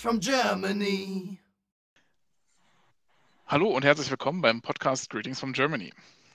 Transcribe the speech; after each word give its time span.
from 0.00 0.18
Germany. 0.18 1.38
Hallo 3.46 3.68
und 3.68 3.84
herzlich 3.84 4.10
willkommen 4.10 4.40
beim 4.40 4.62
Podcast 4.62 5.10
Greetings 5.10 5.38
from 5.38 5.52
Germany. 5.52 5.92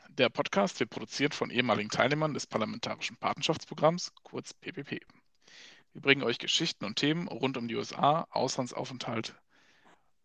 Der 0.09 0.29
Podcast 0.29 0.79
wird 0.79 0.91
produziert 0.91 1.33
von 1.33 1.49
ehemaligen 1.49 1.89
Teilnehmern 1.89 2.35
des 2.35 2.45
Parlamentarischen 2.45 3.17
Patenschaftsprogramms, 3.17 4.13
kurz 4.21 4.53
PPP. 4.53 5.01
Wir 5.93 6.01
bringen 6.01 6.21
euch 6.21 6.37
Geschichten 6.37 6.85
und 6.85 6.97
Themen 6.97 7.27
rund 7.27 7.57
um 7.57 7.67
die 7.67 7.75
USA, 7.75 8.27
Auslandsaufenthalt 8.29 9.33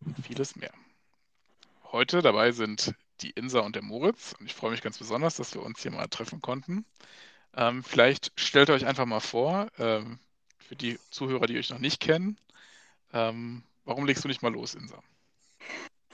und 0.05 0.23
vieles 0.23 0.55
mehr. 0.55 0.73
Heute 1.91 2.21
dabei 2.21 2.51
sind 2.51 2.93
die 3.21 3.31
Insa 3.31 3.61
und 3.61 3.75
der 3.75 3.83
Moritz 3.83 4.35
und 4.39 4.45
ich 4.45 4.53
freue 4.53 4.69
mich 4.69 4.83
ganz 4.83 4.99
besonders, 4.99 5.37
dass 5.37 5.55
wir 5.55 5.63
uns 5.63 5.81
hier 5.81 5.91
mal 5.91 6.07
treffen 6.09 6.41
konnten. 6.41 6.85
Ähm, 7.55 7.83
vielleicht 7.83 8.33
stellt 8.35 8.69
euch 8.69 8.85
einfach 8.85 9.07
mal 9.07 9.19
vor, 9.19 9.67
ähm, 9.79 10.19
für 10.59 10.75
die 10.75 10.99
Zuhörer, 11.09 11.47
die 11.47 11.57
euch 11.57 11.71
noch 11.71 11.79
nicht 11.79 11.99
kennen, 11.99 12.37
ähm, 13.13 13.63
warum 13.85 14.05
legst 14.05 14.23
du 14.23 14.27
nicht 14.27 14.41
mal 14.41 14.51
los, 14.51 14.75
Insa? 14.75 15.01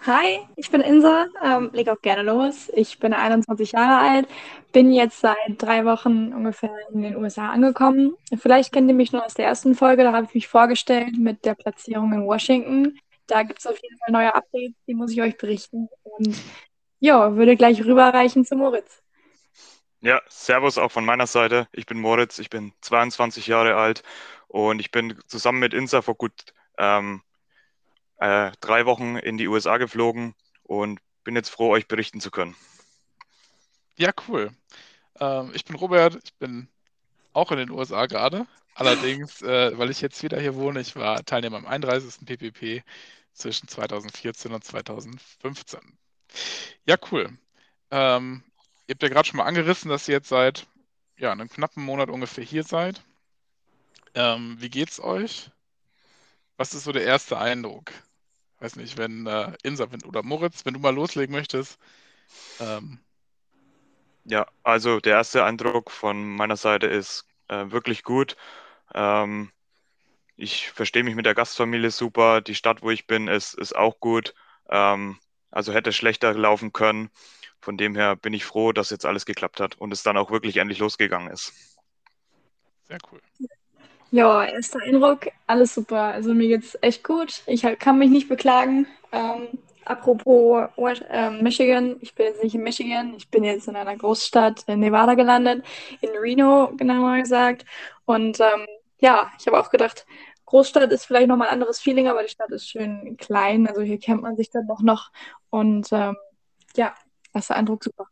Hi, 0.05 0.39
ich 0.55 0.71
bin 0.71 0.81
Insa, 0.81 1.27
ähm, 1.43 1.69
leg 1.73 1.89
auch 1.89 2.01
gerne 2.01 2.21
los. 2.21 2.69
Ich 2.73 2.97
bin 2.99 3.13
21 3.13 3.73
Jahre 3.73 4.09
alt, 4.09 4.27
bin 4.71 4.93
jetzt 4.93 5.19
seit 5.19 5.35
drei 5.57 5.83
Wochen 5.83 6.31
ungefähr 6.33 6.73
in 6.93 7.01
den 7.01 7.17
USA 7.17 7.49
angekommen. 7.49 8.15
Vielleicht 8.39 8.71
kennt 8.71 8.87
ihr 8.87 8.95
mich 8.95 9.11
noch 9.11 9.25
aus 9.25 9.33
der 9.33 9.47
ersten 9.47 9.75
Folge, 9.75 10.03
da 10.03 10.13
habe 10.13 10.25
ich 10.25 10.33
mich 10.33 10.47
vorgestellt 10.47 11.17
mit 11.17 11.43
der 11.43 11.55
Platzierung 11.55 12.13
in 12.13 12.25
Washington. 12.25 12.97
Da 13.25 13.43
gibt 13.43 13.59
es 13.59 13.67
auf 13.67 13.77
jeden 13.83 13.97
Fall 13.97 14.13
neue 14.13 14.33
Updates, 14.33 14.77
die 14.87 14.93
muss 14.93 15.11
ich 15.11 15.21
euch 15.21 15.37
berichten. 15.37 15.89
Und 16.03 16.37
ja, 16.99 17.35
würde 17.35 17.57
gleich 17.57 17.83
rüberreichen 17.83 18.45
zu 18.45 18.55
Moritz. 18.55 19.03
Ja, 19.99 20.21
Servus 20.29 20.77
auch 20.77 20.91
von 20.91 21.03
meiner 21.03 21.27
Seite. 21.27 21.67
Ich 21.73 21.85
bin 21.85 21.99
Moritz, 21.99 22.39
ich 22.39 22.49
bin 22.49 22.71
22 22.81 23.47
Jahre 23.47 23.75
alt 23.75 24.03
und 24.47 24.79
ich 24.79 24.91
bin 24.91 25.19
zusammen 25.27 25.59
mit 25.59 25.73
Insa 25.73 26.01
vor 26.01 26.15
gut 26.15 26.53
ähm, 26.77 27.21
äh, 28.19 28.51
drei 28.61 28.85
Wochen 28.85 29.17
in 29.17 29.37
die 29.37 29.47
USA 29.47 29.77
geflogen 29.77 30.35
und 30.63 30.99
bin 31.23 31.35
jetzt 31.35 31.49
froh, 31.49 31.69
euch 31.69 31.87
berichten 31.87 32.21
zu 32.21 32.31
können. 32.31 32.55
Ja, 33.95 34.11
cool. 34.27 34.51
Ähm, 35.19 35.51
ich 35.53 35.65
bin 35.65 35.75
Robert, 35.75 36.19
ich 36.23 36.33
bin 36.35 36.67
auch 37.33 37.51
in 37.51 37.57
den 37.57 37.71
USA 37.71 38.05
gerade. 38.05 38.47
Allerdings, 38.75 39.41
äh, 39.41 39.77
weil 39.77 39.89
ich 39.89 40.01
jetzt 40.01 40.21
wieder 40.21 40.39
hier 40.39 40.55
wohne, 40.55 40.79
ich 40.81 40.95
war 40.95 41.23
Teilnehmer 41.25 41.57
am 41.57 41.65
31. 41.65 42.25
PPP 42.25 42.83
zwischen 43.33 43.67
2014 43.67 44.53
und 44.53 44.63
2015. 44.63 45.79
Ja, 46.85 46.95
cool. 47.11 47.37
Ähm, 47.89 48.43
ihr 48.87 48.93
habt 48.93 49.03
ja 49.03 49.09
gerade 49.09 49.27
schon 49.27 49.37
mal 49.37 49.45
angerissen, 49.45 49.89
dass 49.89 50.07
ihr 50.07 50.15
jetzt 50.15 50.29
seit 50.29 50.67
ja, 51.17 51.31
einem 51.31 51.49
knappen 51.49 51.83
Monat 51.83 52.09
ungefähr 52.09 52.43
hier 52.43 52.63
seid. 52.63 53.01
Ähm, 54.13 54.57
wie 54.59 54.69
geht's 54.69 54.99
euch? 54.99 55.49
Was 56.57 56.73
ist 56.73 56.83
so 56.83 56.91
der 56.91 57.03
erste 57.03 57.37
Eindruck? 57.37 57.91
Weiß 58.59 58.75
nicht, 58.75 58.97
wenn 58.97 59.27
äh, 59.27 59.53
Insa 59.63 59.87
oder 60.05 60.23
Moritz, 60.23 60.65
wenn 60.65 60.73
du 60.73 60.79
mal 60.79 60.93
loslegen 60.93 61.33
möchtest. 61.35 61.77
Ähm, 62.59 62.99
ja, 64.25 64.47
also 64.63 64.99
der 64.99 65.13
erste 65.13 65.45
Eindruck 65.45 65.91
von 65.91 66.35
meiner 66.35 66.57
Seite 66.57 66.87
ist 66.87 67.25
äh, 67.47 67.69
wirklich 67.69 68.03
gut. 68.03 68.35
Ähm, 68.93 69.51
ich 70.35 70.69
verstehe 70.71 71.03
mich 71.03 71.15
mit 71.15 71.25
der 71.25 71.35
Gastfamilie 71.35 71.91
super. 71.91 72.41
Die 72.41 72.55
Stadt, 72.55 72.81
wo 72.81 72.89
ich 72.89 73.07
bin, 73.07 73.27
ist, 73.27 73.53
ist 73.53 73.75
auch 73.75 73.99
gut. 73.99 74.33
Ähm, 74.69 75.17
also 75.51 75.73
hätte 75.73 75.93
schlechter 75.93 76.33
laufen 76.33 76.73
können. 76.73 77.09
Von 77.59 77.77
dem 77.77 77.95
her 77.95 78.15
bin 78.15 78.33
ich 78.33 78.45
froh, 78.45 78.71
dass 78.71 78.89
jetzt 78.89 79.05
alles 79.05 79.25
geklappt 79.25 79.59
hat 79.59 79.75
und 79.75 79.91
es 79.91 80.03
dann 80.03 80.17
auch 80.17 80.31
wirklich 80.31 80.57
endlich 80.57 80.79
losgegangen 80.79 81.31
ist. 81.31 81.53
Sehr 82.87 82.99
cool. 83.11 83.21
Ja, 84.11 84.45
erster 84.45 84.79
Eindruck, 84.81 85.27
alles 85.47 85.75
super. 85.75 86.01
Also 86.01 86.33
mir 86.33 86.47
geht's 86.47 86.77
echt 86.81 87.03
gut. 87.03 87.43
Ich 87.45 87.63
kann 87.79 87.99
mich 87.99 88.09
nicht 88.09 88.29
beklagen. 88.29 88.87
Ähm, 89.11 89.49
apropos 89.83 90.69
äh, 91.09 91.29
Michigan, 91.29 91.97
ich 91.99 92.15
bin 92.15 92.27
jetzt 92.27 92.43
nicht 92.43 92.55
in 92.55 92.63
Michigan, 92.63 93.13
ich 93.17 93.29
bin 93.29 93.43
jetzt 93.43 93.67
in 93.67 93.75
einer 93.75 93.95
Großstadt 93.95 94.63
in 94.67 94.79
Nevada 94.79 95.15
gelandet, 95.15 95.65
in 96.01 96.09
Reno 96.09 96.71
genauer 96.77 97.17
gesagt. 97.17 97.65
Und 98.05 98.39
ähm, 98.39 98.65
ja, 98.99 99.31
ich 99.39 99.47
habe 99.47 99.59
auch 99.59 99.69
gedacht, 99.69 100.05
Großstadt 100.45 100.91
ist 100.93 101.05
vielleicht 101.05 101.27
nochmal 101.27 101.49
ein 101.49 101.55
anderes 101.55 101.79
Feeling, 101.79 102.07
aber 102.07 102.23
die 102.23 102.29
Stadt 102.29 102.51
ist 102.51 102.69
schön 102.69 103.17
klein. 103.17 103.67
Also 103.67 103.81
hier 103.81 103.99
kennt 103.99 104.21
man 104.21 104.37
sich 104.37 104.49
dann 104.49 104.67
doch 104.67 104.81
noch. 104.81 105.11
Und 105.49 105.89
ähm, 105.91 106.15
ja, 106.77 106.95
erster 107.33 107.55
Eindruck 107.55 107.83
super. 107.83 108.07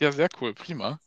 Ja, 0.00 0.10
sehr 0.10 0.28
cool, 0.40 0.54
prima. 0.54 0.98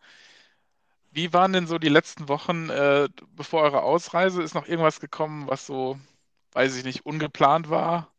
Wie 1.13 1.31
waren 1.31 1.53
denn 1.53 1.67
so 1.67 1.77
die 1.77 1.89
letzten 1.89 2.27
Wochen 2.27 2.69
äh, 2.71 3.07
bevor 3.35 3.61
eure 3.61 3.83
Ausreise? 3.83 4.41
Ist 4.41 4.55
noch 4.55 4.67
irgendwas 4.67 4.99
gekommen, 4.99 5.47
was 5.47 5.67
so, 5.67 5.99
weiß 6.53 6.75
ich 6.75 6.83
nicht, 6.83 7.05
ungeplant 7.05 7.69
war? 7.69 8.11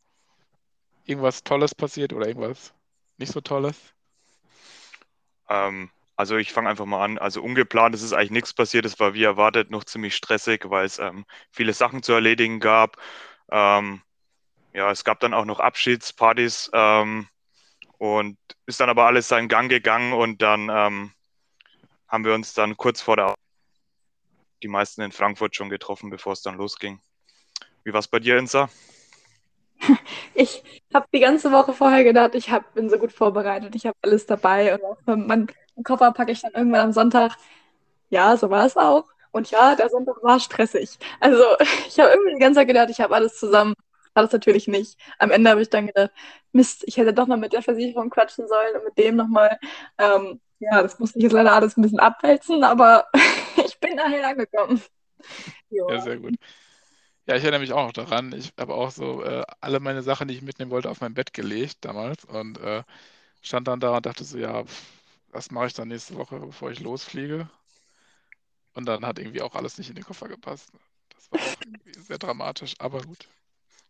Irgendwas 1.05 1.43
Tolles 1.43 1.75
passiert 1.75 2.13
oder 2.13 2.29
irgendwas 2.29 2.73
nicht 3.19 3.33
so 3.33 3.41
Tolles? 3.41 3.77
Ähm, 5.49 5.91
also 6.17 6.37
ich 6.37 6.53
fange 6.53 6.69
einfach 6.69 6.85
mal 6.85 7.05
an. 7.05 7.19
Also 7.19 7.43
ungeplant 7.43 7.97
ist 7.97 8.03
es 8.03 8.13
eigentlich 8.13 8.31
nichts 8.31 8.55
passiert. 8.55 8.85
Es 8.85 9.01
war 9.01 9.13
wie 9.13 9.25
erwartet 9.25 9.73
noch 9.73 9.83
ziemlich 9.83 10.15
stressig, 10.15 10.71
weil 10.71 10.87
es 10.87 11.01
ähm, 11.01 11.25
viele 11.51 11.73
Sachen 11.73 12.05
zu 12.05 12.13
erledigen 12.13 12.61
gab. 12.61 12.97
Ähm, 13.51 14.03
ja, 14.73 14.89
es 14.93 15.03
gab 15.03 15.19
dann 15.19 15.35
auch 15.35 15.45
noch 15.45 15.59
Abschiedspartys 15.59 16.71
ähm, 16.73 17.27
und 17.99 18.39
ist 18.67 18.79
dann 18.79 18.89
aber 18.89 19.07
alles 19.07 19.27
seinen 19.27 19.49
Gang 19.49 19.69
gegangen 19.69 20.13
und 20.13 20.43
dann 20.43 20.71
ähm, 20.73 21.13
haben 22.15 22.25
wir 22.25 22.33
uns 22.33 22.55
dann 22.55 22.77
kurz 22.77 23.01
vor 23.01 23.17
der 23.17 23.35
die 24.63 24.69
meisten 24.69 25.03
in 25.03 25.11
Frankfurt 25.11 25.57
schon 25.57 25.69
getroffen, 25.69 26.11
bevor 26.11 26.33
es 26.33 26.43
dann 26.43 26.57
losging. 26.57 27.01
Wie 27.83 27.93
war 27.93 27.99
es 27.99 28.07
bei 28.09 28.21
dir, 28.21 28.39
Insa? 28.39 28.71
Ich 30.37 30.63
habe 30.93 31.07
die 31.13 31.21
ganze 31.21 31.53
Woche 31.53 31.73
vorher 31.73 32.03
gedacht, 32.03 32.35
ich 32.35 32.51
hab, 32.51 32.75
bin 32.75 32.89
so 32.89 32.99
gut 32.99 33.13
vorbereitet, 33.13 33.75
ich 33.75 33.87
habe 33.87 33.97
alles 34.03 34.27
dabei 34.27 34.75
und 34.75 34.83
auch 34.85 35.17
meinen 35.17 35.49
Koffer 35.85 36.11
packe 36.13 36.33
ich 36.33 36.41
dann 36.41 36.53
irgendwann 36.55 36.81
am 36.81 36.93
Sonntag. 36.93 37.37
Ja, 38.11 38.37
so 38.37 38.49
war 38.49 38.65
es 38.65 38.77
auch. 38.77 39.07
Und 39.33 39.51
ja, 39.51 39.75
der 39.75 39.91
Sonntag 39.91 40.23
war 40.23 40.41
stressig. 40.41 40.99
Also 41.21 41.43
ich 41.89 41.99
habe 41.99 42.11
irgendwie 42.11 42.35
die 42.35 42.41
ganze 42.41 42.61
Zeit 42.61 42.69
gedacht, 42.69 42.91
ich 42.91 43.01
habe 43.01 43.15
alles 43.15 43.39
zusammen. 43.39 43.75
War 44.15 44.23
das 44.23 44.33
natürlich 44.33 44.69
nicht. 44.69 44.99
Am 45.19 45.33
Ende 45.33 45.51
habe 45.51 45.63
ich 45.63 45.71
dann 45.71 45.89
gedacht, 45.89 46.13
Mist, 46.53 46.85
ich 46.87 46.97
hätte 46.97 47.13
doch 47.13 47.27
mal 47.27 47.37
mit 47.37 47.53
der 47.53 47.63
Versicherung 47.63 48.11
quatschen 48.11 48.47
sollen 48.49 48.77
und 48.77 48.85
mit 48.85 48.99
dem 48.99 49.17
nochmal. 49.17 49.59
Ähm, 49.99 50.41
ja, 50.59 50.83
das 50.83 50.99
musste 50.99 51.19
ich 51.19 51.25
jetzt 51.25 51.33
leider 51.33 51.53
alles 51.53 51.77
ein 51.77 51.83
bisschen 51.83 52.01
abwälzen, 52.01 52.65
aber 52.65 53.07
ich 53.65 53.79
bin 53.81 53.97
nachher 53.97 54.29
angekommen. 54.29 54.83
Ja, 55.71 56.01
sehr 56.01 56.19
gut. 56.19 56.35
Ja, 57.27 57.37
ich 57.37 57.43
erinnere 57.43 57.61
mich 57.61 57.73
auch 57.73 57.87
noch 57.87 57.93
daran. 57.93 58.33
Ich 58.33 58.53
habe 58.59 58.75
auch 58.75 58.91
so 58.91 59.23
äh, 59.23 59.43
alle 59.61 59.81
meine 59.81 60.03
Sachen, 60.03 60.29
die 60.29 60.35
ich 60.35 60.43
mitnehmen 60.43 60.71
wollte, 60.71 60.91
auf 60.91 61.01
mein 61.01 61.15
Bett 61.15 61.33
gelegt 61.33 61.79
damals 61.81 62.25
und 62.25 62.59
äh, 62.59 62.83
stand 63.41 63.67
dann 63.67 63.81
da 63.81 63.97
und 63.97 64.07
dachte 64.07 64.25
so, 64.25 64.39
ja, 64.39 64.65
was 65.31 65.51
mache 65.51 65.67
ich 65.67 65.75
dann 65.75 65.89
nächste 65.89 66.17
Woche, 66.17 66.39
bevor 66.39 66.71
ich 66.71 66.81
losfliege? 66.81 67.49
Und 68.75 68.87
dann 68.87 69.07
hat 69.07 69.19
irgendwie 69.19 69.41
auch 69.41 69.55
alles 69.55 69.79
nicht 69.79 69.89
in 69.89 69.95
den 69.95 70.05
Koffer 70.05 70.29
gepasst. 70.29 70.71
Das 71.09 71.31
war 71.33 71.41
auch 71.41 71.61
irgendwie 71.65 71.99
sehr 72.01 72.19
dramatisch, 72.19 72.75
aber 72.79 73.03
gut. 73.03 73.29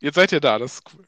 Jetzt 0.00 0.14
seid 0.14 0.32
ihr 0.32 0.40
da, 0.40 0.58
das 0.58 0.74
ist 0.74 0.94
cool. 0.94 1.06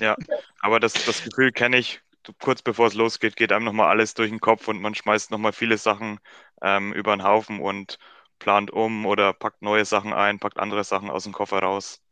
Ja, 0.00 0.16
aber 0.60 0.80
das, 0.80 0.94
das 1.04 1.22
Gefühl 1.22 1.52
kenne 1.52 1.78
ich 1.78 2.00
kurz 2.40 2.62
bevor 2.62 2.86
es 2.86 2.94
losgeht, 2.94 3.36
geht 3.36 3.52
einem 3.52 3.64
nochmal 3.64 3.88
alles 3.88 4.14
durch 4.14 4.30
den 4.30 4.40
Kopf 4.40 4.68
und 4.68 4.80
man 4.80 4.94
schmeißt 4.94 5.30
nochmal 5.30 5.52
viele 5.52 5.78
Sachen 5.78 6.18
ähm, 6.62 6.92
über 6.92 7.16
den 7.16 7.24
Haufen 7.24 7.60
und 7.60 7.98
plant 8.38 8.70
um 8.70 9.06
oder 9.06 9.32
packt 9.32 9.62
neue 9.62 9.84
Sachen 9.84 10.12
ein, 10.12 10.38
packt 10.38 10.58
andere 10.58 10.84
Sachen 10.84 11.10
aus 11.10 11.24
dem 11.24 11.32
Koffer 11.32 11.58
raus. 11.58 12.02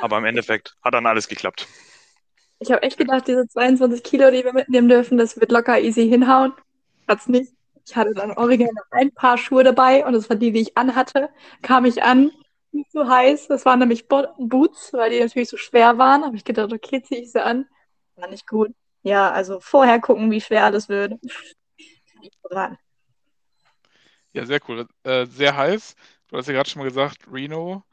Aber 0.00 0.18
im 0.18 0.24
Endeffekt 0.24 0.76
hat 0.82 0.94
dann 0.94 1.06
alles 1.06 1.28
geklappt. 1.28 1.66
Ich 2.60 2.70
habe 2.70 2.82
echt 2.82 2.96
gedacht, 2.96 3.26
diese 3.26 3.46
22 3.48 4.02
Kilo, 4.02 4.30
die 4.30 4.44
wir 4.44 4.52
mitnehmen 4.52 4.88
dürfen, 4.88 5.18
das 5.18 5.38
wird 5.40 5.50
locker 5.50 5.80
easy 5.80 6.08
hinhauen. 6.08 6.52
Hat's 7.08 7.26
nicht. 7.26 7.52
Ich 7.84 7.96
hatte 7.96 8.14
dann 8.14 8.30
original 8.30 8.84
ein 8.92 9.10
paar 9.10 9.36
Schuhe 9.36 9.64
dabei 9.64 10.06
und 10.06 10.12
das 10.12 10.30
war 10.30 10.36
die, 10.36 10.52
die 10.52 10.60
ich 10.60 10.76
anhatte. 10.76 11.30
Kam 11.62 11.84
ich 11.84 12.04
an, 12.04 12.30
nicht 12.70 12.92
so 12.92 13.08
heiß. 13.08 13.48
Das 13.48 13.64
waren 13.64 13.80
nämlich 13.80 14.06
Boots, 14.06 14.92
weil 14.92 15.10
die 15.10 15.20
natürlich 15.20 15.48
so 15.48 15.56
schwer 15.56 15.98
waren. 15.98 16.24
Habe 16.24 16.36
ich 16.36 16.44
gedacht, 16.44 16.72
okay, 16.72 17.02
ziehe 17.02 17.22
ich 17.22 17.32
sie 17.32 17.44
an. 17.44 17.66
War 18.16 18.28
nicht 18.28 18.46
gut. 18.46 18.72
Ja, 19.02 19.30
also 19.30 19.60
vorher 19.60 20.00
gucken, 20.00 20.30
wie 20.30 20.40
schwer 20.40 20.70
das 20.70 20.88
wird. 20.88 21.14
Ran. 22.50 22.78
Ja, 24.32 24.46
sehr 24.46 24.60
cool. 24.68 24.86
Äh, 25.02 25.26
sehr 25.26 25.56
heiß. 25.56 25.94
Du 26.28 26.36
hast 26.36 26.46
ja 26.46 26.54
gerade 26.54 26.70
schon 26.70 26.80
mal 26.80 26.88
gesagt, 26.88 27.26
Reno. 27.30 27.84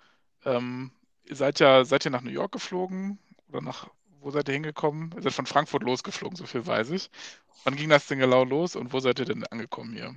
Ähm, 0.45 0.91
ihr 1.25 1.35
seid 1.35 1.59
ja, 1.59 1.83
seid 1.83 2.05
ihr 2.05 2.11
nach 2.11 2.21
New 2.21 2.31
York 2.31 2.51
geflogen? 2.51 3.19
Oder 3.49 3.61
nach, 3.61 3.89
wo 4.21 4.31
seid 4.31 4.47
ihr 4.47 4.53
hingekommen? 4.53 5.11
Ihr 5.15 5.23
seid 5.23 5.33
von 5.33 5.45
Frankfurt 5.45 5.83
losgeflogen, 5.83 6.37
so 6.37 6.45
viel 6.45 6.65
weiß 6.65 6.91
ich. 6.91 7.09
Wann 7.63 7.75
ging 7.75 7.89
das 7.89 8.07
denn 8.07 8.19
genau 8.19 8.45
los 8.45 8.75
und 8.75 8.93
wo 8.93 8.99
seid 8.99 9.19
ihr 9.19 9.25
denn 9.25 9.45
angekommen 9.47 9.93
hier? 9.93 10.15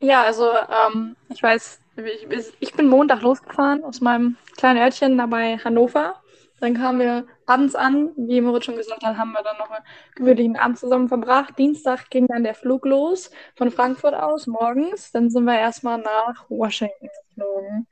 Ja, 0.00 0.22
also 0.22 0.50
ähm, 0.52 1.16
ich 1.28 1.42
weiß, 1.42 1.80
ich, 1.96 2.52
ich 2.60 2.72
bin 2.74 2.88
Montag 2.88 3.22
losgefahren 3.22 3.82
aus 3.82 4.00
meinem 4.00 4.36
kleinen 4.56 4.78
Örtchen 4.80 5.18
da 5.18 5.26
bei 5.26 5.58
Hannover 5.58 6.22
dann 6.60 6.74
kamen 6.74 7.00
wir 7.00 7.26
abends 7.46 7.74
an, 7.74 8.12
wie 8.16 8.40
Moritz 8.40 8.64
schon 8.64 8.76
gesagt 8.76 9.02
hat, 9.02 9.16
haben 9.16 9.32
wir 9.32 9.42
dann 9.42 9.58
noch 9.58 9.70
einen 9.70 9.84
gemütlichen 10.14 10.56
Abend 10.56 10.78
zusammen 10.78 11.08
verbracht. 11.08 11.58
Dienstag 11.58 12.10
ging 12.10 12.26
dann 12.26 12.44
der 12.44 12.54
Flug 12.54 12.84
los 12.84 13.30
von 13.54 13.70
Frankfurt 13.70 14.14
aus 14.14 14.46
morgens. 14.46 15.12
Dann 15.12 15.30
sind 15.30 15.44
wir 15.44 15.58
erstmal 15.58 15.98
nach 15.98 16.48
Washington 16.48 17.08
geflogen. 17.34 17.86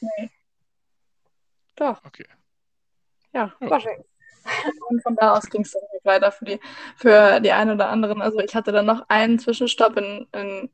Nee, 0.00 0.30
Doch. 1.76 2.04
Okay. 2.04 2.26
Ja, 3.32 3.54
Ja. 3.60 3.70
Washington. 3.70 4.04
Und 4.88 5.02
von 5.02 5.14
da 5.16 5.36
aus 5.36 5.50
ging 5.50 5.62
es 5.62 5.72
dann 5.72 5.82
weiter 6.04 6.32
für 6.32 6.44
die, 6.46 6.60
für 6.96 7.40
die 7.40 7.52
einen 7.52 7.72
oder 7.72 7.90
anderen. 7.90 8.22
Also 8.22 8.38
ich 8.38 8.54
hatte 8.54 8.72
dann 8.72 8.86
noch 8.86 9.04
einen 9.08 9.38
Zwischenstopp 9.38 9.96
in, 9.98 10.26
in 10.32 10.70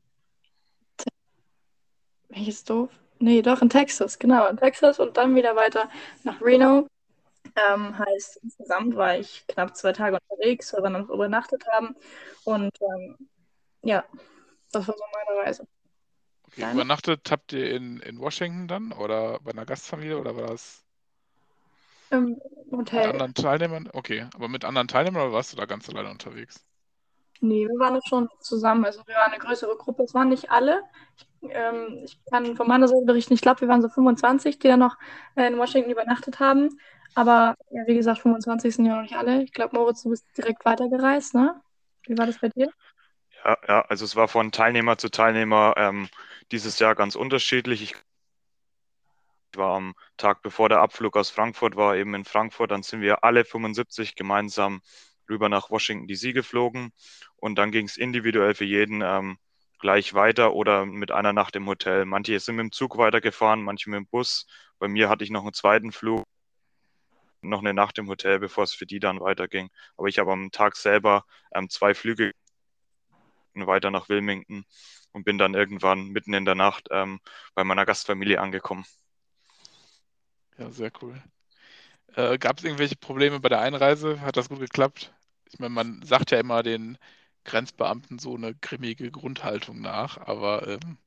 welches 2.29 2.63
doof? 2.63 2.89
Nee, 3.19 3.41
doch 3.41 3.61
in 3.61 3.69
Texas, 3.69 4.19
genau, 4.19 4.47
in 4.47 4.57
Texas 4.57 4.99
und 4.99 5.17
dann 5.17 5.35
wieder 5.35 5.55
weiter 5.55 5.89
nach 6.23 6.41
Reno. 6.41 6.87
Ähm, 7.55 7.97
heißt, 7.97 8.37
insgesamt 8.43 8.95
war 8.95 9.17
ich 9.17 9.45
knapp 9.47 9.75
zwei 9.75 9.93
Tage 9.93 10.17
unterwegs, 10.29 10.73
weil 10.73 10.83
wir 10.83 10.89
dann 10.89 11.07
übernachtet 11.07 11.65
haben. 11.71 11.95
Und 12.43 12.71
ähm, 12.81 13.17
ja, 13.83 14.03
das 14.71 14.87
war 14.87 14.95
so 14.97 15.03
meine 15.13 15.45
Reise. 15.45 15.67
Okay, 16.43 16.61
Deine? 16.61 16.73
übernachtet 16.73 17.31
habt 17.31 17.53
ihr 17.53 17.71
in, 17.71 17.99
in 18.01 18.19
Washington 18.19 18.67
dann 18.67 18.91
oder 18.91 19.39
bei 19.41 19.51
einer 19.51 19.65
Gastfamilie 19.65 20.17
oder 20.19 20.35
war 20.35 20.47
das 20.47 20.83
Im 22.09 22.39
mit 22.65 22.79
Hotel. 22.79 23.05
anderen 23.11 23.33
Teilnehmern? 23.33 23.89
Okay, 23.93 24.27
aber 24.33 24.47
mit 24.47 24.65
anderen 24.65 24.87
Teilnehmern 24.87 25.23
oder 25.23 25.33
warst 25.33 25.53
du 25.53 25.57
da 25.57 25.65
ganz 25.65 25.89
alleine 25.89 26.09
unterwegs? 26.09 26.63
Nee, 27.41 27.67
wir 27.67 27.79
waren 27.79 27.99
schon 28.07 28.29
zusammen. 28.39 28.85
Also 28.85 29.01
wir 29.05 29.15
waren 29.15 29.31
eine 29.31 29.39
größere 29.39 29.75
Gruppe. 29.77 30.03
Es 30.03 30.13
waren 30.13 30.29
nicht 30.29 30.51
alle. 30.51 30.83
Ich, 31.17 31.27
ähm, 31.51 32.01
ich 32.03 32.17
kann 32.31 32.55
von 32.55 32.67
meiner 32.67 32.87
Seite 32.87 33.05
berichten, 33.05 33.33
ich 33.33 33.41
glaube, 33.41 33.61
wir 33.61 33.67
waren 33.67 33.81
so 33.81 33.89
25, 33.89 34.59
die 34.59 34.67
dann 34.67 34.79
noch 34.79 34.97
äh, 35.35 35.47
in 35.47 35.57
Washington 35.57 35.91
übernachtet 35.91 36.39
haben. 36.39 36.69
Aber 37.13 37.55
ja, 37.69 37.83
wie 37.87 37.95
gesagt, 37.95 38.19
25 38.19 38.75
sind 38.75 38.85
ja 38.85 38.95
noch 38.95 39.03
nicht 39.03 39.15
alle. 39.15 39.43
Ich 39.43 39.53
glaube, 39.53 39.77
Moritz, 39.77 40.03
du 40.03 40.09
bist 40.09 40.25
direkt 40.37 40.65
weitergereist, 40.65 41.33
ne? 41.33 41.61
Wie 42.07 42.17
war 42.17 42.25
das 42.25 42.39
bei 42.39 42.49
dir? 42.49 42.69
Ja, 43.43 43.57
ja, 43.67 43.81
also 43.81 44.05
es 44.05 44.15
war 44.15 44.27
von 44.27 44.51
Teilnehmer 44.51 44.97
zu 44.97 45.09
Teilnehmer 45.09 45.75
ähm, 45.77 46.09
dieses 46.51 46.79
Jahr 46.79 46.95
ganz 46.95 47.15
unterschiedlich. 47.15 47.81
Ich 47.83 47.95
war 49.55 49.75
am 49.75 49.93
Tag 50.17 50.41
bevor 50.41 50.67
der 50.67 50.79
Abflug 50.79 51.15
aus 51.15 51.29
Frankfurt 51.29 51.75
war, 51.75 51.95
eben 51.95 52.13
in 52.15 52.25
Frankfurt. 52.25 52.71
Dann 52.71 52.83
sind 52.83 53.01
wir 53.01 53.23
alle 53.23 53.45
75 53.45 54.15
gemeinsam 54.15 54.81
rüber 55.29 55.49
nach 55.49 55.69
Washington 55.69 56.07
DC 56.07 56.33
geflogen 56.33 56.91
und 57.37 57.55
dann 57.55 57.71
ging 57.71 57.85
es 57.85 57.97
individuell 57.97 58.53
für 58.55 58.65
jeden 58.65 59.01
ähm, 59.01 59.37
gleich 59.79 60.13
weiter 60.13 60.53
oder 60.53 60.85
mit 60.85 61.11
einer 61.11 61.33
Nacht 61.33 61.55
im 61.55 61.67
Hotel. 61.67 62.05
Manche 62.05 62.39
sind 62.39 62.55
mit 62.55 62.63
dem 62.63 62.71
Zug 62.71 62.97
weitergefahren, 62.97 63.63
manche 63.63 63.89
mit 63.89 63.97
dem 63.97 64.07
Bus. 64.07 64.47
Bei 64.79 64.87
mir 64.87 65.09
hatte 65.09 65.23
ich 65.23 65.29
noch 65.29 65.43
einen 65.43 65.53
zweiten 65.53 65.91
Flug, 65.91 66.23
noch 67.41 67.59
eine 67.59 67.73
Nacht 67.73 67.97
im 67.97 68.07
Hotel, 68.07 68.39
bevor 68.39 68.63
es 68.63 68.73
für 68.73 68.85
die 68.85 68.99
dann 68.99 69.19
weiterging. 69.19 69.69
Aber 69.97 70.07
ich 70.07 70.19
habe 70.19 70.31
am 70.31 70.51
Tag 70.51 70.75
selber 70.75 71.25
ähm, 71.53 71.69
zwei 71.69 71.93
Flüge 71.93 72.31
weiter 73.53 73.91
nach 73.91 74.09
Wilmington 74.09 74.65
und 75.13 75.23
bin 75.23 75.37
dann 75.37 75.53
irgendwann 75.53 76.09
mitten 76.09 76.33
in 76.33 76.45
der 76.45 76.55
Nacht 76.55 76.87
ähm, 76.91 77.19
bei 77.53 77.63
meiner 77.63 77.85
Gastfamilie 77.85 78.41
angekommen. 78.41 78.85
Ja, 80.57 80.71
sehr 80.71 80.91
cool. 81.01 81.21
Äh, 82.15 82.37
gab 82.39 82.57
es 82.57 82.63
irgendwelche 82.63 82.95
Probleme 82.95 83.39
bei 83.39 83.49
der 83.49 83.59
Einreise? 83.61 84.21
Hat 84.21 84.37
das 84.37 84.49
gut 84.49 84.59
geklappt? 84.59 85.13
Ich 85.51 85.59
meine, 85.59 85.73
man 85.73 86.01
sagt 86.03 86.31
ja 86.31 86.39
immer 86.39 86.63
den 86.63 86.97
Grenzbeamten 87.45 88.19
so 88.19 88.35
eine 88.35 88.55
grimmige 88.55 89.11
Grundhaltung 89.11 89.81
nach, 89.81 90.17
aber 90.17 90.67
ähm, 90.67 90.97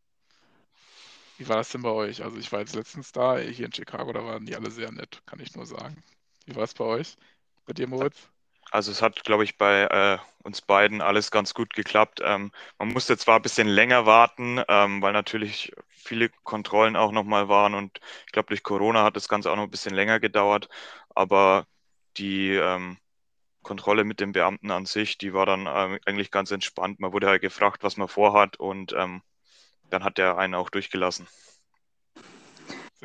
wie 1.39 1.49
war 1.49 1.57
das 1.57 1.71
denn 1.71 1.83
bei 1.83 1.91
euch? 1.91 2.23
Also 2.23 2.37
ich 2.37 2.51
war 2.53 2.61
jetzt 2.61 2.75
letztens 2.75 3.13
da, 3.13 3.39
hier 3.39 3.67
in 3.67 3.73
Chicago, 3.73 4.13
da 4.13 4.25
waren 4.25 4.45
die 4.47 4.57
alle 4.57 4.71
sehr 4.71 4.91
nett, 4.93 5.23
kann 5.27 5.41
ich 5.41 5.55
nur 5.55 5.67
sagen. 5.67 6.03
Wie 6.47 6.57
war 6.57 6.65
es 6.65 6.75
bei 6.75 6.85
euch? 6.85 7.17
Bei 7.67 7.73
dir, 7.73 7.89
Moritz? 7.89 8.29
Also 8.71 8.93
es 8.93 9.01
hat, 9.03 9.25
glaube 9.25 9.45
ich, 9.45 9.57
bei 9.57 9.85
äh, 9.85 10.19
uns 10.45 10.61
beiden 10.61 11.01
alles 11.01 11.31
ganz 11.31 11.55
gut 11.55 11.73
geklappt. 11.75 12.21
Ähm, 12.23 12.53
man 12.79 12.89
musste 12.89 13.17
zwar 13.17 13.37
ein 13.37 13.43
bisschen 13.43 13.69
länger 13.69 14.05
warten, 14.07 14.63
ähm, 14.69 15.01
weil 15.03 15.13
natürlich 15.13 15.73
viele 15.89 16.29
Kontrollen 16.45 16.97
auch 16.97 17.13
nochmal 17.13 17.49
waren 17.49 17.75
und 17.75 17.99
ich 18.27 18.33
glaube, 18.33 18.49
durch 18.49 18.63
Corona 18.63 19.05
hat 19.05 19.17
das 19.17 19.29
Ganze 19.29 19.51
auch 19.51 19.57
noch 19.57 19.65
ein 19.65 19.71
bisschen 19.71 19.95
länger 19.95 20.21
gedauert, 20.21 20.69
aber 21.15 21.67
die 22.19 22.53
ähm, 22.55 22.99
Kontrolle 23.63 24.05
mit 24.05 24.21
den 24.21 24.33
Beamten 24.33 24.71
an 24.71 24.87
sich, 24.87 25.19
die 25.19 25.35
war 25.35 25.47
dann 25.47 25.67
ähm, 25.69 25.99
eigentlich 26.07 26.31
ganz 26.31 26.51
entspannt. 26.51 27.01
Man 27.01 27.13
wurde 27.13 27.29
halt 27.29 27.43
gefragt, 27.43 27.83
was 27.85 27.97
man 27.99 28.09
vorhat 28.09 28.59
und 28.59 28.93
ähm, 28.95 29.23
dann 29.91 30.05
hat 30.05 30.19
der 30.19 30.39
einen 30.39 30.55
auch 30.57 30.71
durchgelassen. 30.71 31.29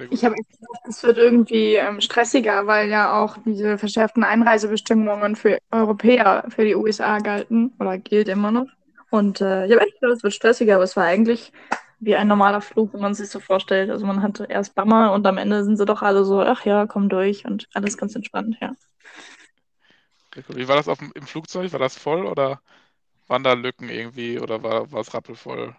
Ich 0.09 0.25
habe 0.25 0.35
echt 0.35 0.49
gedacht, 0.49 0.81
es 0.87 1.03
wird 1.03 1.17
irgendwie 1.17 1.75
ähm, 1.75 2.01
stressiger, 2.01 2.65
weil 2.65 2.89
ja 2.89 3.21
auch 3.21 3.37
diese 3.45 3.77
verschärften 3.77 4.23
Einreisebestimmungen 4.23 5.35
für 5.35 5.59
Europäer 5.71 6.45
für 6.49 6.65
die 6.65 6.75
USA 6.75 7.19
galten 7.19 7.73
oder 7.79 7.99
gilt 7.99 8.27
immer 8.27 8.51
noch. 8.51 8.67
Und 9.11 9.41
äh, 9.41 9.67
ich 9.67 9.71
habe 9.71 9.81
echt 9.81 9.99
gedacht, 9.99 10.17
es 10.17 10.23
wird 10.23 10.33
stressiger, 10.33 10.75
aber 10.75 10.83
es 10.83 10.95
war 10.95 11.05
eigentlich 11.05 11.51
wie 11.99 12.15
ein 12.15 12.27
normaler 12.27 12.61
Flug, 12.61 12.93
wenn 12.93 13.01
man 13.01 13.13
sich 13.13 13.29
so 13.29 13.39
vorstellt. 13.39 13.91
Also 13.91 14.05
man 14.05 14.23
hatte 14.23 14.45
erst 14.45 14.73
Bammer 14.73 15.13
und 15.13 15.25
am 15.27 15.37
Ende 15.37 15.63
sind 15.63 15.77
sie 15.77 15.85
doch 15.85 16.01
alle 16.01 16.25
so, 16.25 16.41
ach 16.41 16.65
ja, 16.65 16.87
komm 16.87 17.09
durch 17.09 17.45
und 17.45 17.69
alles 17.73 17.97
ganz 17.97 18.15
entspannt, 18.15 18.57
ja. 18.61 18.73
Wie 20.47 20.67
war 20.67 20.75
das 20.75 20.87
auf 20.87 20.97
dem, 20.97 21.11
im 21.13 21.27
Flugzeug? 21.27 21.71
War 21.71 21.79
das 21.79 21.95
voll 21.95 22.25
oder 22.25 22.61
waren 23.27 23.43
da 23.43 23.53
Lücken 23.53 23.89
irgendwie 23.89 24.39
oder 24.39 24.63
war, 24.63 24.91
war 24.91 25.01
es 25.01 25.13
rappelvoll? 25.13 25.75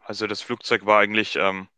Also 0.00 0.26
das 0.26 0.40
Flugzeug 0.40 0.86
war 0.86 1.00
eigentlich 1.00 1.36
ähm, 1.36 1.68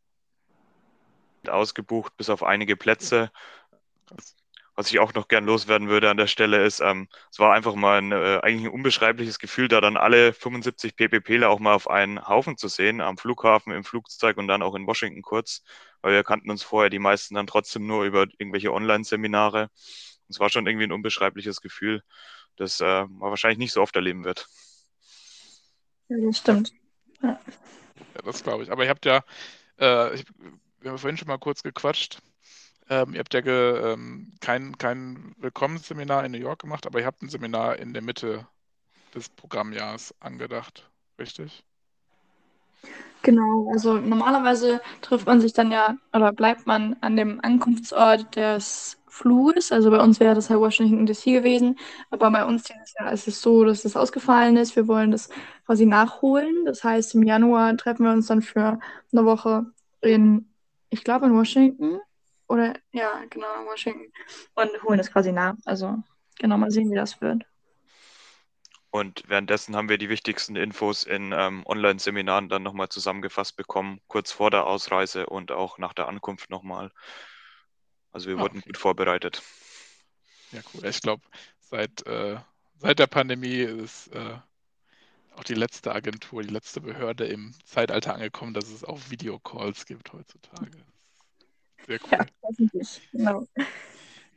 ausgebucht, 1.48 2.16
bis 2.16 2.30
auf 2.30 2.42
einige 2.42 2.76
Plätze. 2.76 3.30
Was 4.74 4.90
ich 4.90 4.98
auch 4.98 5.14
noch 5.14 5.28
gern 5.28 5.46
loswerden 5.46 5.88
würde 5.88 6.10
an 6.10 6.18
der 6.18 6.26
Stelle 6.26 6.62
ist, 6.62 6.80
ähm, 6.80 7.08
es 7.30 7.38
war 7.38 7.54
einfach 7.54 7.74
mal 7.74 7.98
ein, 7.98 8.12
äh, 8.12 8.40
eigentlich 8.42 8.66
ein 8.66 8.74
unbeschreibliches 8.74 9.38
Gefühl, 9.38 9.68
da 9.68 9.80
dann 9.80 9.96
alle 9.96 10.34
75 10.34 10.96
PPPler 10.96 11.48
auch 11.48 11.60
mal 11.60 11.74
auf 11.74 11.88
einen 11.88 12.26
Haufen 12.28 12.58
zu 12.58 12.68
sehen, 12.68 13.00
am 13.00 13.16
Flughafen, 13.16 13.72
im 13.72 13.84
Flugzeug 13.84 14.36
und 14.36 14.48
dann 14.48 14.62
auch 14.62 14.74
in 14.74 14.86
Washington 14.86 15.22
kurz, 15.22 15.62
weil 16.02 16.12
wir 16.12 16.24
kannten 16.24 16.50
uns 16.50 16.62
vorher 16.62 16.90
die 16.90 16.98
meisten 16.98 17.34
dann 17.34 17.46
trotzdem 17.46 17.86
nur 17.86 18.04
über 18.04 18.26
irgendwelche 18.38 18.72
Online-Seminare. 18.72 19.70
Es 20.28 20.40
war 20.40 20.50
schon 20.50 20.66
irgendwie 20.66 20.86
ein 20.86 20.92
unbeschreibliches 20.92 21.62
Gefühl, 21.62 22.02
das 22.56 22.80
äh, 22.80 23.06
man 23.06 23.30
wahrscheinlich 23.30 23.58
nicht 23.58 23.72
so 23.72 23.80
oft 23.80 23.96
erleben 23.96 24.24
wird. 24.24 24.46
Ja, 26.08 26.16
das 26.20 26.38
stimmt. 26.38 26.72
Ja, 27.22 27.40
das 28.24 28.42
glaube 28.42 28.62
ich. 28.62 28.70
Aber 28.70 28.84
ihr 28.84 28.90
habt 28.90 29.06
ja, 29.06 29.24
äh, 29.78 30.14
ich, 30.14 30.24
wir 30.80 30.90
haben 30.90 30.98
vorhin 30.98 31.16
schon 31.16 31.28
mal 31.28 31.38
kurz 31.38 31.62
gequatscht. 31.62 32.18
Ähm, 32.88 33.14
ihr 33.14 33.20
habt 33.20 33.34
ja 33.34 33.40
ge, 33.40 33.92
ähm, 33.92 34.32
kein, 34.40 34.78
kein 34.78 35.34
Willkommensseminar 35.38 36.24
in 36.24 36.32
New 36.32 36.38
York 36.38 36.60
gemacht, 36.60 36.86
aber 36.86 37.00
ihr 37.00 37.06
habt 37.06 37.22
ein 37.22 37.28
Seminar 37.28 37.78
in 37.78 37.92
der 37.92 38.02
Mitte 38.02 38.46
des 39.14 39.28
Programmjahres 39.28 40.14
angedacht, 40.20 40.88
richtig? 41.18 41.64
Genau, 43.22 43.70
also 43.72 43.94
normalerweise 43.94 44.80
trifft 45.00 45.26
man 45.26 45.40
sich 45.40 45.52
dann 45.52 45.72
ja 45.72 45.96
oder 46.12 46.32
bleibt 46.32 46.66
man 46.66 46.96
an 47.00 47.16
dem 47.16 47.40
Ankunftsort 47.42 48.36
des 48.36 48.98
Fluges. 49.08 49.72
Also 49.72 49.90
bei 49.90 50.00
uns 50.00 50.20
wäre 50.20 50.34
das 50.36 50.48
halt 50.48 50.60
Washington 50.60 51.06
DC 51.06 51.24
gewesen, 51.24 51.76
aber 52.10 52.30
bei 52.30 52.44
uns 52.44 52.64
dieses 52.64 52.94
Jahr 52.98 53.12
ist 53.12 53.26
es 53.26 53.42
so, 53.42 53.64
dass 53.64 53.82
das 53.82 53.96
ausgefallen 53.96 54.56
ist. 54.56 54.76
Wir 54.76 54.86
wollen 54.86 55.10
das 55.10 55.28
quasi 55.64 55.86
nachholen. 55.86 56.64
Das 56.66 56.84
heißt, 56.84 57.14
im 57.16 57.24
Januar 57.24 57.76
treffen 57.76 58.04
wir 58.04 58.12
uns 58.12 58.26
dann 58.28 58.42
für 58.42 58.78
eine 59.10 59.24
Woche 59.24 59.66
in, 60.02 60.46
ich 60.96 61.04
glaube 61.04 61.26
in 61.26 61.34
Washington 61.34 62.00
oder 62.48 62.74
ja, 62.92 63.22
genau 63.28 63.60
in 63.60 63.66
Washington 63.66 64.12
und 64.54 64.82
holen 64.82 64.98
das 64.98 65.12
quasi 65.12 65.30
nach. 65.30 65.54
Also 65.64 66.02
genau 66.38 66.56
mal 66.56 66.70
sehen, 66.70 66.90
wie 66.90 66.96
das 66.96 67.20
wird. 67.20 67.44
Und 68.90 69.24
währenddessen 69.28 69.76
haben 69.76 69.90
wir 69.90 69.98
die 69.98 70.08
wichtigsten 70.08 70.56
Infos 70.56 71.04
in 71.04 71.32
ähm, 71.32 71.64
Online-Seminaren 71.66 72.48
dann 72.48 72.62
nochmal 72.62 72.88
zusammengefasst 72.88 73.56
bekommen, 73.56 74.00
kurz 74.06 74.32
vor 74.32 74.50
der 74.50 74.66
Ausreise 74.66 75.26
und 75.26 75.52
auch 75.52 75.76
nach 75.76 75.92
der 75.92 76.08
Ankunft 76.08 76.48
nochmal. 76.48 76.90
Also 78.10 78.28
wir 78.28 78.38
wurden 78.38 78.58
okay. 78.58 78.68
gut 78.68 78.78
vorbereitet. 78.78 79.42
Ja, 80.52 80.60
cool. 80.72 80.86
Ich 80.86 81.02
glaube, 81.02 81.22
seit, 81.60 82.06
äh, 82.06 82.38
seit 82.78 82.98
der 82.98 83.06
Pandemie 83.06 83.60
ist 83.60 84.08
äh, 84.14 84.38
auch 85.36 85.44
die 85.44 85.54
letzte 85.54 85.94
Agentur, 85.94 86.42
die 86.42 86.48
letzte 86.52 86.80
Behörde 86.80 87.26
im 87.26 87.54
Zeitalter 87.64 88.14
angekommen, 88.14 88.54
dass 88.54 88.68
es 88.70 88.84
auch 88.84 88.98
Videocalls 89.10 89.86
gibt 89.86 90.12
heutzutage. 90.12 90.78
Sehr 91.86 91.98
Ja, 92.10 92.18
cool. 92.18 92.26
hoffentlich. 92.42 93.00
Genau. 93.12 93.46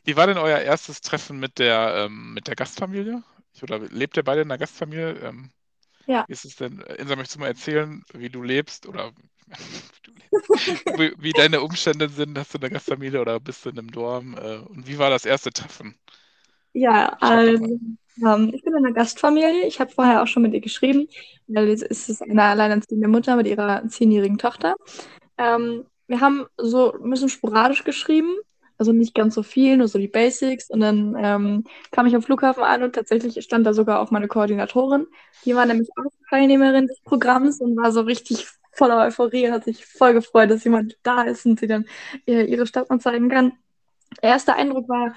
Wie 0.05 0.15
war 0.15 0.27
denn 0.27 0.37
euer 0.37 0.59
erstes 0.59 1.01
Treffen 1.01 1.39
mit 1.39 1.59
der, 1.59 2.05
ähm, 2.05 2.33
mit 2.33 2.47
der 2.47 2.55
Gastfamilie? 2.55 3.23
Ich, 3.53 3.63
oder 3.63 3.79
lebt 3.79 4.17
ihr 4.17 4.23
beide 4.23 4.41
in 4.41 4.47
einer 4.51 4.57
Gastfamilie? 4.57 5.11
Ähm, 5.19 5.51
Ja. 6.07 6.25
wie 6.27 6.33
ist 6.33 6.45
es 6.45 6.55
denn? 6.55 6.81
Äh, 6.81 6.95
Insa, 6.95 7.15
möchtest 7.15 7.35
du 7.35 7.39
mal 7.41 7.47
erzählen, 7.47 8.03
wie 8.13 8.29
du 8.29 8.43
lebst 8.43 8.87
oder 8.87 9.13
wie, 9.57 9.83
du 10.03 10.11
lebst, 10.13 10.49
wie, 10.97 11.13
wie 11.17 11.33
deine 11.33 11.61
Umstände 11.61 12.09
sind? 12.09 12.37
Hast 12.37 12.53
du 12.53 12.59
eine 12.59 12.71
Gastfamilie 12.71 13.21
oder 13.21 13.39
bist 13.39 13.65
du 13.65 13.69
in 13.69 13.79
einem 13.79 13.91
Dorm? 13.91 14.35
Äh, 14.37 14.57
und 14.59 14.87
wie 14.87 14.97
war 14.99 15.09
das 15.09 15.25
erste 15.25 15.51
Treffen? 15.51 15.97
Ja, 16.73 17.17
also 17.19 17.65
ähm, 18.25 18.51
ich 18.53 18.63
bin 18.63 18.73
in 18.75 18.85
einer 18.85 18.93
Gastfamilie. 18.93 19.65
Ich 19.65 19.79
habe 19.79 19.91
vorher 19.91 20.21
auch 20.21 20.27
schon 20.27 20.43
mit 20.43 20.53
ihr 20.53 20.61
geschrieben, 20.61 21.07
weil 21.47 21.69
es 21.69 21.81
ist 21.81 22.21
eine 22.21 22.43
alleinerziehende 22.43 23.07
Mutter 23.07 23.35
mit 23.35 23.47
ihrer 23.47 23.87
zehnjährigen 23.87 24.37
Tochter. 24.37 24.75
Ähm, 25.37 25.85
wir 26.07 26.21
haben 26.21 26.45
so 26.57 26.93
ein 26.93 27.09
bisschen 27.09 27.29
sporadisch 27.29 27.83
geschrieben, 27.83 28.35
also 28.77 28.91
nicht 28.91 29.13
ganz 29.13 29.35
so 29.35 29.43
viel, 29.43 29.77
nur 29.77 29.87
so 29.87 29.99
die 29.99 30.07
Basics. 30.07 30.69
Und 30.69 30.79
dann 30.81 31.15
ähm, 31.19 31.63
kam 31.91 32.07
ich 32.07 32.15
am 32.15 32.21
Flughafen 32.21 32.63
an 32.63 32.83
und 32.83 32.93
tatsächlich 32.95 33.43
stand 33.43 33.65
da 33.65 33.73
sogar 33.73 33.99
auch 33.99 34.11
meine 34.11 34.27
Koordinatorin. 34.27 35.07
Die 35.45 35.55
war 35.55 35.65
nämlich 35.65 35.89
auch 35.97 36.11
Teilnehmerin 36.29 36.87
des 36.87 36.99
Programms 37.01 37.61
und 37.61 37.77
war 37.77 37.91
so 37.91 38.01
richtig 38.01 38.47
voller 38.71 39.05
Euphorie, 39.05 39.51
hat 39.51 39.65
sich 39.65 39.85
voll 39.85 40.13
gefreut, 40.13 40.49
dass 40.49 40.63
jemand 40.63 40.97
da 41.03 41.23
ist 41.23 41.45
und 41.45 41.59
sie 41.59 41.67
dann 41.67 41.85
ihre 42.25 42.65
Stadt 42.65 42.89
mal 42.89 42.99
zeigen 42.99 43.29
kann. 43.29 43.53
Erster 44.21 44.55
Eindruck 44.55 44.87
war, 44.87 45.13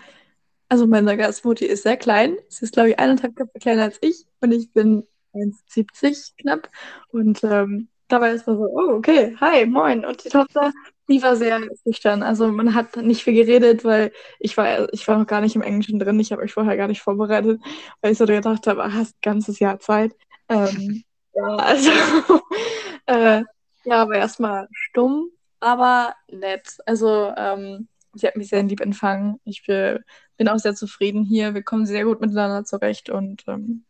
also 0.72 0.86
meine 0.86 1.18
Gastmutti 1.18 1.66
ist 1.66 1.82
sehr 1.82 1.98
klein. 1.98 2.38
Sie 2.48 2.64
ist, 2.64 2.72
glaube 2.72 2.88
ich, 2.88 2.98
eineinhalb 2.98 3.36
Köpfe 3.36 3.58
kleiner 3.58 3.82
als 3.82 3.98
ich 4.00 4.24
und 4.40 4.52
ich 4.52 4.72
bin 4.72 5.06
1,70 5.34 6.32
knapp. 6.40 6.70
Und 7.10 7.44
ähm, 7.44 7.88
dabei 8.08 8.30
ist 8.30 8.46
man 8.46 8.56
so, 8.56 8.64
oh, 8.64 8.94
okay, 8.94 9.36
hi, 9.38 9.66
moin. 9.66 10.02
Und 10.06 10.24
die 10.24 10.30
Tochter, 10.30 10.72
die 11.10 11.22
war 11.22 11.36
sehr 11.36 11.60
schüchtern. 11.82 12.22
Also 12.22 12.48
man 12.48 12.74
hat 12.74 12.96
nicht 12.96 13.22
viel 13.22 13.34
geredet, 13.34 13.84
weil 13.84 14.12
ich 14.40 14.56
war, 14.56 14.90
ich 14.94 15.06
war 15.06 15.18
noch 15.18 15.26
gar 15.26 15.42
nicht 15.42 15.56
im 15.56 15.60
Englischen 15.60 15.98
drin. 15.98 16.18
Ich 16.18 16.32
habe 16.32 16.40
mich 16.40 16.54
vorher 16.54 16.78
gar 16.78 16.88
nicht 16.88 17.02
vorbereitet, 17.02 17.60
weil 18.00 18.12
ich 18.12 18.16
so 18.16 18.24
gedacht 18.24 18.66
habe, 18.66 18.82
ah, 18.82 18.94
hast 18.94 19.16
ein 19.16 19.20
ganzes 19.20 19.58
Jahr 19.58 19.78
Zeit. 19.78 20.16
Ähm, 20.48 21.04
ja, 21.34 21.56
also 21.56 21.90
äh, 23.06 23.42
ja, 23.84 24.02
aber 24.02 24.14
erstmal 24.14 24.68
stumm, 24.70 25.32
aber 25.60 26.14
nett. 26.30 26.78
Also 26.86 27.30
ähm, 27.36 27.88
sie 28.14 28.26
hat 28.26 28.36
mich 28.36 28.48
sehr 28.48 28.62
lieb 28.62 28.80
empfangen. 28.80 29.38
Ich 29.44 29.64
bin, 29.66 29.98
bin 30.36 30.48
auch 30.48 30.58
sehr 30.58 30.74
zufrieden 30.74 31.24
hier. 31.24 31.54
Wir 31.54 31.62
kommen 31.62 31.86
sehr 31.86 32.04
gut 32.04 32.20
miteinander 32.20 32.64
zurecht 32.64 33.10
und 33.10 33.44
ähm, 33.46 33.84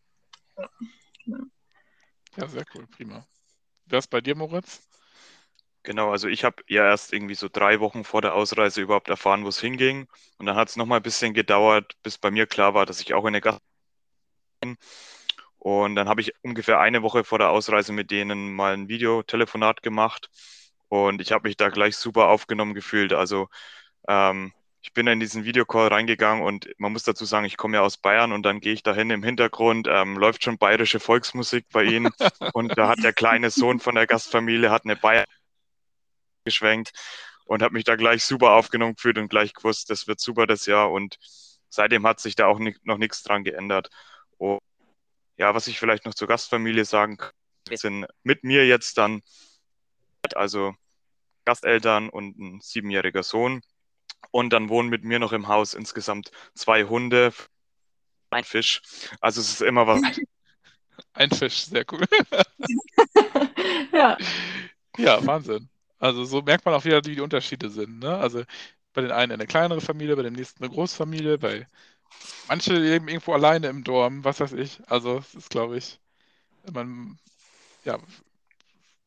ja. 1.25 1.39
ja, 2.37 2.49
sehr 2.49 2.65
cool, 2.75 2.87
prima. 2.87 3.27
Wer 3.87 3.99
ist 3.99 4.11
bei 4.11 4.21
dir, 4.21 4.35
Moritz? 4.35 4.89
Genau, 5.85 6.13
also 6.13 6.29
ich 6.29 6.45
habe 6.45 6.63
ja 6.69 6.85
erst 6.87 7.13
irgendwie 7.13 7.35
so 7.35 7.49
drei 7.53 7.81
Wochen 7.81 8.05
vor 8.05 8.23
der 8.23 8.35
Ausreise 8.35 8.81
überhaupt 8.81 9.09
erfahren, 9.09 9.45
wo 9.45 9.49
es 9.49 9.61
hinging. 9.61 10.07
Und 10.39 10.47
dann 10.47 10.57
hat 10.57 10.69
es 10.69 10.77
nochmal 10.77 11.01
ein 11.01 11.03
bisschen 11.03 11.35
gedauert, 11.35 11.95
bis 12.03 12.19
bei 12.19 12.31
mir 12.31 12.47
klar 12.47 12.75
war, 12.75 12.87
dass 12.87 13.01
ich 13.01 13.15
auch 13.15 13.25
in 13.27 13.33
der 13.33 13.43
Gast 13.43 13.61
bin. 14.61 14.77
Und 15.59 15.97
dann 15.97 16.09
habe 16.09 16.21
ich 16.21 16.33
ungefähr 16.43 16.81
eine 16.81 17.03
Woche 17.03 17.25
vor 17.25 17.39
der 17.39 17.51
Ausreise 17.51 17.93
mit 17.93 18.11
denen 18.11 18.55
mal 18.55 18.75
ein 18.75 18.89
Videotelefonat 18.89 19.83
gemacht. 19.83 20.31
Und 20.89 21.21
ich 21.21 21.33
habe 21.33 21.49
mich 21.49 21.57
da 21.57 21.69
gleich 21.71 21.97
super 21.97 22.29
aufgenommen 22.29 22.75
gefühlt. 22.75 23.13
Also 23.13 23.49
ähm, 24.09 24.53
ich 24.83 24.93
bin 24.93 25.07
in 25.07 25.21
diesen 25.21 25.45
Videocall 25.45 25.89
reingegangen 25.89 26.43
und 26.43 26.69
man 26.77 26.93
muss 26.93 27.05
dazu 27.05 27.25
sagen, 27.25 27.47
ich 27.47 27.57
komme 27.57 27.77
ja 27.77 27.83
aus 27.83 27.97
Bayern 27.97 28.33
und 28.33 28.43
dann 28.43 28.61
gehe 28.61 28.73
ich 28.73 28.83
dahin 28.83 29.11
im 29.11 29.23
Hintergrund, 29.23 29.87
ähm, 29.89 30.19
läuft 30.19 30.43
schon 30.43 30.59
bayerische 30.59 30.99
Volksmusik 30.99 31.67
bei 31.73 31.85
ihnen 31.85 32.11
und 32.53 32.77
da 32.77 32.89
hat 32.89 33.03
der 33.03 33.13
kleine 33.13 33.51
Sohn 33.51 33.79
von 33.79 33.95
der 33.95 34.09
Gastfamilie 34.09 34.71
hat 34.71 34.85
eine 34.85 34.97
Bayern 34.97 35.27
geschwenkt 36.45 36.93
und 37.45 37.63
habe 37.63 37.75
mich 37.75 37.85
da 37.85 37.95
gleich 37.95 38.25
super 38.25 38.53
aufgenommen 38.53 38.97
gefühlt 38.97 39.19
und 39.19 39.29
gleich 39.29 39.55
gewusst, 39.55 39.89
das 39.89 40.09
wird 40.09 40.21
super 40.21 40.49
das 40.49 40.67
Jahr 40.67 40.91
und 40.91 41.17
seitdem 41.69 42.05
hat 42.05 42.19
sich 42.19 42.35
da 42.35 42.47
auch 42.47 42.59
nicht, 42.59 42.85
noch 42.85 42.99
nichts 42.99 43.23
dran 43.23 43.45
geändert. 43.45 43.89
Und 44.37 44.59
ja, 45.37 45.55
was 45.55 45.69
ich 45.69 45.79
vielleicht 45.79 46.05
noch 46.05 46.15
zur 46.15 46.29
Gastfamilie 46.29 46.85
sagen 46.85 47.19
kann, 47.19 47.33
sind 47.71 48.07
mit 48.25 48.43
mir 48.43 48.67
jetzt 48.67 48.99
dann 48.99 49.23
also 50.35 50.75
Gasteltern 51.45 52.09
und 52.09 52.39
ein 52.39 52.61
siebenjähriger 52.61 53.23
Sohn 53.23 53.63
und 54.31 54.51
dann 54.51 54.69
wohnen 54.69 54.89
mit 54.89 55.05
mir 55.05 55.19
noch 55.19 55.33
im 55.33 55.49
Haus 55.49 55.75
insgesamt 55.75 56.31
zwei 56.55 56.85
Hunde, 56.85 57.33
ein 58.31 58.45
Fisch. 58.45 58.81
Also 59.21 59.41
es 59.41 59.51
ist 59.51 59.63
immer 59.63 59.87
was. 59.87 60.03
Ein 61.15 61.31
Fisch, 61.31 61.65
sehr 61.67 61.85
cool. 61.91 62.05
ja. 63.93 64.17
Ja, 64.99 65.27
Wahnsinn. 65.27 65.69
Also 65.99 66.25
so 66.25 66.43
merkt 66.43 66.65
man 66.65 66.75
auch 66.75 66.85
wieder, 66.85 67.05
wie 67.05 67.15
die 67.15 67.21
Unterschiede 67.21 67.71
sind. 67.71 67.99
Ne? 67.99 68.17
Also 68.17 68.45
bei 68.93 69.03
den 69.03 69.11
einen 69.11 69.33
eine 69.33 69.47
kleinere 69.47 69.81
Familie, 69.81 70.17
bei 70.17 70.23
dem 70.23 70.35
nächsten 70.35 70.63
eine 70.63 70.73
Großfamilie, 70.73 71.39
bei 71.39 71.67
manche 72.49 72.75
leben 72.75 73.09
irgendwo 73.09 73.33
alleine 73.33 73.69
im 73.69 73.85
Dorm, 73.85 74.25
was 74.25 74.41
weiß 74.41 74.53
ich. 74.53 74.81
Also 74.87 75.19
es 75.19 75.35
ist, 75.35 75.51
glaube 75.51 75.77
ich, 75.77 75.99
man, 76.73 77.19
ja, 77.85 77.99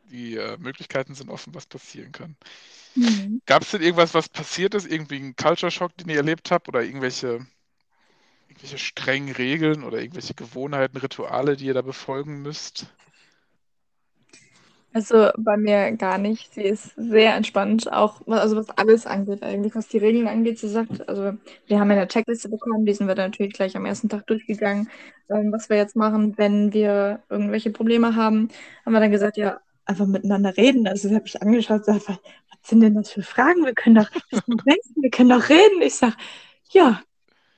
die 0.09 0.35
äh, 0.35 0.57
Möglichkeiten 0.57 1.15
sind 1.15 1.29
offen, 1.29 1.53
was 1.53 1.65
passieren 1.65 2.11
kann. 2.11 2.35
Mhm. 2.95 3.41
Gab 3.45 3.63
es 3.63 3.71
denn 3.71 3.81
irgendwas, 3.81 4.13
was 4.13 4.29
passiert 4.29 4.73
ist? 4.73 4.89
Irgendwie 4.89 5.17
ein 5.17 5.35
Culture 5.35 5.71
Shock, 5.71 5.95
den 5.97 6.09
ihr 6.09 6.17
erlebt 6.17 6.51
habt? 6.51 6.67
Oder 6.67 6.83
irgendwelche, 6.83 7.45
irgendwelche 8.47 8.77
strengen 8.77 9.33
Regeln 9.35 9.83
oder 9.83 9.99
irgendwelche 9.99 10.33
Gewohnheiten, 10.33 10.97
Rituale, 10.97 11.57
die 11.57 11.65
ihr 11.65 11.73
da 11.73 11.81
befolgen 11.81 12.41
müsst? 12.41 12.87
Also 14.95 15.29
bei 15.37 15.57
mir 15.57 15.91
gar 15.97 16.17
nicht. 16.17 16.53
Sie 16.53 16.61
ist 16.63 16.93
sehr 16.95 17.35
entspannt, 17.35 17.91
auch 17.91 18.25
also 18.27 18.55
was 18.55 18.69
alles 18.69 19.05
angeht 19.05 19.43
eigentlich, 19.43 19.75
was 19.75 19.89
die 19.89 19.97
Regeln 19.97 20.25
angeht. 20.25 20.57
Sie 20.57 20.69
sagt, 20.69 21.09
also 21.09 21.33
wir 21.67 21.79
haben 21.81 21.91
eine 21.91 22.07
Checkliste 22.07 22.47
bekommen, 22.47 22.85
die 22.85 22.93
sind 22.93 23.07
wir 23.07 23.15
dann 23.15 23.31
natürlich 23.31 23.51
gleich 23.51 23.75
am 23.75 23.85
ersten 23.85 24.07
Tag 24.07 24.25
durchgegangen, 24.27 24.89
ähm, 25.29 25.51
was 25.51 25.69
wir 25.69 25.75
jetzt 25.75 25.97
machen, 25.97 26.37
wenn 26.37 26.71
wir 26.71 27.21
irgendwelche 27.27 27.71
Probleme 27.71 28.15
haben. 28.15 28.47
Haben 28.85 28.93
wir 28.93 29.01
dann 29.01 29.11
gesagt, 29.11 29.35
ja, 29.35 29.59
einfach 29.85 30.05
miteinander 30.05 30.55
reden. 30.57 30.87
Also 30.87 31.09
sie 31.09 31.15
hat 31.15 31.23
mich 31.23 31.41
angeschaut 31.41 31.87
und 31.87 31.99
gesagt, 31.99 32.09
was, 32.09 32.69
sind 32.69 32.81
denn 32.81 32.95
das 32.95 33.11
für 33.11 33.21
Fragen? 33.21 33.63
Wir 33.63 33.73
können 33.73 33.95
doch, 33.95 34.09
wir 34.47 35.09
können 35.11 35.29
doch 35.29 35.49
reden. 35.49 35.81
Ich 35.81 35.95
sage, 35.95 36.15
ja, 36.71 37.01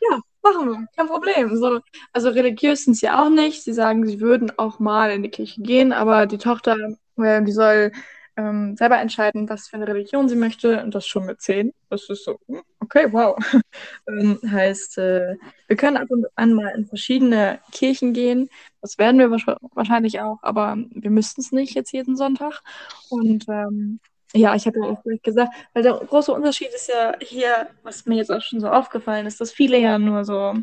ja, 0.02 0.20
machen 0.44 0.70
wir, 0.70 0.88
kein 0.96 1.08
Problem. 1.08 1.56
So, 1.56 1.80
also 2.12 2.30
religiös 2.30 2.84
sind 2.84 2.96
sie 2.96 3.10
auch 3.10 3.30
nicht. 3.30 3.64
Sie 3.64 3.74
sagen, 3.74 4.06
sie 4.06 4.20
würden 4.20 4.52
auch 4.58 4.80
mal 4.80 5.12
in 5.12 5.24
die 5.24 5.30
Kirche 5.30 5.62
gehen, 5.62 5.94
aber 5.94 6.26
die 6.26 6.38
Tochter, 6.38 6.76
äh, 7.18 7.44
die 7.44 7.52
soll 7.52 7.92
ähm, 8.38 8.78
selber 8.78 9.00
entscheiden, 9.00 9.50
was 9.50 9.68
für 9.68 9.78
eine 9.78 9.88
Religion 9.88 10.30
sie 10.30 10.36
möchte 10.36 10.84
und 10.84 10.94
das 10.94 11.08
schon 11.08 11.26
mit 11.26 11.42
zehn. 11.42 11.74
Das 11.90 12.08
ist 12.10 12.24
so, 12.24 12.40
hm, 12.48 12.62
okay, 12.80 13.08
wow. 13.12 13.36
ähm, 14.08 14.40
heißt, 14.50 15.00
äh, 15.00 15.36
wir 15.68 15.76
können 15.76 15.98
ab 15.98 16.10
und 16.10 16.28
an 16.36 16.54
mal 16.54 16.70
in 16.70 16.86
verschiedene 16.86 17.60
Kirchen 17.72 18.14
gehen. 18.14 18.50
Das 18.82 18.98
werden 19.00 19.20
wir 19.20 19.32
wahrscheinlich 19.32 20.22
auch, 20.22 20.38
aber 20.44 20.78
wir 20.92 21.10
müssten 21.10 21.42
es 21.42 21.52
nicht 21.52 21.74
jetzt 21.74 21.92
jeden 21.92 22.16
Sonntag. 22.16 22.62
Und 23.10 23.46
ähm, 23.50 24.00
ja, 24.34 24.56
ich 24.56 24.68
habe 24.68 24.80
ja 24.80 24.86
auch 24.86 25.04
gesagt, 25.24 25.54
weil 25.74 25.84
der 25.84 25.94
große 25.94 26.32
Unterschied 26.32 26.70
ist 26.70 26.90
ja 26.90 27.14
hier, 27.20 27.70
was 27.84 28.06
mir 28.06 28.16
jetzt 28.16 28.32
auch 28.32 28.42
schon 28.42 28.60
so 28.60 28.70
aufgefallen 28.70 29.26
ist, 29.26 29.42
dass 29.42 29.52
viele 29.52 29.80
ja 29.80 29.98
nur 29.98 30.26
so, 30.26 30.54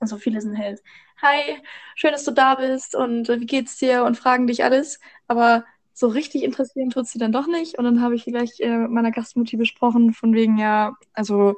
also 0.00 0.18
viele 0.18 0.40
sind 0.40 0.58
halt, 0.58 0.82
hi, 1.22 1.56
schön, 1.94 2.12
dass 2.12 2.24
du 2.24 2.32
da 2.32 2.56
bist 2.56 2.94
und 2.94 3.28
äh, 3.28 3.40
wie 3.40 3.46
geht's 3.46 3.78
dir 3.78 4.04
und 4.04 4.16
fragen 4.18 4.46
dich 4.46 4.64
alles, 4.64 5.00
aber 5.26 5.64
so 5.98 6.06
richtig 6.06 6.44
interessieren 6.44 6.90
tut 6.90 7.08
sie 7.08 7.18
dann 7.18 7.32
doch 7.32 7.48
nicht. 7.48 7.76
Und 7.76 7.84
dann 7.84 8.00
habe 8.00 8.14
ich 8.14 8.22
vielleicht 8.22 8.60
äh, 8.60 8.76
mit 8.76 8.90
meiner 8.92 9.10
Gastmutti 9.10 9.56
besprochen, 9.56 10.12
von 10.12 10.32
wegen, 10.32 10.56
ja, 10.56 10.94
also 11.12 11.56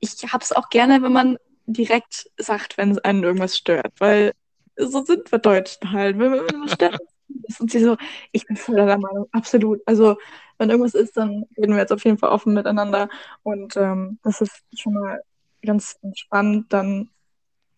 ich 0.00 0.32
habe 0.32 0.42
es 0.42 0.52
auch 0.52 0.70
gerne, 0.70 1.02
wenn 1.02 1.12
man 1.12 1.36
direkt 1.66 2.30
sagt, 2.38 2.78
wenn 2.78 2.92
es 2.92 2.98
einen 2.98 3.24
irgendwas 3.24 3.56
stört, 3.56 3.92
weil 3.98 4.32
so 4.76 5.04
sind 5.04 5.30
wir 5.30 5.38
Deutschen 5.38 5.92
halt. 5.92 6.18
Wenn, 6.18 6.32
wenn 6.32 6.60
man 6.60 6.68
stört, 6.68 6.98
ist 7.42 7.60
und 7.60 7.70
sie 7.70 7.80
so, 7.80 7.98
ich 8.32 8.46
bin 8.46 8.56
voll 8.56 8.76
der 8.76 8.98
Meinung, 8.98 9.26
absolut. 9.32 9.80
Also, 9.84 10.16
wenn 10.56 10.70
irgendwas 10.70 10.94
ist, 10.94 11.16
dann 11.18 11.44
reden 11.58 11.72
wir 11.72 11.80
jetzt 11.80 11.92
auf 11.92 12.04
jeden 12.04 12.16
Fall 12.18 12.30
offen 12.30 12.54
miteinander. 12.54 13.10
Und 13.42 13.76
ähm, 13.76 14.18
das 14.22 14.40
ist 14.40 14.64
schon 14.74 14.94
mal 14.94 15.20
ganz 15.62 15.98
spannend, 16.14 16.72
dann 16.72 17.10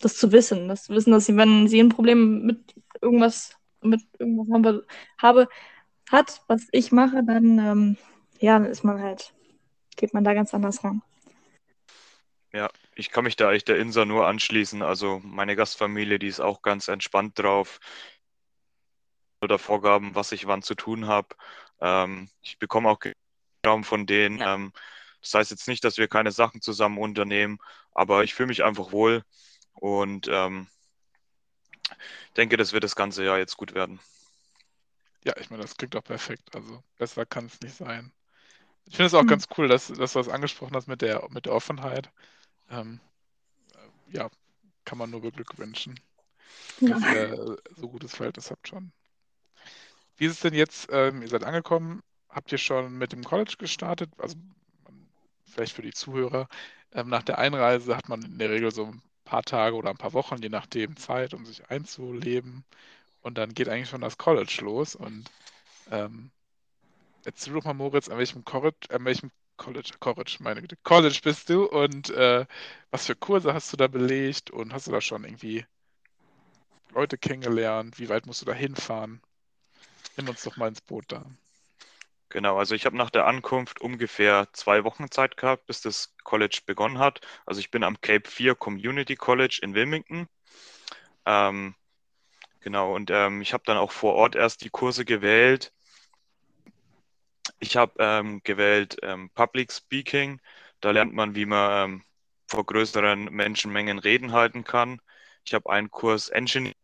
das 0.01 0.17
zu 0.17 0.31
wissen. 0.31 0.69
Das 0.69 0.85
zu 0.85 0.95
wissen, 0.95 1.11
dass 1.11 1.27
sie, 1.27 1.37
wenn 1.37 1.67
sie 1.67 1.81
ein 1.81 1.89
Problem 1.89 2.47
mit 2.47 2.75
irgendwas 3.01 3.59
mit 3.83 4.03
irgendwas 4.19 4.49
habe, 4.53 4.87
habe 5.21 5.49
hat, 6.11 6.43
was 6.49 6.67
ich 6.73 6.93
mache, 6.93 7.23
dann 7.25 7.59
ähm, 7.59 7.97
ja, 8.41 8.59
ist 8.59 8.85
man 8.85 9.01
halt, 9.01 9.35
geht 9.97 10.15
man 10.15 10.25
da 10.25 10.35
ganz 10.35 10.55
anders 10.55 10.83
ran. 10.85 11.03
Ja, 12.53 12.71
ich 12.95 13.11
kann 13.11 13.25
mich 13.25 13.37
da 13.37 13.53
echt 13.53 13.69
der 13.69 13.79
Insa 13.79 14.05
nur 14.05 14.27
anschließen. 14.27 14.83
Also 14.83 15.21
meine 15.23 15.55
Gastfamilie, 15.55 16.19
die 16.19 16.29
ist 16.29 16.41
auch 16.41 16.63
ganz 16.63 16.89
entspannt 16.89 17.39
drauf. 17.39 17.79
Oder 19.41 19.59
Vorgaben, 19.59 20.15
was 20.15 20.33
ich 20.33 20.47
wann 20.47 20.63
zu 20.63 20.75
tun 20.75 21.07
habe. 21.07 21.29
Ähm, 21.81 22.29
ich 22.43 22.59
bekomme 22.59 22.89
auch 22.89 22.99
Raum 23.67 23.85
von 23.85 24.07
denen. 24.07 24.39
Ja. 24.39 24.55
Ähm, 24.55 24.73
das 25.21 25.35
heißt 25.35 25.51
jetzt 25.51 25.69
nicht, 25.69 25.85
dass 25.85 25.99
wir 25.99 26.09
keine 26.09 26.33
Sachen 26.33 26.61
zusammen 26.61 26.99
unternehmen, 26.99 27.59
aber 27.93 28.25
ich 28.25 28.35
fühle 28.35 28.49
mich 28.49 28.65
einfach 28.65 28.93
wohl 28.93 29.25
und 29.73 30.29
ähm, 30.31 30.69
denke, 32.37 32.57
das 32.57 32.73
wird 32.73 32.85
das 32.85 32.97
ganze 32.97 33.25
Jahr 33.25 33.39
jetzt 33.39 33.57
gut 33.57 33.75
werden. 33.75 34.01
Ja, 35.25 35.35
ich 35.39 35.51
meine, 35.51 35.63
das 35.63 35.77
klingt 35.77 35.95
doch 35.95 36.05
perfekt. 36.05 36.55
Also 36.55 36.83
besser 36.97 37.27
kann 37.27 37.47
es 37.47 37.61
nicht 37.61 37.77
sein. 37.77 38.13
Ich 38.87 38.97
finde 38.97 39.09
es 39.09 39.15
auch 39.15 39.23
mhm. 39.23 39.29
ganz 39.29 39.47
cool, 39.57 39.69
dass, 39.69 39.89
dass 39.89 40.13
du 40.13 40.19
das 40.19 40.29
angesprochen 40.29 40.75
hast 40.75 40.87
mit 40.87 41.03
der, 41.03 41.27
mit 41.31 41.47
der 41.47 41.53
Offenheit. 41.53 42.11
Ähm, 42.71 43.01
äh, 43.75 44.17
ja, 44.17 44.31
kann 44.85 44.99
man 44.99 45.11
nur 45.11 45.21
beglückwünschen, 45.21 46.01
ja. 46.81 46.99
dass 46.99 47.03
ihr 47.03 47.59
so 47.77 47.89
gutes 47.89 48.15
Verhältnis 48.15 48.51
habt 48.51 48.69
schon. 48.69 48.93
Wie 50.17 50.27
ist 50.27 50.33
es 50.33 50.41
denn 50.41 50.55
jetzt? 50.55 50.89
Ähm, 50.91 51.23
ihr 51.23 51.29
seid 51.29 51.45
angekommen. 51.45 52.03
Habt 52.31 52.51
ihr 52.53 52.59
schon 52.59 52.97
mit 52.97 53.13
dem 53.13 53.25
College 53.25 53.57
gestartet? 53.59 54.11
Also 54.19 54.37
vielleicht 55.45 55.75
für 55.75 55.83
die 55.83 55.93
Zuhörer. 55.93 56.49
Ähm, 56.93 57.09
nach 57.09 57.23
der 57.23 57.39
Einreise 57.39 57.97
hat 57.97 58.09
man 58.09 58.23
in 58.23 58.39
der 58.39 58.51
Regel 58.51 58.71
so 58.71 58.87
ein 58.87 59.03
paar 59.29 59.43
Tage 59.43 59.77
oder 59.77 59.91
ein 59.91 59.99
paar 59.99 60.15
Wochen, 60.15 60.43
je 60.43 60.49
nachdem, 60.49 60.97
Zeit, 60.97 61.35
um 61.35 61.45
sich 61.45 61.71
einzuleben. 61.71 62.65
Und 63.23 63.37
dann 63.39 63.55
geht 63.55 63.69
eigentlich 63.69 63.91
schon 63.91 64.01
das 64.01 64.19
College 64.19 64.59
los. 64.63 64.95
Und 64.97 65.31
ähm, 65.91 66.31
erzähl 67.25 67.53
doch 67.55 67.65
mal, 67.65 67.75
Moritz, 67.75 68.09
an 68.09 68.19
welchem 68.19 68.45
College, 68.45 68.89
an 68.91 69.05
welchem 69.05 69.31
College, 69.59 69.91
College, 70.01 70.39
meine 70.41 70.63
Güte, 70.63 70.77
College 70.83 71.21
bist 71.23 71.51
du 71.51 71.67
und 71.67 72.11
äh, 72.11 72.47
was 72.91 73.07
für 73.07 73.17
Kurse 73.17 73.53
hast 73.53 73.73
du 73.73 73.77
da 73.77 73.89
belegt 73.89 74.51
und 74.51 74.73
hast 74.73 74.87
du 74.87 74.93
da 74.93 75.01
schon 75.01 75.25
irgendwie 75.25 75.67
Leute 76.93 77.19
kennengelernt? 77.19 77.99
Wie 77.99 78.09
weit 78.09 78.27
musst 78.27 78.43
du 78.43 78.47
da 78.47 78.55
hinfahren? 78.55 79.21
Nimm 80.17 80.29
uns 80.29 80.43
doch 80.43 80.57
mal 80.57 80.69
ins 80.69 80.81
Boot 80.81 81.07
da. 81.09 81.27
Genau, 82.31 82.59
also 82.59 82.75
ich 82.75 82.85
habe 82.85 82.97
nach 82.97 83.11
der 83.11 83.27
Ankunft 83.27 83.81
ungefähr 83.81 84.49
zwei 84.53 84.85
Wochen 84.85 85.11
Zeit 85.11 85.39
gehabt, 85.39 85.67
bis 85.67 85.81
das 85.81 86.15
College 86.25 86.61
begonnen 86.67 86.99
hat. 86.99 87.23
Also 87.47 87.61
ich 87.61 87.71
bin 87.71 87.83
am 87.83 88.01
Cape 88.03 88.29
4 88.29 88.55
Community 88.55 89.17
College 89.17 89.61
in 89.63 89.75
Wilmington. 89.75 90.29
Ähm, 91.25 91.75
genau, 92.61 92.95
und 92.95 93.11
ähm, 93.11 93.41
ich 93.41 93.55
habe 93.55 93.65
dann 93.67 93.79
auch 93.79 93.93
vor 93.93 94.15
Ort 94.15 94.37
erst 94.37 94.63
die 94.63 94.69
Kurse 94.71 95.07
gewählt. 95.07 95.73
Ich 97.61 97.77
habe 97.77 97.95
ähm, 97.99 98.43
gewählt 98.45 98.99
ähm, 99.03 99.31
Public 99.35 99.73
Speaking. 99.73 100.41
Da 100.81 100.91
lernt 100.91 101.15
man, 101.15 101.35
wie 101.35 101.47
man 101.47 101.91
ähm, 101.91 102.05
vor 102.47 102.65
größeren 102.67 103.25
Menschenmengen 103.25 103.99
Reden 103.99 104.33
halten 104.33 104.65
kann. 104.65 105.01
Ich 105.45 105.55
habe 105.55 105.71
einen 105.71 105.91
Kurs 105.91 106.29
Engineering, 106.29 106.77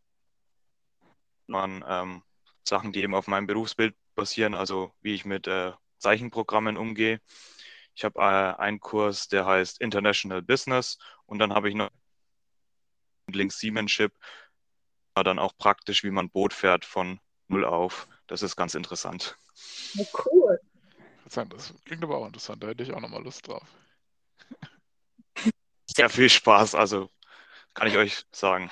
man 1.46 1.84
ähm, 1.86 2.22
Sachen, 2.64 2.92
die 2.92 3.02
eben 3.02 3.14
auf 3.14 3.26
meinem 3.26 3.46
Berufsbild 3.46 3.94
basieren, 4.14 4.54
also 4.54 4.92
wie 5.00 5.14
ich 5.14 5.24
mit 5.24 5.46
äh, 5.46 5.72
Zeichenprogrammen 5.98 6.76
umgehe. 6.76 7.20
Ich 7.94 8.04
habe 8.04 8.20
äh, 8.20 8.60
einen 8.60 8.80
Kurs, 8.80 9.28
der 9.28 9.46
heißt 9.46 9.80
International 9.80 10.42
Business 10.42 10.98
und 11.26 11.38
dann 11.38 11.54
habe 11.54 11.68
ich 11.68 11.74
noch 11.74 11.90
Links 13.28 13.58
Seamanship, 13.58 14.12
dann 15.14 15.38
auch 15.38 15.56
praktisch, 15.56 16.02
wie 16.02 16.10
man 16.10 16.28
Boot 16.28 16.52
fährt 16.52 16.84
von 16.84 17.20
null 17.48 17.64
auf. 17.64 18.08
Das 18.26 18.42
ist 18.42 18.56
ganz 18.56 18.74
interessant. 18.74 19.38
Ja, 19.94 20.04
cool. 20.26 20.60
Das 21.24 21.72
klingt 21.84 22.04
aber 22.04 22.18
auch 22.18 22.26
interessant, 22.26 22.62
da 22.62 22.68
hätte 22.68 22.82
ich 22.82 22.92
auch 22.92 23.00
nochmal 23.00 23.22
Lust 23.22 23.48
drauf. 23.48 23.66
Sehr 25.86 26.08
viel 26.08 26.28
Spaß, 26.28 26.74
also 26.74 27.10
kann 27.72 27.88
ich 27.88 27.96
euch 27.96 28.24
sagen. 28.30 28.70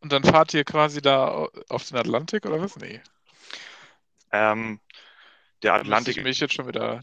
Und 0.00 0.12
dann 0.12 0.24
fahrt 0.24 0.54
ihr 0.54 0.64
quasi 0.64 1.02
da 1.02 1.48
auf 1.68 1.88
den 1.88 1.98
Atlantik 1.98 2.46
oder 2.46 2.60
was? 2.60 2.76
Nee. 2.76 3.00
Ähm, 4.36 4.80
der 5.62 5.74
Atlantik. 5.74 6.16
Muss 6.16 6.18
ich 6.18 6.24
mich 6.24 6.40
jetzt 6.40 6.54
schon 6.54 6.68
wieder 6.68 7.00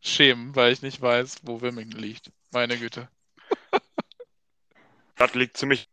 schämen, 0.00 0.54
weil 0.56 0.72
ich 0.72 0.82
nicht 0.82 1.00
weiß, 1.00 1.40
wo 1.42 1.60
Wilmington 1.60 2.00
liegt. 2.00 2.30
Meine 2.50 2.78
Güte. 2.78 3.08
Das 5.16 5.34
liegt 5.34 5.56
ziemlich 5.56 5.88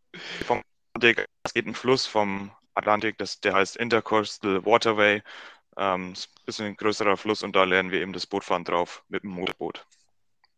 vom 0.45 0.61
Atlantik. 0.93 1.25
Es 1.41 1.55
geht 1.55 1.65
ein 1.65 1.73
Fluss 1.73 2.05
vom 2.05 2.51
Atlantik, 2.75 3.17
das, 3.17 3.41
der 3.41 3.55
heißt 3.55 3.75
Intercoastal 3.75 4.63
Waterway. 4.63 5.23
Ähm, 5.77 6.13
ist 6.13 6.29
ein 6.29 6.45
bisschen 6.45 6.65
ein 6.67 6.77
größerer 6.77 7.17
Fluss 7.17 7.41
und 7.41 7.55
da 7.55 7.63
lernen 7.63 7.89
wir 7.89 8.01
eben 8.01 8.13
das 8.13 8.27
Bootfahren 8.27 8.63
drauf 8.63 9.03
mit 9.09 9.23
dem 9.23 9.31
Motorboot. 9.31 9.83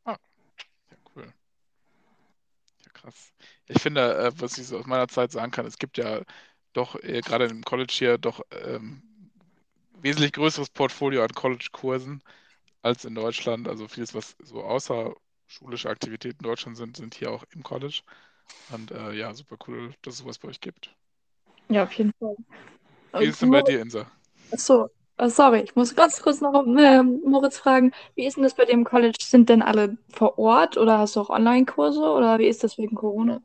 Ah, 0.04 0.18
ja, 0.92 0.98
cool. 1.16 1.34
Ja, 2.84 2.92
krass. 2.92 3.32
Ich 3.68 3.82
finde, 3.82 4.18
äh, 4.18 4.32
was 4.36 4.58
ich 4.58 4.68
so 4.68 4.80
aus 4.80 4.86
meiner 4.86 5.08
Zeit 5.08 5.32
sagen 5.32 5.52
kann, 5.52 5.66
es 5.66 5.78
gibt 5.78 5.98
ja 5.98 6.22
doch 6.74 7.02
äh, 7.04 7.22
gerade 7.22 7.46
im 7.46 7.64
College 7.64 7.94
hier 7.94 8.18
doch 8.18 8.42
ähm, 8.52 9.02
wesentlich 10.02 10.34
größeres 10.34 10.70
Portfolio 10.70 11.24
an 11.24 11.30
College-Kursen 11.30 12.24
als 12.82 13.06
in 13.06 13.16
Deutschland. 13.16 13.68
Also 13.68 13.88
vieles, 13.88 14.14
was 14.14 14.36
so 14.44 14.64
außerschulische 14.64 15.90
Aktivitäten 15.90 16.38
in 16.44 16.50
Deutschland 16.50 16.78
sind, 16.78 16.98
sind 16.98 17.16
hier 17.16 17.32
auch 17.32 17.44
im 17.52 17.64
College. 17.64 18.02
Und 18.72 18.92
äh, 18.92 19.14
ja, 19.14 19.34
super 19.34 19.58
cool, 19.68 19.94
dass 20.02 20.16
es 20.16 20.20
sowas 20.20 20.38
bei 20.40 20.50
euch 20.50 20.60
gibt. 20.60 20.94
Ja, 21.70 21.84
auf 21.84 21.94
jeden 21.94 22.14
Fall. 22.20 22.36
Wie 23.14 23.26
ist 23.26 23.36
es 23.36 23.40
denn 23.40 23.52
bei 23.52 23.62
dir, 23.62 23.82
Insa? 23.82 24.10
Achso, 24.52 24.90
sorry, 25.26 25.62
ich 25.62 25.76
muss 25.76 25.96
ganz 25.96 26.22
kurz 26.22 26.42
noch 26.42 26.66
äh, 26.66 27.04
Moritz 27.04 27.58
fragen. 27.58 27.92
Wie 28.16 28.26
ist 28.26 28.38
denn 28.38 28.44
das 28.44 28.56
bei 28.56 28.64
im 28.64 28.84
College? 28.84 29.18
Sind 29.22 29.50
denn 29.50 29.62
alle 29.62 29.98
vor 30.10 30.38
Ort 30.38 30.78
oder 30.78 31.00
hast 31.00 31.16
du 31.16 31.22
auch 31.22 31.30
Online-Kurse 31.30 32.02
oder 32.02 32.40
wie 32.40 32.48
ist 32.48 32.64
das 32.64 32.78
wegen 32.78 32.96
Corona? 32.96 33.42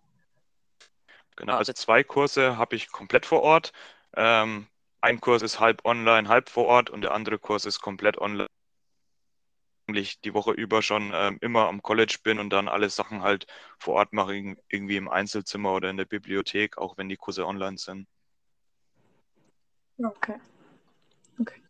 Genau, 1.36 1.56
also 1.56 1.72
zwei 1.72 2.04
Kurse 2.04 2.56
habe 2.56 2.76
ich 2.76 2.92
komplett 2.92 3.26
vor 3.26 3.42
Ort. 3.42 3.72
Ähm, 4.14 4.66
ein 5.02 5.20
Kurs 5.20 5.42
ist 5.42 5.60
halb 5.60 5.84
online, 5.84 6.28
halb 6.28 6.48
vor 6.48 6.66
Ort 6.66 6.88
und 6.88 7.02
der 7.02 7.12
andere 7.12 7.38
Kurs 7.38 7.66
ist 7.66 7.80
komplett 7.80 8.18
online. 8.18 8.48
Eigentlich 9.88 10.20
die 10.20 10.32
Woche 10.32 10.52
über 10.52 10.80
schon 10.80 11.10
ähm, 11.12 11.38
immer 11.40 11.68
am 11.68 11.82
College 11.82 12.18
bin 12.22 12.38
und 12.38 12.50
dann 12.50 12.68
alle 12.68 12.88
Sachen 12.88 13.22
halt 13.22 13.46
vor 13.78 13.94
Ort 13.94 14.12
mache, 14.12 14.54
irgendwie 14.68 14.96
im 14.96 15.08
Einzelzimmer 15.08 15.74
oder 15.74 15.90
in 15.90 15.96
der 15.96 16.04
Bibliothek, 16.04 16.78
auch 16.78 16.96
wenn 16.96 17.08
die 17.08 17.16
Kurse 17.16 17.46
online 17.46 17.78
sind. 17.78 18.06
Okay. 19.98 20.36
Okay. 21.40 21.60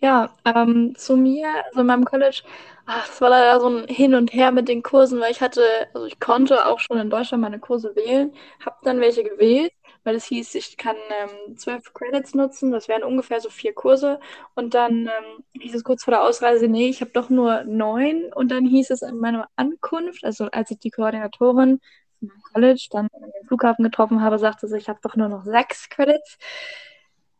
Ja, 0.00 0.34
ähm, 0.44 0.94
zu 0.96 1.16
mir, 1.16 1.48
also 1.66 1.80
in 1.80 1.86
meinem 1.86 2.04
College, 2.04 2.42
ach, 2.84 3.08
es 3.08 3.20
war 3.20 3.30
leider 3.30 3.60
so 3.60 3.68
ein 3.68 3.88
Hin 3.88 4.14
und 4.14 4.32
Her 4.32 4.50
mit 4.50 4.68
den 4.68 4.82
Kursen, 4.82 5.20
weil 5.20 5.30
ich 5.30 5.40
hatte, 5.40 5.62
also 5.94 6.06
ich 6.06 6.18
konnte 6.18 6.66
auch 6.66 6.80
schon 6.80 6.98
in 6.98 7.10
Deutschland 7.10 7.42
meine 7.42 7.60
Kurse 7.60 7.94
wählen, 7.94 8.34
habe 8.64 8.76
dann 8.82 9.00
welche 9.00 9.22
gewählt 9.22 9.72
weil 10.06 10.14
es 10.14 10.24
hieß, 10.26 10.54
ich 10.54 10.76
kann 10.76 10.96
ähm, 11.20 11.56
zwölf 11.58 11.92
Credits 11.92 12.34
nutzen, 12.34 12.70
das 12.70 12.86
wären 12.86 13.02
ungefähr 13.02 13.40
so 13.40 13.50
vier 13.50 13.74
Kurse. 13.74 14.20
Und 14.54 14.74
dann 14.74 15.08
ähm, 15.08 15.44
hieß 15.60 15.74
es 15.74 15.82
kurz 15.84 16.04
vor 16.04 16.12
der 16.12 16.22
Ausreise, 16.22 16.68
nee, 16.68 16.88
ich 16.88 17.00
habe 17.00 17.10
doch 17.10 17.28
nur 17.28 17.64
neun. 17.64 18.32
Und 18.32 18.52
dann 18.52 18.64
hieß 18.64 18.90
es 18.90 19.02
an 19.02 19.18
meiner 19.18 19.48
Ankunft, 19.56 20.24
also 20.24 20.46
als 20.52 20.70
ich 20.70 20.78
die 20.78 20.90
Koordinatorin 20.90 21.80
von 22.20 22.28
meinem 22.28 22.42
College 22.52 22.86
dann 22.92 23.08
an 23.12 23.32
den 23.32 23.48
Flughafen 23.48 23.84
getroffen 23.84 24.22
habe, 24.22 24.38
sagte 24.38 24.68
sie, 24.68 24.78
ich 24.78 24.88
habe 24.88 25.00
doch 25.02 25.16
nur 25.16 25.28
noch 25.28 25.44
sechs 25.44 25.88
Credits. 25.88 26.38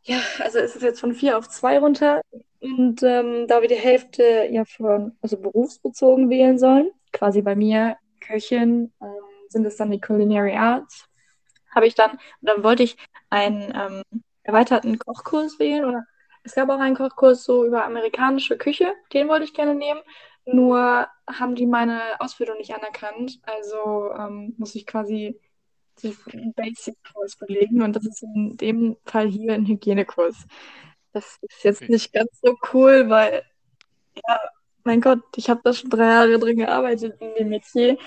Ja, 0.03 0.19
also 0.39 0.59
ist 0.59 0.75
es 0.75 0.81
jetzt 0.81 0.99
von 0.99 1.13
vier 1.13 1.37
auf 1.37 1.47
zwei 1.47 1.79
runter. 1.79 2.21
Und 2.59 3.01
ähm, 3.01 3.47
da 3.47 3.61
wir 3.61 3.69
die 3.69 3.75
Hälfte 3.75 4.49
ja 4.51 4.65
von, 4.65 5.17
also 5.21 5.37
berufsbezogen 5.37 6.29
wählen 6.29 6.59
sollen, 6.59 6.91
quasi 7.13 7.41
bei 7.41 7.55
mir 7.55 7.95
Köchin, 8.19 8.91
ähm, 9.01 9.09
sind 9.47 9.65
es 9.65 9.77
dann 9.77 9.91
die 9.91 10.01
Culinary 10.01 10.55
Arts 10.55 11.07
habe 11.77 11.87
ich 11.87 11.95
dann, 11.95 12.19
dann 12.41 12.63
wollte 12.63 12.83
ich 12.83 12.97
einen 13.29 13.73
ähm, 13.75 14.01
erweiterten 14.43 14.99
Kochkurs 14.99 15.59
wählen 15.59 15.85
oder 15.85 16.05
es 16.43 16.55
gab 16.55 16.69
auch 16.69 16.79
einen 16.79 16.95
Kochkurs 16.95 17.43
so 17.43 17.65
über 17.65 17.85
amerikanische 17.85 18.57
Küche, 18.57 18.93
den 19.13 19.27
wollte 19.27 19.45
ich 19.45 19.53
gerne 19.53 19.75
nehmen. 19.75 20.01
Nur 20.45 21.07
haben 21.29 21.55
die 21.55 21.65
meine 21.65 22.01
Ausbildung 22.19 22.57
nicht 22.57 22.73
anerkannt. 22.73 23.39
Also 23.43 24.11
ähm, 24.17 24.55
muss 24.57 24.75
ich 24.75 24.85
quasi 24.85 25.39
den 26.01 26.53
Basic-Kurs 26.53 27.35
belegen 27.37 27.81
und 27.81 27.95
das 27.95 28.05
ist 28.05 28.23
in 28.23 28.55
dem 28.57 28.97
Fall 29.05 29.27
hier 29.27 29.53
ein 29.53 29.65
Hygienekurs. 29.67 30.45
Das 31.13 31.37
ist 31.41 31.63
jetzt 31.63 31.89
nicht 31.89 32.13
ganz 32.13 32.29
so 32.41 32.55
cool, 32.73 33.09
weil, 33.09 33.43
ja, 34.15 34.39
mein 34.87 35.01
Gott, 35.01 35.19
ich 35.35 35.49
habe 35.49 35.61
da 35.63 35.73
schon 35.73 35.89
drei 35.91 36.05
Jahre 36.05 36.39
drin 36.39 36.57
gearbeitet 36.57 37.21
in 37.21 37.35
dem 37.35 37.49
Metier 37.49 37.97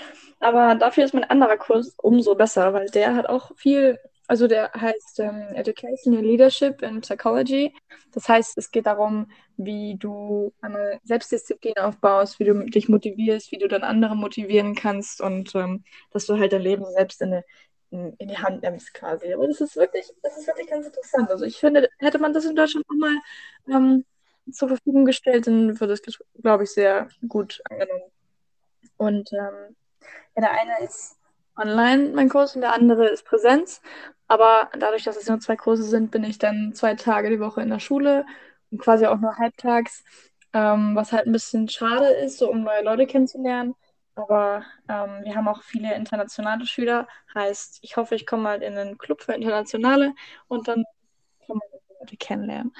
aber 0.40 0.74
dafür 0.74 1.04
ist 1.04 1.14
mein 1.14 1.24
anderer 1.24 1.58
Kurs 1.58 1.94
umso 1.98 2.34
besser, 2.34 2.72
weil 2.72 2.86
der 2.88 3.14
hat 3.14 3.26
auch 3.28 3.54
viel, 3.56 3.98
also 4.26 4.46
der 4.48 4.72
heißt 4.72 5.20
ähm, 5.20 5.48
Educational 5.54 6.24
Leadership 6.24 6.82
in 6.82 7.02
Psychology. 7.02 7.74
Das 8.12 8.28
heißt, 8.28 8.56
es 8.56 8.70
geht 8.70 8.86
darum, 8.86 9.30
wie 9.58 9.96
du 9.98 10.52
eine 10.62 10.98
Selbstdisziplin 11.04 11.76
aufbaust, 11.76 12.40
wie 12.40 12.44
du 12.44 12.54
dich 12.64 12.88
motivierst, 12.88 13.52
wie 13.52 13.58
du 13.58 13.68
dann 13.68 13.82
andere 13.82 14.16
motivieren 14.16 14.74
kannst 14.74 15.20
und 15.20 15.54
ähm, 15.54 15.84
dass 16.10 16.26
du 16.26 16.38
halt 16.38 16.52
dein 16.54 16.62
Leben 16.62 16.86
selbst 16.86 17.20
in, 17.20 17.34
eine, 17.34 17.44
in, 17.90 18.28
die 18.28 18.38
Hand 18.38 18.62
nimmst 18.62 18.94
quasi. 18.94 19.32
Aber 19.34 19.46
das 19.46 19.60
ist 19.60 19.76
wirklich, 19.76 20.06
das 20.22 20.38
ist 20.38 20.46
wirklich 20.46 20.70
ganz 20.70 20.86
interessant. 20.86 21.30
Also 21.30 21.44
ich 21.44 21.58
finde, 21.58 21.90
hätte 21.98 22.18
man 22.18 22.32
das 22.32 22.46
in 22.46 22.56
Deutschland 22.56 22.86
nochmal 22.88 23.18
ähm, 23.68 24.04
zur 24.52 24.68
Verfügung 24.68 25.04
gestellt, 25.04 25.46
dann 25.46 25.80
würde 25.80 25.94
es, 25.94 26.02
glaube 26.42 26.64
ich, 26.64 26.70
sehr 26.70 27.08
gut 27.28 27.62
angenommen. 27.70 28.10
Und 28.96 29.32
ähm, 29.32 29.76
ja, 30.36 30.42
der 30.42 30.50
eine 30.52 30.84
ist 30.84 31.16
online, 31.56 32.10
mein 32.14 32.28
Kurs, 32.28 32.54
und 32.54 32.62
der 32.62 32.74
andere 32.74 33.08
ist 33.08 33.24
Präsenz. 33.24 33.80
Aber 34.28 34.70
dadurch, 34.78 35.04
dass 35.04 35.16
es 35.16 35.28
nur 35.28 35.40
zwei 35.40 35.56
Kurse 35.56 35.82
sind, 35.82 36.10
bin 36.10 36.24
ich 36.24 36.38
dann 36.38 36.72
zwei 36.74 36.94
Tage 36.94 37.30
die 37.30 37.40
Woche 37.40 37.62
in 37.62 37.70
der 37.70 37.80
Schule 37.80 38.24
und 38.70 38.78
quasi 38.78 39.06
auch 39.06 39.18
nur 39.18 39.36
halbtags, 39.36 40.04
ähm, 40.52 40.94
was 40.94 41.12
halt 41.12 41.26
ein 41.26 41.32
bisschen 41.32 41.68
schade 41.68 42.06
ist, 42.06 42.38
so 42.38 42.50
um 42.50 42.62
neue 42.62 42.82
Leute 42.82 43.06
kennenzulernen. 43.06 43.74
Aber 44.14 44.64
ähm, 44.88 45.24
wir 45.24 45.34
haben 45.34 45.48
auch 45.48 45.62
viele 45.62 45.94
internationale 45.94 46.66
Schüler. 46.66 47.08
Heißt, 47.34 47.78
ich 47.82 47.96
hoffe, 47.96 48.14
ich 48.14 48.26
komme 48.26 48.42
mal 48.42 48.62
in 48.62 48.76
einen 48.76 48.98
Club 48.98 49.22
für 49.22 49.32
Internationale 49.32 50.14
und 50.48 50.68
dann 50.68 50.84
kann 51.46 51.56
man 51.56 51.80
Leute 52.00 52.16
kennenlernen. 52.16 52.72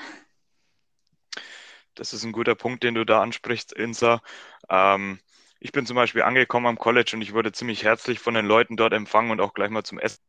Das 2.01 2.15
ist 2.15 2.25
ein 2.25 2.33
guter 2.33 2.55
Punkt, 2.55 2.83
den 2.83 2.95
du 2.95 3.05
da 3.05 3.21
ansprichst, 3.21 3.75
Insa. 3.75 4.23
Ähm, 4.71 5.21
ich 5.59 5.71
bin 5.71 5.85
zum 5.85 5.97
Beispiel 5.97 6.23
angekommen 6.23 6.65
am 6.65 6.79
College 6.79 7.11
und 7.13 7.21
ich 7.21 7.35
wurde 7.35 7.53
ziemlich 7.53 7.85
herzlich 7.85 8.21
von 8.21 8.33
den 8.33 8.47
Leuten 8.47 8.79
dort 8.79 8.95
empfangen 8.95 9.31
und 9.31 9.39
auch 9.43 9.53
gleich 9.53 9.69
mal 9.69 9.85
zum 9.85 9.99
Essen. 9.99 10.23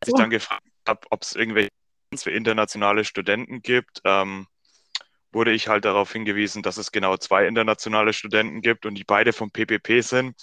Als 0.00 0.08
ich 0.08 0.14
dann 0.14 0.30
gefragt 0.30 0.64
habe, 0.88 1.06
ob 1.10 1.22
es 1.22 1.36
irgendwelche 1.36 1.70
für 2.16 2.32
internationale 2.32 3.04
Studenten 3.04 3.62
gibt, 3.62 4.00
ähm, 4.02 4.48
wurde 5.30 5.52
ich 5.52 5.68
halt 5.68 5.84
darauf 5.84 6.12
hingewiesen, 6.12 6.64
dass 6.64 6.78
es 6.78 6.90
genau 6.90 7.16
zwei 7.16 7.46
internationale 7.46 8.12
Studenten 8.12 8.62
gibt 8.62 8.86
und 8.86 8.96
die 8.96 9.04
beide 9.04 9.32
vom 9.32 9.52
PPP 9.52 10.00
sind. 10.00 10.34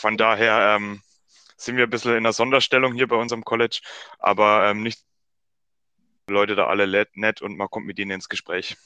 Von 0.00 0.16
daher 0.16 0.74
ähm, 0.76 1.02
sind 1.58 1.76
wir 1.76 1.84
ein 1.84 1.90
bisschen 1.90 2.12
in 2.12 2.16
einer 2.16 2.32
Sonderstellung 2.32 2.94
hier 2.94 3.08
bei 3.08 3.16
unserem 3.16 3.44
College, 3.44 3.82
aber 4.18 4.70
ähm, 4.70 4.82
nicht 4.82 5.04
Leute 6.30 6.54
da 6.54 6.66
alle 6.66 7.06
nett 7.14 7.42
und 7.42 7.56
man 7.56 7.68
kommt 7.68 7.86
mit 7.86 7.98
ihnen 7.98 8.12
ins 8.12 8.28
Gespräch. 8.28 8.76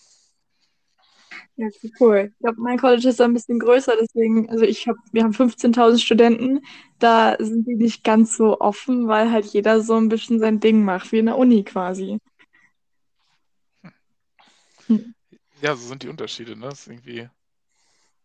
Ja, 1.57 1.69
cool. 2.01 2.31
Ich 2.33 2.39
glaube, 2.41 2.61
mein 2.61 2.79
College 2.79 3.09
ist 3.09 3.21
ein 3.21 3.33
bisschen 3.33 3.61
größer, 3.61 3.97
deswegen, 4.01 4.51
also 4.51 4.65
ich 4.65 4.89
habe, 4.89 4.99
wir 5.13 5.23
haben 5.23 5.33
15.000 5.33 6.01
Studenten, 6.01 6.61
da 6.99 7.37
sind 7.39 7.69
die 7.69 7.77
nicht 7.77 8.03
ganz 8.03 8.37
so 8.37 8.61
offen, 8.61 9.07
weil 9.07 9.31
halt 9.31 9.47
jeder 9.47 9.81
so 9.81 9.95
ein 9.95 10.09
bisschen 10.09 10.41
sein 10.41 10.59
Ding 10.59 10.85
macht, 10.85 11.13
wie 11.13 11.19
in 11.19 11.27
der 11.27 11.39
Uni 11.39 11.63
quasi. 11.63 12.19
Hm. 14.87 15.15
Ja, 15.61 15.77
so 15.77 15.87
sind 15.87 16.03
die 16.03 16.09
Unterschiede, 16.09 16.57
ne? 16.57 16.67
Das 16.67 16.81
ist 16.81 16.89
irgendwie 16.89 17.29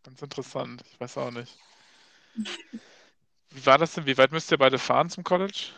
ganz 0.03 0.21
interessant. 0.21 0.83
Ich 0.91 0.99
weiß 0.99 1.17
auch 1.19 1.31
nicht. 1.31 1.55
Wie 3.51 3.65
war 3.65 3.77
das 3.77 3.93
denn? 3.93 4.05
Wie 4.05 4.17
weit 4.17 4.31
müsst 4.31 4.51
ihr 4.51 4.57
beide 4.57 4.79
fahren 4.79 5.09
zum 5.09 5.23
College? 5.23 5.71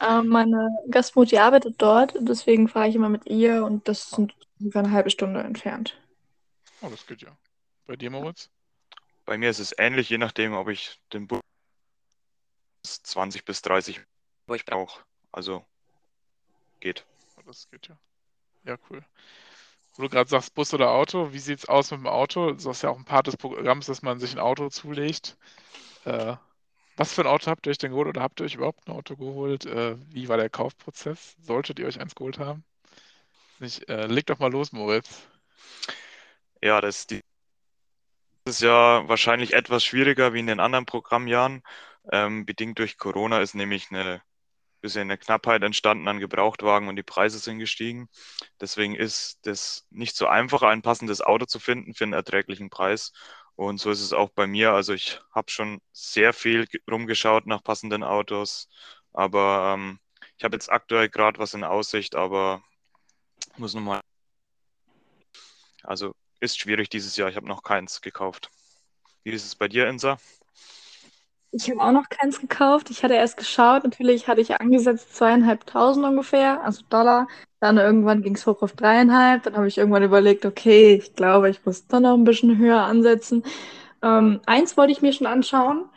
Ähm, 0.00 0.28
meine 0.28 0.68
Gastmutti 0.90 1.38
arbeitet 1.38 1.76
dort, 1.78 2.14
deswegen 2.20 2.68
fahre 2.68 2.88
ich 2.88 2.94
immer 2.94 3.08
mit 3.08 3.26
ihr 3.26 3.64
und 3.64 3.88
das 3.88 4.10
sind 4.10 4.34
ungefähr 4.60 4.82
eine 4.82 4.92
halbe 4.92 5.10
Stunde 5.10 5.40
entfernt. 5.40 5.98
Oh, 6.82 6.88
das 6.88 7.06
geht 7.06 7.22
ja. 7.22 7.36
Bei 7.86 7.96
dir, 7.96 8.10
Moritz? 8.10 8.50
Bei 9.24 9.38
mir 9.38 9.50
ist 9.50 9.58
es 9.58 9.74
ähnlich, 9.76 10.10
je 10.10 10.18
nachdem, 10.18 10.52
ob 10.54 10.68
ich 10.68 11.00
den 11.12 11.26
Bus 11.26 11.40
20 12.82 13.44
bis 13.44 13.62
30 13.62 14.00
brauche. 14.46 15.02
Also 15.32 15.64
geht. 16.80 17.04
Oh, 17.36 17.42
das 17.46 17.68
geht 17.70 17.88
ja. 17.88 17.96
Ja, 18.64 18.76
cool. 18.90 19.04
Wo 19.96 20.02
du 20.02 20.08
gerade 20.08 20.28
sagst, 20.28 20.54
Bus 20.54 20.74
oder 20.74 20.90
Auto, 20.90 21.32
wie 21.32 21.38
sieht 21.38 21.60
es 21.60 21.68
aus 21.68 21.90
mit 21.90 22.00
dem 22.00 22.06
Auto? 22.06 22.52
Das 22.52 22.66
ist 22.66 22.82
ja 22.82 22.90
auch 22.90 22.98
ein 22.98 23.04
Part 23.04 23.28
des 23.28 23.36
Programms, 23.36 23.86
dass 23.86 24.02
man 24.02 24.20
sich 24.20 24.32
ein 24.32 24.38
Auto 24.38 24.68
zulegt. 24.68 25.36
Äh, 26.04 26.36
was 26.96 27.12
für 27.12 27.22
ein 27.22 27.26
Auto 27.26 27.50
habt 27.50 27.66
ihr 27.66 27.70
euch 27.70 27.78
denn 27.78 27.90
geholt 27.90 28.08
oder 28.08 28.22
habt 28.22 28.40
ihr 28.40 28.44
euch 28.46 28.54
überhaupt 28.54 28.86
ein 28.86 28.92
Auto 28.92 29.16
geholt? 29.16 29.66
Äh, 29.66 29.96
wie 30.10 30.28
war 30.28 30.36
der 30.36 30.50
Kaufprozess? 30.50 31.36
Solltet 31.40 31.78
ihr 31.78 31.86
euch 31.86 32.00
eins 32.00 32.14
geholt 32.14 32.38
haben? 32.38 32.64
Nicht, 33.58 33.88
äh, 33.88 34.06
leg 34.06 34.26
doch 34.26 34.38
mal 34.38 34.50
los, 34.50 34.72
Moritz. 34.72 35.26
Ja, 36.62 36.80
das 36.80 37.00
ist, 37.00 37.10
die, 37.10 37.20
das 38.44 38.56
ist 38.56 38.62
ja 38.62 39.08
wahrscheinlich 39.08 39.52
etwas 39.52 39.84
schwieriger 39.84 40.32
wie 40.32 40.40
in 40.40 40.46
den 40.46 40.60
anderen 40.60 40.86
Programmjahren. 40.86 41.62
Ähm, 42.12 42.46
bedingt 42.46 42.78
durch 42.78 42.98
Corona 42.98 43.40
ist 43.40 43.54
nämlich 43.54 43.90
eine 43.90 44.22
bisschen 44.80 45.02
eine 45.02 45.18
Knappheit 45.18 45.62
entstanden 45.62 46.06
an 46.06 46.20
Gebrauchtwagen 46.20 46.88
und 46.88 46.96
die 46.96 47.02
Preise 47.02 47.38
sind 47.38 47.58
gestiegen. 47.58 48.08
Deswegen 48.60 48.94
ist 48.94 49.38
das 49.42 49.84
nicht 49.90 50.16
so 50.16 50.26
einfach, 50.28 50.62
ein 50.62 50.82
passendes 50.82 51.20
Auto 51.20 51.46
zu 51.46 51.58
finden 51.58 51.94
für 51.94 52.04
einen 52.04 52.12
erträglichen 52.12 52.70
Preis. 52.70 53.12
Und 53.56 53.78
so 53.78 53.90
ist 53.90 54.02
es 54.02 54.12
auch 54.12 54.30
bei 54.30 54.46
mir. 54.46 54.72
Also 54.72 54.92
ich 54.92 55.20
habe 55.34 55.50
schon 55.50 55.80
sehr 55.92 56.32
viel 56.32 56.68
rumgeschaut 56.90 57.46
nach 57.46 57.62
passenden 57.64 58.04
Autos, 58.04 58.68
aber 59.12 59.74
ähm, 59.74 59.98
ich 60.36 60.44
habe 60.44 60.54
jetzt 60.54 60.70
aktuell 60.70 61.08
gerade 61.08 61.38
was 61.38 61.54
in 61.54 61.64
Aussicht, 61.64 62.14
aber 62.14 62.62
muss 63.56 63.74
nochmal. 63.74 64.00
Also 65.82 66.14
ist 66.40 66.58
schwierig 66.58 66.90
dieses 66.90 67.16
Jahr. 67.16 67.30
Ich 67.30 67.36
habe 67.36 67.48
noch 67.48 67.62
keins 67.62 68.02
gekauft. 68.02 68.50
Wie 69.24 69.30
ist 69.30 69.46
es 69.46 69.54
bei 69.54 69.68
dir, 69.68 69.88
Insa? 69.88 70.18
Ich 71.52 71.70
habe 71.70 71.80
auch 71.80 71.92
noch 71.92 72.08
keins 72.08 72.40
gekauft. 72.40 72.90
Ich 72.90 73.02
hatte 73.02 73.14
erst 73.14 73.36
geschaut. 73.38 73.84
Natürlich 73.84 74.28
hatte 74.28 74.40
ich 74.40 74.60
angesetzt 74.60 75.16
zweieinhalbtausend 75.16 76.04
ungefähr, 76.04 76.62
also 76.62 76.82
Dollar. 76.90 77.28
Dann 77.60 77.78
irgendwann 77.78 78.22
ging 78.22 78.34
es 78.34 78.46
hoch 78.46 78.62
auf 78.62 78.72
dreieinhalb. 78.72 79.42
Dann 79.44 79.56
habe 79.56 79.66
ich 79.68 79.78
irgendwann 79.78 80.02
überlegt, 80.02 80.44
okay, 80.44 80.94
ich 80.96 81.14
glaube, 81.14 81.48
ich 81.48 81.64
muss 81.64 81.86
dann 81.86 82.02
noch 82.02 82.14
ein 82.14 82.24
bisschen 82.24 82.58
höher 82.58 82.82
ansetzen. 82.82 83.42
Ähm, 84.02 84.40
eins 84.46 84.76
wollte 84.76 84.92
ich 84.92 85.02
mir 85.02 85.12
schon 85.12 85.26
anschauen. 85.26 85.88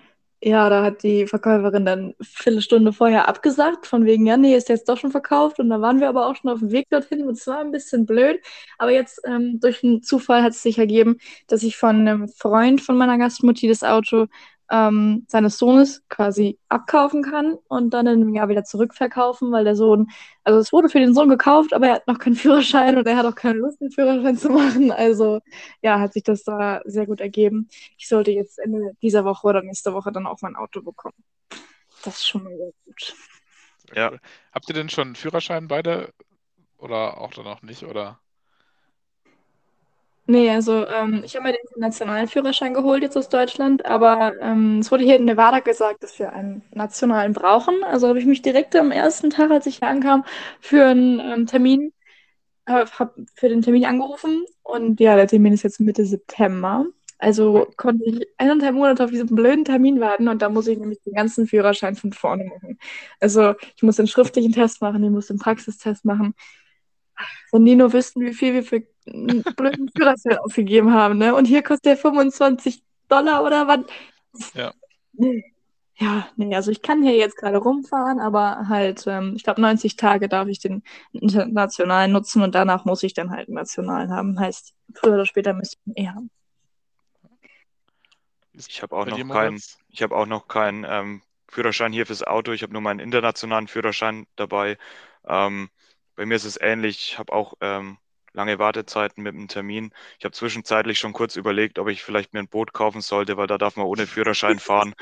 Ja, 0.41 0.69
da 0.69 0.83
hat 0.83 1.03
die 1.03 1.27
Verkäuferin 1.27 1.85
dann 1.85 1.99
eine 1.99 2.15
Viertelstunde 2.21 2.93
vorher 2.93 3.27
abgesagt, 3.27 3.85
von 3.85 4.05
wegen, 4.05 4.25
ja, 4.25 4.37
nee, 4.37 4.55
ist 4.55 4.69
jetzt 4.69 4.87
doch 4.87 4.97
schon 4.97 5.11
verkauft. 5.11 5.59
Und 5.59 5.69
da 5.69 5.81
waren 5.81 5.99
wir 5.99 6.07
aber 6.07 6.27
auch 6.27 6.35
schon 6.37 6.49
auf 6.49 6.59
dem 6.59 6.71
Weg 6.71 6.87
dorthin 6.89 7.27
und 7.27 7.33
es 7.37 7.45
war 7.47 7.59
ein 7.59 7.71
bisschen 7.71 8.05
blöd. 8.05 8.39
Aber 8.77 8.91
jetzt 8.91 9.21
ähm, 9.25 9.59
durch 9.59 9.83
einen 9.83 10.01
Zufall 10.01 10.41
hat 10.43 10.53
es 10.53 10.63
sich 10.63 10.77
ergeben, 10.77 11.17
dass 11.47 11.63
ich 11.63 11.75
von 11.75 11.97
einem 12.07 12.29
Freund 12.29 12.79
von 12.81 12.97
meiner 12.97 13.17
Gastmutti 13.17 13.67
das 13.67 13.83
Auto 13.83 14.27
ähm, 14.71 15.25
seines 15.27 15.57
Sohnes 15.57 16.03
quasi 16.09 16.59
abkaufen 16.69 17.23
kann 17.23 17.57
und 17.67 17.91
dann 17.91 18.07
in 18.07 18.21
einem 18.21 18.33
Jahr 18.33 18.49
wieder 18.49 18.63
zurückverkaufen, 18.63 19.51
weil 19.51 19.63
der 19.63 19.75
Sohn, 19.75 20.07
also 20.43 20.59
es 20.59 20.71
wurde 20.71 20.89
für 20.89 20.99
den 20.99 21.13
Sohn 21.13 21.29
gekauft, 21.29 21.73
aber 21.73 21.87
er 21.87 21.95
hat 21.95 22.07
noch 22.07 22.19
keinen 22.19 22.35
Führerschein 22.35 22.97
und 22.97 23.07
er 23.07 23.17
hat 23.17 23.25
auch 23.25 23.35
keine 23.35 23.59
Lust, 23.59 23.81
einen 23.81 23.91
Führerschein 23.91 24.37
zu 24.37 24.49
machen. 24.49 24.91
Also 24.91 25.39
ja, 25.81 25.99
hat 25.99 26.13
sich 26.13 26.23
das 26.23 26.43
da 26.43 26.81
sehr 26.85 27.05
gut 27.05 27.19
ergeben. 27.19 27.67
Ich 27.97 28.07
sollte 28.07 28.31
jetzt 28.31 28.59
Ende 28.59 28.93
dieser 29.01 29.25
Woche 29.25 29.47
oder 29.47 29.61
nächste 29.61 29.93
Woche 29.93 30.11
dann 30.11 30.27
auch 30.27 30.41
mein 30.41 30.55
Auto 30.55 30.81
bekommen. 30.81 31.23
Das 32.03 32.15
ist 32.17 32.27
schon 32.27 32.43
mal 32.43 32.55
sehr 32.55 32.71
gut. 32.85 33.15
Ja. 33.95 34.11
Habt 34.51 34.69
ihr 34.69 34.75
denn 34.75 34.89
schon 34.89 35.09
einen 35.09 35.15
Führerschein 35.15 35.67
beide 35.67 36.13
oder 36.77 37.19
auch 37.19 37.33
dann 37.33 37.45
noch 37.45 37.61
nicht, 37.61 37.83
oder? 37.83 38.19
Nee, 40.31 40.51
also 40.51 40.85
ähm, 40.85 41.23
ich 41.25 41.35
habe 41.35 41.47
mir 41.47 41.53
den 41.53 41.61
internationalen 41.63 42.27
Führerschein 42.27 42.75
geholt 42.75 43.01
jetzt 43.01 43.17
aus 43.17 43.29
Deutschland, 43.29 43.83
aber 43.87 44.33
ähm, 44.39 44.77
es 44.77 44.91
wurde 44.91 45.03
hier 45.03 45.15
in 45.15 45.25
Nevada 45.25 45.59
gesagt, 45.59 46.03
dass 46.03 46.19
wir 46.19 46.33
einen 46.33 46.61
nationalen 46.71 47.33
brauchen. 47.33 47.83
Also 47.83 48.07
habe 48.07 48.19
ich 48.19 48.27
mich 48.27 48.43
direkt 48.43 48.75
am 48.75 48.91
ersten 48.91 49.31
Tag, 49.31 49.49
als 49.49 49.65
ich 49.65 49.79
hier 49.79 49.87
ankam, 49.87 50.23
für 50.59 50.85
einen 50.85 51.19
ähm, 51.19 51.47
Termin, 51.47 51.93
äh, 52.67 52.85
hab 52.85 53.15
für 53.35 53.49
den 53.49 53.63
Termin 53.63 53.85
angerufen 53.85 54.45
und 54.61 54.99
ja, 54.99 55.15
der 55.15 55.27
Termin 55.27 55.53
ist 55.53 55.63
jetzt 55.63 55.79
Mitte 55.79 56.05
September. 56.05 56.85
Also 57.17 57.67
konnte 57.75 58.05
ich 58.05 58.27
eineinhalb 58.37 58.75
Monate 58.75 59.05
auf 59.05 59.11
diesen 59.11 59.35
blöden 59.35 59.65
Termin 59.65 59.99
warten 59.99 60.27
und 60.27 60.43
da 60.43 60.49
muss 60.49 60.67
ich 60.67 60.77
nämlich 60.77 61.01
den 61.01 61.13
ganzen 61.15 61.47
Führerschein 61.47 61.95
von 61.95 62.13
vorne 62.13 62.45
machen. 62.45 62.77
Also 63.19 63.55
ich 63.75 63.83
muss 63.83 63.95
den 63.97 64.07
schriftlichen 64.07 64.53
Test 64.53 64.81
machen, 64.81 65.03
ich 65.03 65.09
muss 65.09 65.27
den 65.27 65.39
Praxistest 65.39 66.05
machen. 66.05 66.35
Wenn 67.51 67.65
die 67.65 67.75
nur 67.75 67.93
wüssten, 67.93 68.21
wie 68.21 68.33
viel 68.33 68.53
wir 68.53 68.63
für 68.63 68.83
einen 69.13 69.43
blöden 69.55 69.89
Führerschein 69.95 70.37
ausgegeben 70.39 70.93
haben, 70.93 71.17
ne? 71.17 71.35
Und 71.35 71.45
hier 71.45 71.63
kostet 71.63 71.85
der 71.85 71.97
25 71.97 72.83
Dollar 73.07 73.43
oder 73.43 73.67
was? 73.67 74.53
Ja. 74.53 74.71
Ja, 76.01 76.29
nee, 76.37 76.55
also 76.55 76.71
ich 76.71 76.81
kann 76.81 77.03
hier 77.03 77.17
jetzt 77.17 77.35
gerade 77.35 77.57
rumfahren, 77.57 78.21
aber 78.21 78.69
halt, 78.69 79.03
ähm, 79.05 79.33
ich 79.35 79.43
glaube, 79.43 79.59
90 79.59 79.97
Tage 79.97 80.29
darf 80.29 80.47
ich 80.47 80.59
den 80.59 80.81
internationalen 81.11 82.13
nutzen 82.13 82.41
und 82.41 82.55
danach 82.55 82.85
muss 82.85 83.03
ich 83.03 83.13
dann 83.13 83.31
halt 83.31 83.49
einen 83.49 83.55
nationalen 83.55 84.09
haben. 84.13 84.39
Heißt, 84.39 84.73
früher 84.93 85.15
oder 85.15 85.25
später 85.25 85.53
müsste 85.53 85.77
ich 85.83 85.87
ihn 85.87 86.05
eh 86.05 86.07
haben. 86.07 86.29
Ich 88.53 88.81
habe 88.81 88.95
auch, 88.95 89.05
noch 89.05 89.29
keinen, 89.29 89.61
ich 89.89 90.01
hab 90.01 90.11
auch 90.11 90.25
noch 90.25 90.47
keinen 90.47 90.85
ähm, 90.87 91.21
Führerschein 91.49 91.91
hier 91.91 92.05
fürs 92.05 92.23
Auto. 92.23 92.53
Ich 92.53 92.63
habe 92.63 92.71
nur 92.71 92.81
meinen 92.81 92.99
internationalen 92.99 93.67
Führerschein 93.67 94.25
dabei. 94.37 94.77
Ähm, 95.27 95.69
bei 96.15 96.25
mir 96.25 96.35
ist 96.35 96.45
es 96.45 96.59
ähnlich. 96.59 97.11
Ich 97.11 97.19
habe 97.19 97.33
auch 97.33 97.55
ähm, 97.59 97.97
lange 98.33 98.59
Wartezeiten 98.59 99.23
mit 99.23 99.33
dem 99.35 99.47
Termin. 99.47 99.91
Ich 100.17 100.25
habe 100.25 100.33
zwischenzeitlich 100.33 100.99
schon 100.99 101.13
kurz 101.13 101.35
überlegt, 101.35 101.79
ob 101.79 101.89
ich 101.89 102.03
vielleicht 102.03 102.33
mir 102.33 102.39
ein 102.39 102.47
Boot 102.47 102.73
kaufen 102.73 103.01
sollte, 103.01 103.37
weil 103.37 103.47
da 103.47 103.57
darf 103.57 103.75
man 103.75 103.85
ohne 103.85 104.07
Führerschein 104.07 104.59
fahren. 104.59 104.93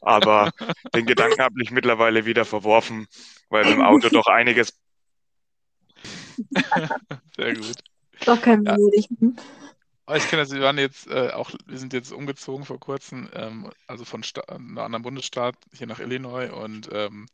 Aber 0.00 0.52
den 0.94 1.06
Gedanken 1.06 1.42
habe 1.42 1.62
ich 1.62 1.70
mittlerweile 1.70 2.24
wieder 2.24 2.44
verworfen, 2.44 3.06
weil 3.48 3.64
mit 3.64 3.74
dem 3.74 3.82
Auto 3.82 4.08
doch 4.08 4.26
einiges. 4.26 4.78
Sehr 7.36 7.54
gut. 7.54 7.76
Doch 8.24 8.40
kein 8.40 8.64
ja. 8.64 8.76
ich. 8.92 9.08
Kenne 9.08 10.42
das, 10.42 10.52
wir 10.52 10.60
waren 10.60 10.78
jetzt 10.78 11.06
äh, 11.06 11.30
auch, 11.30 11.50
wir 11.66 11.78
sind 11.78 11.92
jetzt 11.92 12.12
umgezogen 12.12 12.66
vor 12.66 12.78
kurzem, 12.78 13.28
ähm, 13.32 13.70
also 13.86 14.04
von 14.04 14.22
Sta 14.22 14.42
einem 14.42 14.76
anderen 14.78 15.02
Bundesstaat 15.02 15.56
hier 15.72 15.86
nach 15.86 15.98
Illinois 15.98 16.50
und 16.50 16.90
ähm, 16.92 17.26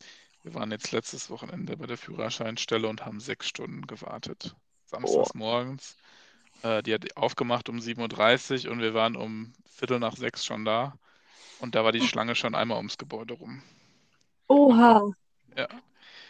wir 0.42 0.54
waren 0.54 0.70
jetzt 0.70 0.92
letztes 0.92 1.30
Wochenende 1.30 1.76
bei 1.76 1.86
der 1.86 1.98
Führerscheinstelle 1.98 2.88
und 2.88 3.04
haben 3.04 3.20
sechs 3.20 3.48
Stunden 3.48 3.86
gewartet. 3.86 4.54
Samstags 4.90 5.30
oh. 5.34 5.38
morgens. 5.38 5.96
Äh, 6.62 6.82
die 6.82 6.94
hat 6.94 7.16
aufgemacht 7.16 7.68
um 7.68 7.78
7.30 7.78 8.66
Uhr 8.66 8.72
und 8.72 8.80
wir 8.80 8.94
waren 8.94 9.16
um 9.16 9.52
Viertel 9.66 9.98
nach 9.98 10.16
sechs 10.16 10.44
schon 10.44 10.64
da. 10.64 10.94
Und 11.60 11.74
da 11.74 11.84
war 11.84 11.92
die 11.92 12.06
Schlange 12.06 12.34
schon 12.34 12.54
einmal 12.54 12.78
ums 12.78 12.98
Gebäude 12.98 13.34
rum. 13.34 13.62
Oha. 14.48 15.12
Ja. 15.56 15.68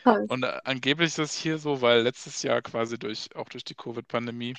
Und 0.05 0.45
äh, 0.45 0.59
angeblich 0.65 1.09
ist 1.09 1.19
es 1.19 1.35
hier 1.35 1.59
so, 1.59 1.83
weil 1.83 2.03
letztes 2.03 2.43
Jahr 2.43 2.63
quasi 2.63 2.99
durch, 2.99 3.35
auch 3.37 3.49
durch 3.49 3.65
die 3.65 3.75
Covid-Pandemie, 3.75 4.55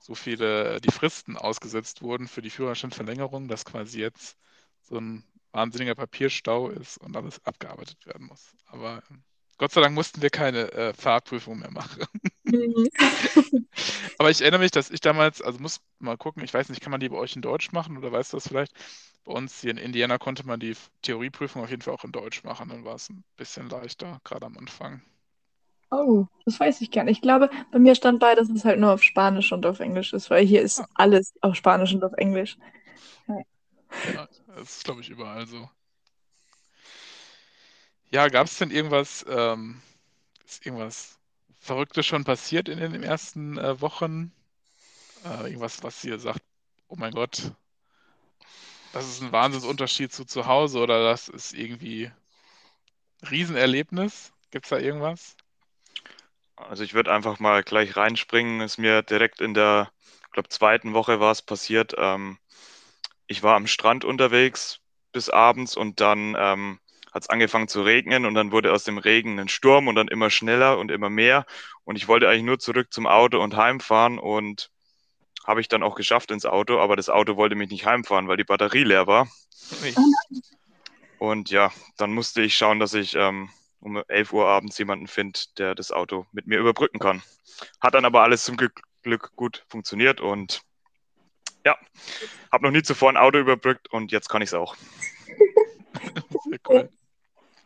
so 0.00 0.14
viele 0.14 0.76
äh, 0.76 0.80
die 0.80 0.90
Fristen 0.90 1.36
ausgesetzt 1.36 2.02
wurden 2.02 2.26
für 2.26 2.42
die 2.42 2.50
Führerscheinverlängerung, 2.50 3.48
dass 3.48 3.64
quasi 3.64 4.00
jetzt 4.00 4.36
so 4.82 4.98
ein 4.98 5.24
wahnsinniger 5.52 5.94
Papierstau 5.94 6.70
ist 6.70 6.98
und 6.98 7.16
alles 7.16 7.44
abgearbeitet 7.44 8.06
werden 8.06 8.26
muss. 8.26 8.54
Aber 8.66 9.02
ähm, 9.10 9.22
Gott 9.58 9.72
sei 9.72 9.80
Dank 9.80 9.94
mussten 9.94 10.22
wir 10.22 10.30
keine 10.30 10.72
äh, 10.72 10.94
Fahrprüfung 10.94 11.58
mehr 11.58 11.70
machen. 11.70 12.04
Mhm. 12.50 12.88
Aber 14.18 14.30
ich 14.30 14.40
erinnere 14.40 14.60
mich, 14.60 14.70
dass 14.70 14.90
ich 14.90 15.00
damals, 15.00 15.42
also 15.42 15.58
muss 15.60 15.80
mal 15.98 16.16
gucken, 16.16 16.42
ich 16.42 16.52
weiß 16.52 16.68
nicht, 16.68 16.80
kann 16.80 16.90
man 16.90 17.00
die 17.00 17.08
bei 17.08 17.16
euch 17.16 17.36
in 17.36 17.42
Deutsch 17.42 17.72
machen 17.72 17.96
oder 17.96 18.10
weißt 18.10 18.32
du 18.32 18.36
das 18.36 18.48
vielleicht? 18.48 18.72
Bei 19.24 19.32
uns 19.32 19.60
hier 19.60 19.70
in 19.70 19.76
Indiana 19.76 20.18
konnte 20.18 20.46
man 20.46 20.58
die 20.58 20.74
Theorieprüfung 21.02 21.62
auf 21.62 21.70
jeden 21.70 21.82
Fall 21.82 21.94
auch 21.94 22.04
in 22.04 22.12
Deutsch 22.12 22.44
machen. 22.44 22.70
Dann 22.70 22.84
war 22.84 22.94
es 22.94 23.10
ein 23.10 23.24
bisschen 23.36 23.68
leichter, 23.68 24.20
gerade 24.24 24.46
am 24.46 24.56
Anfang. 24.56 25.02
Oh, 25.90 26.26
das 26.44 26.58
weiß 26.58 26.80
ich 26.80 26.90
gar 26.90 27.04
nicht. 27.04 27.18
Ich 27.18 27.22
glaube, 27.22 27.50
bei 27.70 27.78
mir 27.78 27.94
stand 27.94 28.20
bei, 28.20 28.34
dass 28.34 28.50
es 28.50 28.64
halt 28.64 28.78
nur 28.78 28.92
auf 28.92 29.02
Spanisch 29.02 29.52
und 29.52 29.64
auf 29.64 29.80
Englisch 29.80 30.12
ist, 30.12 30.30
weil 30.30 30.46
hier 30.46 30.62
ist 30.62 30.80
ah. 30.80 30.88
alles 30.94 31.32
auf 31.40 31.54
Spanisch 31.54 31.94
und 31.94 32.04
auf 32.04 32.12
Englisch. 32.14 32.58
Ja. 33.26 33.36
Ja, 34.14 34.28
das 34.54 34.76
ist, 34.76 34.84
glaube 34.84 35.00
ich, 35.00 35.08
überall 35.08 35.46
so. 35.46 35.68
Ja, 38.10 38.28
gab 38.28 38.46
es 38.46 38.58
denn 38.58 38.70
irgendwas, 38.70 39.24
ähm, 39.28 39.80
ist 40.46 40.64
irgendwas 40.64 41.17
Verrücktes 41.68 42.06
schon 42.06 42.24
passiert 42.24 42.68
in 42.68 42.78
den 42.78 43.02
ersten 43.02 43.58
äh, 43.58 43.80
Wochen? 43.80 44.32
Äh, 45.24 45.48
irgendwas, 45.48 45.82
was 45.82 46.02
ihr 46.02 46.18
sagt, 46.18 46.40
oh 46.88 46.96
mein 46.96 47.12
Gott, 47.12 47.52
das 48.94 49.06
ist 49.06 49.20
ein 49.20 49.32
Wahnsinnsunterschied 49.32 50.10
zu 50.10 50.24
zu 50.24 50.46
Hause 50.46 50.78
oder 50.80 51.04
das 51.04 51.28
ist 51.28 51.52
irgendwie 51.52 52.10
Riesenerlebnis? 53.30 54.32
Gibt 54.50 54.64
es 54.64 54.70
da 54.70 54.78
irgendwas? 54.78 55.36
Also 56.56 56.84
ich 56.84 56.94
würde 56.94 57.12
einfach 57.12 57.38
mal 57.38 57.62
gleich 57.62 57.96
reinspringen. 57.96 58.62
Ist 58.62 58.78
mir 58.78 59.02
direkt 59.02 59.42
in 59.42 59.52
der, 59.52 59.92
ich 60.24 60.32
glaube, 60.32 60.48
zweiten 60.48 60.94
Woche 60.94 61.20
war 61.20 61.32
es 61.32 61.42
passiert. 61.42 61.94
Ähm, 61.98 62.38
ich 63.26 63.42
war 63.42 63.56
am 63.56 63.66
Strand 63.66 64.06
unterwegs 64.06 64.80
bis 65.12 65.28
abends 65.28 65.76
und 65.76 66.00
dann 66.00 66.34
ähm, 66.38 66.80
hat 67.12 67.22
es 67.22 67.30
angefangen 67.30 67.68
zu 67.68 67.82
regnen 67.82 68.26
und 68.26 68.34
dann 68.34 68.52
wurde 68.52 68.72
aus 68.72 68.84
dem 68.84 68.98
Regen 68.98 69.38
ein 69.38 69.48
Sturm 69.48 69.88
und 69.88 69.94
dann 69.94 70.08
immer 70.08 70.30
schneller 70.30 70.78
und 70.78 70.90
immer 70.90 71.10
mehr. 71.10 71.46
Und 71.84 71.96
ich 71.96 72.08
wollte 72.08 72.28
eigentlich 72.28 72.44
nur 72.44 72.58
zurück 72.58 72.92
zum 72.92 73.06
Auto 73.06 73.42
und 73.42 73.56
heimfahren 73.56 74.18
und 74.18 74.70
habe 75.46 75.60
ich 75.60 75.68
dann 75.68 75.82
auch 75.82 75.94
geschafft 75.94 76.30
ins 76.30 76.44
Auto, 76.44 76.78
aber 76.78 76.96
das 76.96 77.08
Auto 77.08 77.36
wollte 77.36 77.54
mich 77.54 77.70
nicht 77.70 77.86
heimfahren, 77.86 78.28
weil 78.28 78.36
die 78.36 78.44
Batterie 78.44 78.84
leer 78.84 79.06
war. 79.06 79.28
Und 81.18 81.50
ja, 81.50 81.72
dann 81.96 82.12
musste 82.12 82.42
ich 82.42 82.54
schauen, 82.54 82.78
dass 82.78 82.94
ich 82.94 83.14
ähm, 83.14 83.48
um 83.80 84.02
11 84.08 84.32
Uhr 84.32 84.46
abends 84.46 84.78
jemanden 84.78 85.06
finde, 85.06 85.40
der 85.56 85.74
das 85.74 85.90
Auto 85.90 86.26
mit 86.32 86.46
mir 86.46 86.58
überbrücken 86.58 86.98
kann. 86.98 87.22
Hat 87.80 87.94
dann 87.94 88.04
aber 88.04 88.22
alles 88.22 88.44
zum 88.44 88.56
Glück, 88.56 88.82
Glück 89.02 89.32
gut 89.36 89.64
funktioniert 89.68 90.20
und 90.20 90.62
ja, 91.64 91.76
habe 92.52 92.64
noch 92.64 92.70
nie 92.70 92.82
zuvor 92.82 93.10
ein 93.10 93.16
Auto 93.16 93.38
überbrückt 93.38 93.90
und 93.90 94.12
jetzt 94.12 94.28
kann 94.28 94.42
ich 94.42 94.50
es 94.50 94.54
auch. 94.54 94.76
Cool. 96.68 96.88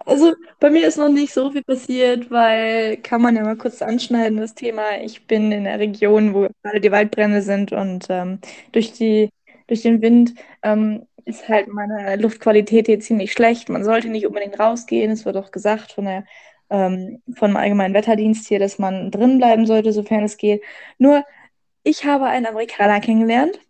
Also 0.04 0.34
bei 0.58 0.70
mir 0.70 0.86
ist 0.88 0.96
noch 0.96 1.08
nicht 1.08 1.32
so 1.32 1.50
viel 1.52 1.62
passiert, 1.62 2.30
weil 2.30 2.96
kann 2.98 3.22
man 3.22 3.36
ja 3.36 3.42
mal 3.42 3.56
kurz 3.56 3.82
anschneiden, 3.82 4.38
das 4.38 4.54
Thema. 4.54 5.00
Ich 5.00 5.26
bin 5.26 5.52
in 5.52 5.64
der 5.64 5.78
Region, 5.78 6.34
wo 6.34 6.48
gerade 6.62 6.80
die 6.80 6.90
Waldbrände 6.90 7.42
sind 7.42 7.72
und 7.72 8.06
ähm, 8.08 8.40
durch 8.72 8.92
die, 8.92 9.30
durch 9.68 9.82
den 9.82 10.02
Wind 10.02 10.34
ähm, 10.62 11.06
ist 11.24 11.48
halt 11.48 11.68
meine 11.68 12.16
Luftqualität 12.16 12.86
hier 12.86 12.98
ziemlich 13.00 13.32
schlecht. 13.32 13.68
Man 13.68 13.84
sollte 13.84 14.08
nicht 14.08 14.26
unbedingt 14.26 14.58
rausgehen. 14.58 15.12
Es 15.12 15.24
wird 15.24 15.36
auch 15.36 15.52
gesagt 15.52 15.92
von 15.92 16.04
der 16.06 16.24
ähm, 16.70 17.22
vom 17.34 17.56
allgemeinen 17.56 17.94
Wetterdienst 17.94 18.48
hier, 18.48 18.58
dass 18.58 18.78
man 18.78 19.10
drin 19.10 19.38
bleiben 19.38 19.66
sollte, 19.66 19.92
sofern 19.92 20.24
es 20.24 20.36
geht. 20.36 20.62
Nur 20.98 21.24
ich 21.84 22.04
habe 22.04 22.26
einen 22.26 22.46
Amerikaner 22.46 23.00
kennengelernt 23.00 23.60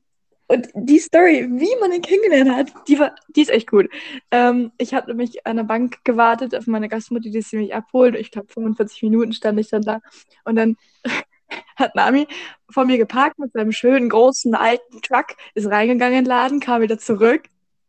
und 0.52 0.68
die 0.74 0.98
Story, 0.98 1.48
wie 1.50 1.80
man 1.80 1.92
ihn 1.92 2.02
kennengelernt 2.02 2.50
hat, 2.50 2.86
die, 2.86 2.98
war, 2.98 3.14
die 3.28 3.40
ist 3.40 3.50
echt 3.50 3.70
gut. 3.70 3.88
Ähm, 4.30 4.70
ich 4.76 4.92
habe 4.92 5.08
nämlich 5.08 5.46
an 5.46 5.56
der 5.56 5.64
Bank 5.64 6.04
gewartet 6.04 6.54
auf 6.54 6.66
meine 6.66 6.90
Gastmutter, 6.90 7.30
die 7.30 7.40
sie 7.40 7.56
mich 7.56 7.74
abholt. 7.74 8.14
Ich 8.16 8.30
glaube, 8.30 8.52
45 8.52 9.02
Minuten 9.02 9.32
stand 9.32 9.58
ich 9.58 9.70
dann 9.70 9.80
da. 9.80 10.00
Und 10.44 10.56
dann 10.56 10.76
hat 11.76 11.94
Nami 11.94 12.26
vor 12.68 12.84
mir 12.84 12.98
geparkt 12.98 13.38
mit 13.38 13.52
seinem 13.52 13.72
schönen, 13.72 14.10
großen, 14.10 14.54
alten 14.54 15.00
Truck, 15.00 15.28
ist 15.54 15.70
reingegangen 15.70 16.18
in 16.18 16.24
den 16.24 16.28
Laden, 16.28 16.60
kam 16.60 16.82
wieder 16.82 16.98
zurück 16.98 17.44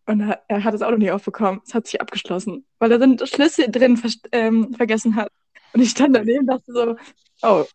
und 0.06 0.22
er 0.48 0.64
hat 0.64 0.74
das 0.74 0.82
Auto 0.82 0.96
nicht 0.96 1.12
aufbekommen. 1.12 1.62
Es 1.66 1.74
hat 1.74 1.88
sich 1.88 2.00
abgeschlossen, 2.00 2.66
weil 2.80 2.94
er 2.94 3.00
dann 3.00 3.18
Schlüssel 3.26 3.70
drin 3.70 4.02
ähm, 4.32 4.74
vergessen 4.74 5.18
hat. 5.18 5.32
Und 5.74 5.82
ich 5.82 5.90
stand 5.90 6.16
daneben 6.16 6.42
und 6.42 6.48
dachte 6.48 6.72
so, 6.72 6.96
oh, 7.42 7.66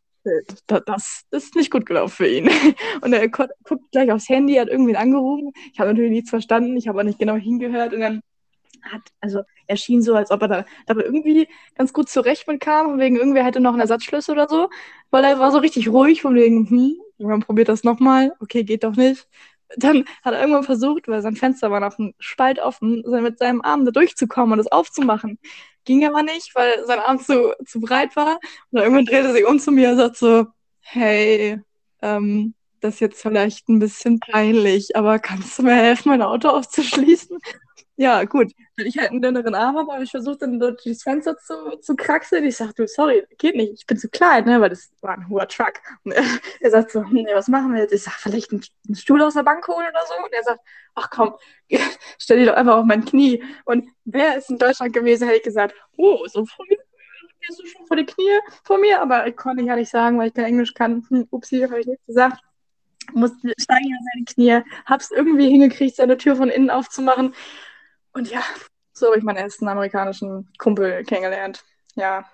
das, 0.67 1.25
das 1.31 1.45
ist 1.45 1.57
nicht 1.57 1.71
gut 1.71 1.87
gelaufen 1.87 2.15
für 2.15 2.29
ihn. 2.29 2.49
Und 3.03 3.13
er 3.13 3.29
guckt 3.29 3.55
gleich 3.93 4.11
aufs 4.13 4.29
Handy, 4.29 4.55
hat 4.55 4.69
irgendwen 4.69 4.97
angerufen. 4.97 5.53
Ich 5.73 5.81
habe 5.81 5.91
natürlich 5.91 6.11
nichts 6.11 6.31
verstanden, 6.31 6.77
ich 6.77 6.89
habe 6.89 7.01
auch 7.01 7.05
nicht 7.05 7.19
genau 7.19 7.35
hingehört. 7.35 7.93
Und 7.93 8.01
dann 8.01 8.21
hat, 8.83 9.03
also 9.21 9.43
er 9.67 9.77
so, 9.77 10.15
als 10.15 10.31
ob 10.31 10.43
er 10.43 10.49
da 10.49 10.65
dabei 10.87 11.03
irgendwie 11.03 11.49
ganz 11.75 11.93
gut 11.93 12.09
zurecht 12.09 12.47
mitkam, 12.49 12.99
wegen 12.99 13.17
irgendwer 13.17 13.45
hätte 13.45 13.61
noch 13.61 13.73
einen 13.73 13.81
Ersatzschlüssel 13.81 14.35
oder 14.35 14.49
so, 14.49 14.71
weil 15.11 15.25
er 15.25 15.39
war 15.39 15.53
so 15.53 15.59
richtig 15.59 15.89
ruhig, 15.89 16.23
von 16.23 16.35
wegen, 16.35 16.69
hm, 16.69 16.97
man 17.19 17.41
probiert 17.41 17.69
das 17.69 17.85
nochmal, 17.85 18.33
okay, 18.41 18.65
geht 18.65 18.85
doch 18.85 18.97
nicht. 18.97 19.29
Dann 19.77 20.05
hat 20.23 20.33
er 20.35 20.41
irgendwann 20.41 20.65
versucht, 20.65 21.09
weil 21.09 21.21
sein 21.21 21.37
Fenster 21.37 21.71
war 21.71 21.81
noch 21.81 21.99
ein 21.99 22.15
Spalt 22.19 22.59
offen, 22.59 23.05
mit 23.23 23.39
seinem 23.39 23.61
Arm 23.61 23.85
da 23.85 23.91
durchzukommen 23.91 24.53
und 24.53 24.59
das 24.59 24.73
aufzumachen. 24.73 25.39
Ging 25.89 26.05
aber 26.05 26.23
nicht, 26.23 26.55
weil 26.55 26.85
sein 26.85 26.99
Arm 26.99 27.19
zu, 27.19 27.55
zu 27.65 27.81
breit 27.81 28.15
war. 28.15 28.35
Und 28.35 28.43
dann 28.73 28.83
irgendwann 28.83 29.07
drehte 29.07 29.29
er 29.29 29.33
sich 29.33 29.47
um 29.47 29.59
zu 29.59 29.73
mir 29.73 29.93
und 29.93 29.97
sagt 29.97 30.19
so, 30.19 30.45
hey, 30.81 31.63
ähm, 32.03 32.53
das 32.81 32.97
ist 32.97 33.01
jetzt 33.01 33.23
vielleicht 33.23 33.71
ein 33.71 33.79
bisschen 33.79 34.21
peinlich, 34.21 34.97
aber 34.97 35.19
kannst 35.19 35.59
du 35.59 35.63
mir 35.63 35.75
helfen, 35.75 36.11
mein 36.11 36.21
Auto 36.21 36.51
aufzuschließen? 36.51 37.39
Ja, 38.01 38.23
gut. 38.23 38.53
Wenn 38.77 38.87
ich 38.87 38.97
halt 38.97 39.11
einen 39.11 39.21
dünneren 39.21 39.57
Arm 39.57 39.77
habe, 39.77 39.93
habe 39.93 40.05
ich 40.05 40.11
versucht, 40.13 40.41
dann 40.43 40.61
durch 40.61 40.85
das 40.85 41.03
Fenster 41.03 41.37
zu, 41.37 41.79
zu 41.81 41.97
kraxeln. 41.97 42.45
Ich 42.45 42.57
sagte, 42.57 42.87
sorry, 42.87 43.27
geht 43.39 43.57
nicht, 43.57 43.73
ich 43.73 43.87
bin 43.87 43.97
zu 43.99 44.09
klein, 44.09 44.45
ne? 44.45 44.61
weil 44.61 44.71
das 44.71 44.93
war 45.01 45.15
ein 45.15 45.29
hoher 45.29 45.49
Truck. 45.49 45.73
Und 46.05 46.13
er, 46.13 46.23
er 46.61 46.71
sagt 46.71 46.93
so, 46.93 47.03
nee, 47.11 47.27
was 47.35 47.49
machen 47.49 47.75
wir 47.75 47.81
jetzt? 47.81 47.93
Ich 47.93 48.05
sage, 48.05 48.17
vielleicht 48.21 48.53
einen, 48.53 48.63
Stuhl 48.95 49.21
aus 49.21 49.35
der 49.35 49.43
Bank 49.43 49.67
holen 49.67 49.89
oder 49.89 50.07
so. 50.07 50.15
Und 50.25 50.33
er 50.33 50.45
sagt, 50.45 50.61
ach 50.95 51.11
komm, 51.11 51.35
stell 52.19 52.39
dich 52.39 52.47
doch 52.47 52.55
einfach 52.55 52.77
auf 52.77 52.85
mein 52.85 53.05
Knie. 53.05 53.43
Und 53.65 53.89
wer 54.05 54.39
ist 54.39 54.49
in 54.49 54.59
Deutschland 54.59 54.93
gewesen, 54.93 55.27
hätte 55.27 55.39
ich 55.39 55.45
gesagt, 55.45 55.75
oh, 55.97 56.25
so 56.29 56.43
mir, 56.43 56.79
gehst 57.41 57.61
du 57.61 57.67
schon 57.67 57.85
vor 57.89 57.97
die 57.97 58.07
Knie 58.07 58.39
vor 58.63 58.79
mir? 58.79 59.03
Aber 59.03 59.27
ich 59.27 59.35
konnte 59.35 59.65
ja 59.65 59.75
nicht 59.75 59.91
sagen, 59.91 60.21
weil 60.21 60.29
ich 60.29 60.35
kein 60.35 60.45
Englisch 60.45 60.73
kann. 60.73 61.05
Hm, 61.09 61.27
upsie, 61.33 61.65
habe 61.65 61.81
ich 61.81 61.87
nicht 61.87 62.07
gesagt 62.07 62.39
musste 63.15 63.53
steigen 63.59 63.93
an 63.93 64.05
seine 64.13 64.25
Knie, 64.25 64.71
hab's 64.87 65.11
irgendwie 65.11 65.49
hingekriegt, 65.49 65.97
seine 65.97 66.19
Tür 66.19 66.37
von 66.37 66.51
innen 66.51 66.71
aufzumachen. 66.71 67.35
Und 68.19 68.29
ja, 68.33 68.43
so 68.93 69.07
habe 69.07 69.19
ich 69.19 69.23
meinen 69.23 69.37
ersten 69.37 69.69
amerikanischen 69.69 70.51
Kumpel 70.59 71.05
kennengelernt. 71.05 71.65
Ja, 71.95 72.29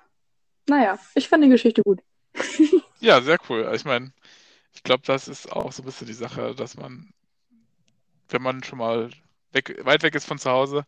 naja, 0.66 0.98
ich 1.14 1.28
fand 1.28 1.44
die 1.44 1.50
Geschichte 1.50 1.82
gut. 1.82 2.00
ja, 3.00 3.20
sehr 3.20 3.36
cool. 3.50 3.70
Ich 3.74 3.84
meine, 3.84 4.14
ich 4.72 4.82
glaube, 4.82 5.02
das 5.04 5.28
ist 5.28 5.52
auch 5.52 5.72
so 5.72 5.82
ein 5.82 5.84
bisschen 5.84 6.06
die 6.06 6.14
Sache, 6.14 6.54
dass 6.54 6.78
man, 6.78 7.12
wenn 8.30 8.40
man 8.40 8.64
schon 8.64 8.78
mal 8.78 9.10
weg, 9.52 9.78
weit 9.84 10.02
weg 10.02 10.14
ist 10.14 10.24
von 10.24 10.38
zu 10.38 10.50
Hause 10.50 10.86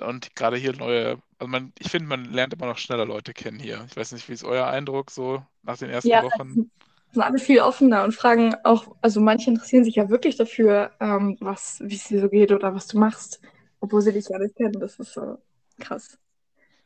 und 0.00 0.34
gerade 0.34 0.56
hier 0.56 0.74
neue, 0.74 1.18
also 1.38 1.46
man, 1.46 1.74
ich 1.78 1.90
finde, 1.90 2.08
man 2.08 2.24
lernt 2.24 2.54
immer 2.54 2.64
noch 2.64 2.78
schneller 2.78 3.04
Leute 3.04 3.34
kennen 3.34 3.58
hier. 3.58 3.84
Ich 3.90 3.96
weiß 3.98 4.12
nicht, 4.12 4.26
wie 4.30 4.32
ist 4.32 4.44
euer 4.44 4.68
Eindruck 4.68 5.10
so 5.10 5.44
nach 5.62 5.76
den 5.76 5.90
ersten 5.90 6.08
ja, 6.08 6.22
Wochen? 6.22 6.70
sind 7.12 7.22
alle 7.22 7.38
viel 7.38 7.60
offener 7.60 8.04
und 8.04 8.14
fragen 8.14 8.54
auch, 8.64 8.96
also 9.02 9.20
manche 9.20 9.50
interessieren 9.50 9.84
sich 9.84 9.96
ja 9.96 10.08
wirklich 10.08 10.36
dafür, 10.36 10.92
ähm, 10.98 11.36
was, 11.40 11.82
wie 11.84 11.96
es 11.96 12.04
dir 12.04 12.22
so 12.22 12.30
geht 12.30 12.52
oder 12.52 12.74
was 12.74 12.86
du 12.86 12.98
machst 12.98 13.42
obwohl 13.80 14.02
sie 14.02 14.12
dich 14.12 14.28
ja 14.28 14.38
nicht 14.38 14.56
kennen. 14.56 14.78
Das 14.78 14.98
ist 14.98 15.12
so 15.12 15.38
krass. 15.78 16.18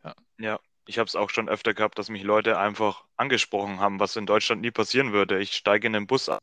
Ja, 0.03 0.15
ja. 0.39 0.61
ich 0.87 0.99
habe 0.99 1.09
es 1.09 1.17
auch 1.17 1.31
schon 1.31 1.49
öfter 1.49 1.75
gehabt, 1.75 1.99
dass 1.99 2.09
mich 2.09 2.23
Leute 2.23 2.59
einfach 2.59 3.05
angesprochen 3.17 3.81
haben, 3.81 4.01
was 4.01 4.17
in 4.17 4.27
Deutschland 4.27 4.63
nie 4.63 4.71
passieren 4.71 5.13
würde. 5.13 5.39
Ich 5.41 5.53
steige 5.53 5.87
in 5.87 5.93
den 5.93 6.07
Bus 6.07 6.29
ab, 6.29 6.43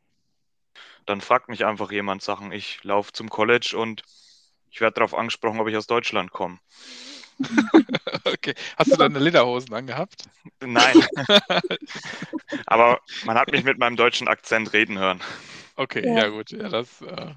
dann 1.06 1.22
fragt 1.22 1.50
mich 1.50 1.66
einfach 1.66 1.92
jemand 1.92 2.22
Sachen. 2.22 2.52
Ich 2.52 2.84
laufe 2.84 3.12
zum 3.14 3.30
College 3.30 3.76
und 3.78 4.04
ich 4.70 4.82
werde 4.82 4.96
darauf 4.96 5.14
angesprochen, 5.14 5.60
ob 5.60 5.68
ich 5.68 5.76
aus 5.76 5.88
Deutschland 5.88 6.32
komme. 6.32 6.60
okay. 8.26 8.54
Hast 8.78 8.92
du 8.92 8.98
deine 8.98 9.20
Lederhosen 9.20 9.74
angehabt? 9.74 10.26
Nein. 10.60 10.96
Aber 12.68 13.02
man 13.26 13.38
hat 13.38 13.52
mich 13.52 13.64
mit 13.64 13.80
meinem 13.80 13.96
deutschen 13.96 14.28
Akzent 14.28 14.74
reden 14.74 15.00
hören. 15.00 15.22
Okay, 15.76 16.06
ja, 16.06 16.24
ja 16.24 16.28
gut. 16.28 16.52
Ja, 16.52 16.70
das, 16.70 17.02
äh, 17.02 17.34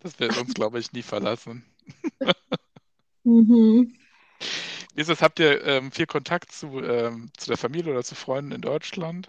das 0.00 0.18
wird 0.18 0.36
uns, 0.38 0.54
glaube 0.54 0.78
ich, 0.78 0.92
nie 0.92 1.02
verlassen 1.02 1.71
mhm. 3.24 3.94
Wie 4.94 5.00
ist 5.00 5.10
das? 5.10 5.22
Habt 5.22 5.40
ihr 5.40 5.64
ähm, 5.64 5.90
viel 5.90 6.06
Kontakt 6.06 6.52
zu, 6.52 6.80
ähm, 6.80 7.30
zu 7.36 7.48
der 7.48 7.56
Familie 7.56 7.92
oder 7.92 8.04
zu 8.04 8.14
Freunden 8.14 8.52
in 8.52 8.60
Deutschland? 8.60 9.28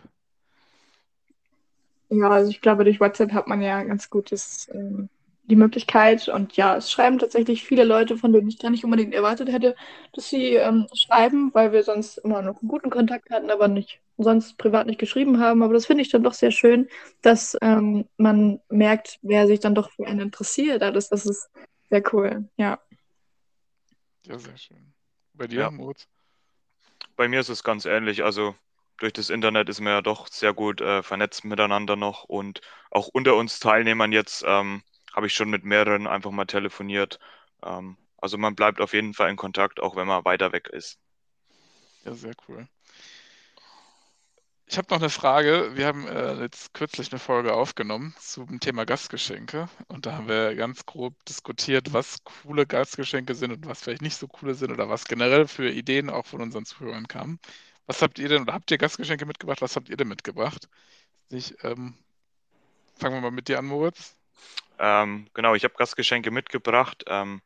Ja, 2.09 2.29
also 2.29 2.49
ich 2.49 2.61
glaube, 2.61 2.83
durch 2.83 2.99
WhatsApp 2.99 3.31
hat 3.31 3.47
man 3.47 3.61
ja 3.61 3.81
ganz 3.83 4.09
gutes 4.09 4.67
ähm, 4.73 5.09
die 5.45 5.55
Möglichkeit. 5.55 6.27
Und 6.29 6.55
ja, 6.55 6.77
es 6.77 6.91
schreiben 6.91 7.19
tatsächlich 7.19 7.63
viele 7.63 7.83
Leute, 7.83 8.17
von 8.17 8.31
denen 8.33 8.47
ich 8.47 8.59
gar 8.59 8.69
nicht 8.69 8.83
unbedingt 8.83 9.13
erwartet 9.13 9.51
hätte, 9.51 9.75
dass 10.13 10.29
sie 10.29 10.55
ähm, 10.55 10.87
schreiben, 10.93 11.51
weil 11.53 11.71
wir 11.71 11.83
sonst 11.83 12.17
immer 12.19 12.41
noch 12.41 12.61
einen 12.61 12.69
guten 12.69 12.89
Kontakt 12.89 13.29
hatten, 13.29 13.49
aber 13.49 13.67
nicht 13.67 13.99
sonst 14.17 14.57
privat 14.57 14.87
nicht 14.87 14.99
geschrieben 14.99 15.39
haben. 15.39 15.63
Aber 15.63 15.73
das 15.73 15.85
finde 15.85 16.03
ich 16.03 16.09
dann 16.09 16.23
doch 16.23 16.33
sehr 16.33 16.51
schön, 16.51 16.87
dass 17.21 17.57
ähm, 17.61 18.05
man 18.17 18.59
merkt, 18.69 19.19
wer 19.21 19.47
sich 19.47 19.59
dann 19.59 19.75
doch 19.75 19.91
für 19.91 20.07
einen 20.07 20.21
interessiert. 20.21 20.83
Alles, 20.83 21.09
das 21.09 21.25
ist 21.25 21.49
sehr 21.93 22.03
cool, 22.11 22.49
ja. 22.57 22.79
Ja, 24.25 24.39
sehr 24.39 24.57
schön. 24.57 24.93
Bei 25.35 25.45
dir, 25.45 25.59
ja. 25.59 25.69
Moritz? 25.69 26.07
Bei 27.15 27.27
mir 27.27 27.39
ist 27.39 27.49
es 27.49 27.63
ganz 27.63 27.85
ähnlich. 27.85 28.23
Also 28.23 28.55
durch 28.97 29.13
das 29.13 29.29
Internet 29.29 29.69
ist 29.69 29.79
man 29.79 29.93
ja 29.93 30.01
doch 30.01 30.27
sehr 30.27 30.55
gut 30.55 30.81
äh, 30.81 31.03
vernetzt 31.03 31.45
miteinander 31.45 31.95
noch 31.95 32.23
und 32.23 32.61
auch 32.89 33.09
unter 33.09 33.35
uns 33.35 33.59
Teilnehmern 33.59 34.11
jetzt 34.11 34.43
ähm, 34.47 34.81
habe 35.13 35.27
ich 35.27 35.35
schon 35.35 35.51
mit 35.51 35.65
mehreren 35.65 36.07
einfach 36.07 36.31
mal 36.31 36.45
telefoniert. 36.45 37.19
Ähm, 37.63 37.95
also 38.17 38.39
man 38.39 38.55
bleibt 38.55 38.81
auf 38.81 38.93
jeden 38.93 39.13
Fall 39.13 39.29
in 39.29 39.35
Kontakt, 39.35 39.79
auch 39.79 39.95
wenn 39.95 40.07
man 40.07 40.25
weiter 40.25 40.51
weg 40.51 40.69
ist. 40.69 40.97
Ja, 42.05 42.15
sehr 42.15 42.33
cool. 42.47 42.67
Ich 44.65 44.77
habe 44.77 44.87
noch 44.89 44.99
eine 44.99 45.09
Frage. 45.09 45.71
Wir 45.75 45.85
haben 45.87 46.07
äh, 46.07 46.41
jetzt 46.41 46.73
kürzlich 46.73 47.11
eine 47.11 47.19
Folge 47.19 47.53
aufgenommen 47.53 48.15
zum 48.19 48.59
Thema 48.59 48.85
Gastgeschenke 48.85 49.69
und 49.87 50.05
da 50.05 50.13
haben 50.13 50.27
wir 50.27 50.55
ganz 50.55 50.85
grob 50.85 51.13
diskutiert, 51.25 51.93
was 51.93 52.23
coole 52.23 52.65
Gastgeschenke 52.65 53.35
sind 53.35 53.51
und 53.51 53.67
was 53.67 53.81
vielleicht 53.81 54.01
nicht 54.01 54.15
so 54.15 54.27
coole 54.27 54.55
sind 54.55 54.71
oder 54.71 54.89
was 54.89 55.05
generell 55.05 55.47
für 55.47 55.69
Ideen 55.69 56.09
auch 56.09 56.25
von 56.25 56.41
unseren 56.41 56.65
Zuhörern 56.65 57.07
kamen. 57.07 57.39
Was 57.87 58.01
habt 58.01 58.19
ihr 58.19 58.29
denn 58.29 58.43
oder 58.43 58.53
habt 58.53 58.71
ihr 58.71 58.77
Gastgeschenke 58.77 59.25
mitgebracht? 59.25 59.61
Was 59.61 59.75
habt 59.75 59.89
ihr 59.89 59.97
denn 59.97 60.07
mitgebracht? 60.07 60.69
Ich 61.29 61.55
ähm, 61.63 61.95
fangen 62.95 63.15
wir 63.15 63.21
mal 63.21 63.31
mit 63.31 63.49
dir 63.49 63.59
an, 63.59 63.65
Moritz. 63.65 64.15
Ähm, 64.79 65.27
genau, 65.33 65.55
ich 65.55 65.63
habe 65.65 65.75
Gastgeschenke 65.77 66.31
mitgebracht. 66.31 67.03
Ähm, 67.07 67.41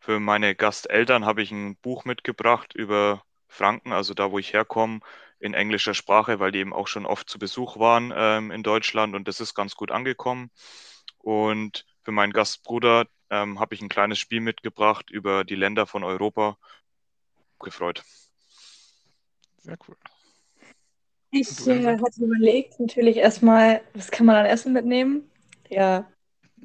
für 0.00 0.20
meine 0.20 0.54
Gasteltern 0.54 1.24
habe 1.24 1.42
ich 1.42 1.50
ein 1.50 1.76
Buch 1.76 2.04
mitgebracht 2.04 2.74
über 2.74 3.22
Franken, 3.48 3.92
also 3.92 4.14
da, 4.14 4.30
wo 4.30 4.38
ich 4.38 4.52
herkomme, 4.52 5.00
in 5.40 5.54
englischer 5.54 5.94
Sprache, 5.94 6.40
weil 6.40 6.52
die 6.52 6.58
eben 6.58 6.72
auch 6.72 6.88
schon 6.88 7.06
oft 7.06 7.28
zu 7.28 7.38
Besuch 7.38 7.78
waren 7.78 8.12
ähm, 8.14 8.50
in 8.50 8.62
Deutschland 8.62 9.14
und 9.14 9.28
das 9.28 9.40
ist 9.40 9.54
ganz 9.54 9.74
gut 9.74 9.90
angekommen. 9.90 10.50
Und 11.18 11.84
für 12.02 12.12
meinen 12.12 12.32
Gastbruder 12.32 13.06
ähm, 13.30 13.60
habe 13.60 13.74
ich 13.74 13.82
ein 13.82 13.88
kleines 13.88 14.18
Spiel 14.18 14.40
mitgebracht 14.40 15.10
über 15.10 15.44
die 15.44 15.54
Länder 15.54 15.86
von 15.86 16.04
Europa. 16.04 16.56
Gefreut. 17.60 18.02
Sehr 19.58 19.76
cool. 19.86 19.96
Ich 21.30 21.66
äh, 21.66 21.98
hatte 21.98 22.24
überlegt, 22.24 22.80
natürlich 22.80 23.18
erstmal, 23.18 23.82
was 23.94 24.10
kann 24.10 24.26
man 24.26 24.36
an 24.36 24.46
Essen 24.46 24.72
mitnehmen? 24.72 25.30
Ja, 25.68 26.10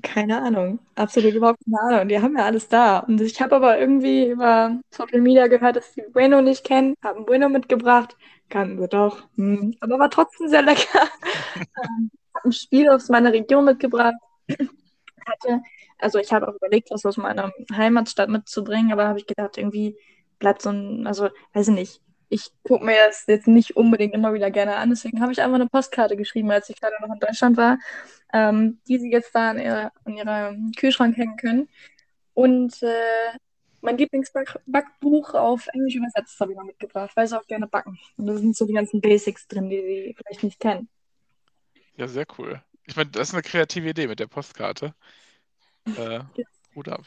keine 0.01 0.41
Ahnung. 0.41 0.79
Absolut 0.95 1.33
überhaupt 1.33 1.59
keine 1.65 1.81
Ahnung. 1.81 2.07
Die 2.07 2.19
haben 2.19 2.38
ja 2.38 2.45
alles 2.45 2.69
da. 2.69 2.99
Und 2.99 3.19
ich 3.19 3.41
habe 3.41 3.55
aber 3.55 3.77
irgendwie 3.77 4.29
über 4.29 4.79
Social 4.89 5.21
Media 5.21 5.47
gehört, 5.47 5.75
dass 5.75 5.93
die 5.93 6.03
Bueno 6.13 6.41
nicht 6.41 6.63
kennen, 6.63 6.95
haben 7.03 7.25
Bueno 7.25 7.49
mitgebracht. 7.49 8.15
Kannten 8.49 8.79
sie 8.79 8.88
doch. 8.88 9.27
Hm. 9.36 9.75
Aber 9.79 9.99
war 9.99 10.10
trotzdem 10.10 10.47
sehr 10.47 10.62
lecker. 10.62 11.10
ähm, 11.56 12.12
ein 12.43 12.51
Spiel 12.51 12.89
aus 12.89 13.10
meiner 13.10 13.34
Region 13.34 13.65
mitgebracht. 13.65 14.15
hatte, 14.47 15.62
also 15.99 16.19
ich 16.19 16.34
habe 16.34 16.47
auch 16.47 16.56
überlegt, 16.56 16.91
was 16.91 17.06
aus 17.06 17.17
meiner 17.17 17.51
Heimatstadt 17.71 18.29
mitzubringen, 18.29 18.91
aber 18.91 19.08
habe 19.08 19.19
ich 19.19 19.25
gedacht, 19.25 19.58
irgendwie 19.58 19.97
bleibt 20.39 20.62
so 20.62 20.69
ein, 20.69 21.08
also 21.08 21.29
weiß 21.53 21.69
ich 21.69 21.73
nicht, 21.73 22.01
ich 22.29 22.51
gucke 22.63 22.84
mir 22.84 22.95
das 23.08 23.25
jetzt 23.27 23.47
nicht 23.47 23.77
unbedingt 23.77 24.13
immer 24.15 24.34
wieder 24.34 24.49
gerne 24.49 24.75
an. 24.75 24.89
Deswegen 24.89 25.21
habe 25.21 25.32
ich 25.32 25.41
einfach 25.41 25.56
eine 25.56 25.67
Postkarte 25.67 26.17
geschrieben, 26.17 26.51
als 26.51 26.69
ich 26.69 26.79
gerade 26.79 26.95
noch 26.99 27.13
in 27.13 27.19
Deutschland 27.19 27.58
war, 27.58 27.77
ähm, 28.34 28.79
die 28.88 28.97
sie 28.97 29.12
jetzt 29.12 29.36
da 29.36 29.51
an, 29.51 29.60
ihrer, 29.60 29.91
an 30.03 30.17
ihrem 30.17 30.71
Kühlschrank 30.75 31.15
hängen 31.15 31.38
können. 31.38 31.69
Und 32.34 32.82
äh, 32.82 33.38
mein 33.84 33.98
Lieblingsbackbuch 33.98 35.34
auf 35.34 35.67
Englisch 35.67 35.96
übersetzt 35.96 36.39
habe 36.39 36.54
ich 36.54 36.58
noch 36.58 36.65
mitgebracht, 36.65 37.12
weil 37.15 37.28
sie 37.28 37.38
auch 37.38 37.46
gerne 37.46 37.67
backen. 37.67 38.00
Und 38.17 38.28
da 38.28 38.38
sind 38.38 38.56
so 38.56 38.65
die 38.65 38.74
ganzen 38.74 39.02
Basics 39.02 39.48
drin, 39.48 39.69
die 39.69 39.82
sie 39.82 40.15
vielleicht 40.17 40.43
nicht 40.43 40.60
kennen. 40.60 40.89
Ja, 41.98 42.08
sehr 42.08 42.26
cool. 42.38 42.62
Ich 42.86 42.96
meine, 42.96 43.12
das 43.12 43.30
ist 43.30 43.34
eine 43.34 43.43
kreative 43.43 43.89
Idee 43.89 44.08
mit 44.08 44.19
der 44.19 44.28
Postkarte. 44.28 44.93
Äh, 45.98 46.22
Hut 46.76 46.88
ab. 46.88 47.04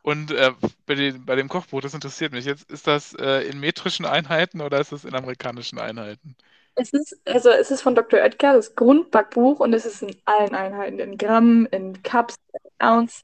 Und 0.00 0.30
äh, 0.30 0.52
bei, 0.86 0.94
den, 0.94 1.26
bei 1.26 1.36
dem 1.36 1.50
Kochbuch, 1.50 1.82
das 1.82 1.92
interessiert 1.92 2.32
mich 2.32 2.46
jetzt, 2.46 2.70
ist 2.70 2.86
das 2.86 3.12
äh, 3.12 3.46
in 3.46 3.60
metrischen 3.60 4.06
Einheiten 4.06 4.62
oder 4.62 4.80
ist 4.80 4.90
das 4.90 5.04
in 5.04 5.14
amerikanischen 5.14 5.78
Einheiten? 5.78 6.34
Es 6.74 6.94
ist, 6.94 7.20
also 7.26 7.50
es 7.50 7.70
ist 7.70 7.82
von 7.82 7.94
Dr. 7.94 8.20
Oetker, 8.20 8.54
das 8.54 8.74
Grundbackbuch, 8.74 9.60
und 9.60 9.74
es 9.74 9.84
ist 9.84 10.02
in 10.02 10.16
allen 10.24 10.54
Einheiten, 10.54 10.98
in 10.98 11.18
Gramm, 11.18 11.68
in 11.70 12.02
Cups, 12.02 12.36
in 12.52 12.86
Ounce. 12.86 13.22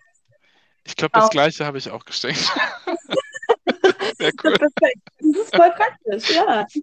Ich 0.88 0.96
glaube, 0.96 1.12
das 1.12 1.30
gleiche 1.30 1.66
habe 1.66 1.78
ich 1.78 1.90
auch 1.90 2.04
geschenkt. 2.04 2.50
Sehr 4.18 4.32
cool. 4.42 4.54
Das 4.58 4.70
ist 5.20 5.54
voll 5.54 5.70
praktisch, 5.72 6.30
ja. 6.34 6.66
Ich 6.68 6.82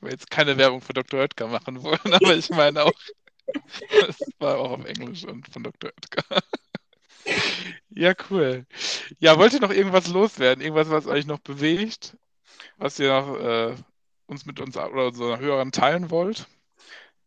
will 0.00 0.10
jetzt 0.12 0.30
keine 0.30 0.56
Werbung 0.56 0.80
für 0.80 0.92
Dr. 0.92 1.20
Oetker 1.20 1.48
machen 1.48 1.82
wollen, 1.82 1.98
aber 2.04 2.36
ich 2.36 2.50
meine 2.50 2.84
auch, 2.84 2.92
das 4.02 4.20
war 4.38 4.58
auch 4.58 4.72
auf 4.72 4.84
Englisch 4.84 5.24
und 5.24 5.48
von 5.48 5.64
Dr. 5.64 5.90
Oetker. 5.90 6.42
Ja, 7.90 8.14
cool. 8.30 8.66
Ja, 9.18 9.38
wollt 9.38 9.52
ihr 9.52 9.60
noch 9.60 9.72
irgendwas 9.72 10.08
loswerden? 10.08 10.62
Irgendwas, 10.62 10.90
was 10.90 11.06
euch 11.06 11.26
noch 11.26 11.40
bewegt? 11.40 12.16
Was 12.76 12.98
ihr 12.98 13.08
noch 13.08 13.38
äh, 13.38 13.74
uns 14.26 14.46
mit 14.46 14.60
uns 14.60 14.76
oder 14.76 15.06
unseren 15.06 15.40
Hörern 15.40 15.72
teilen 15.72 16.10
wollt? 16.10 16.46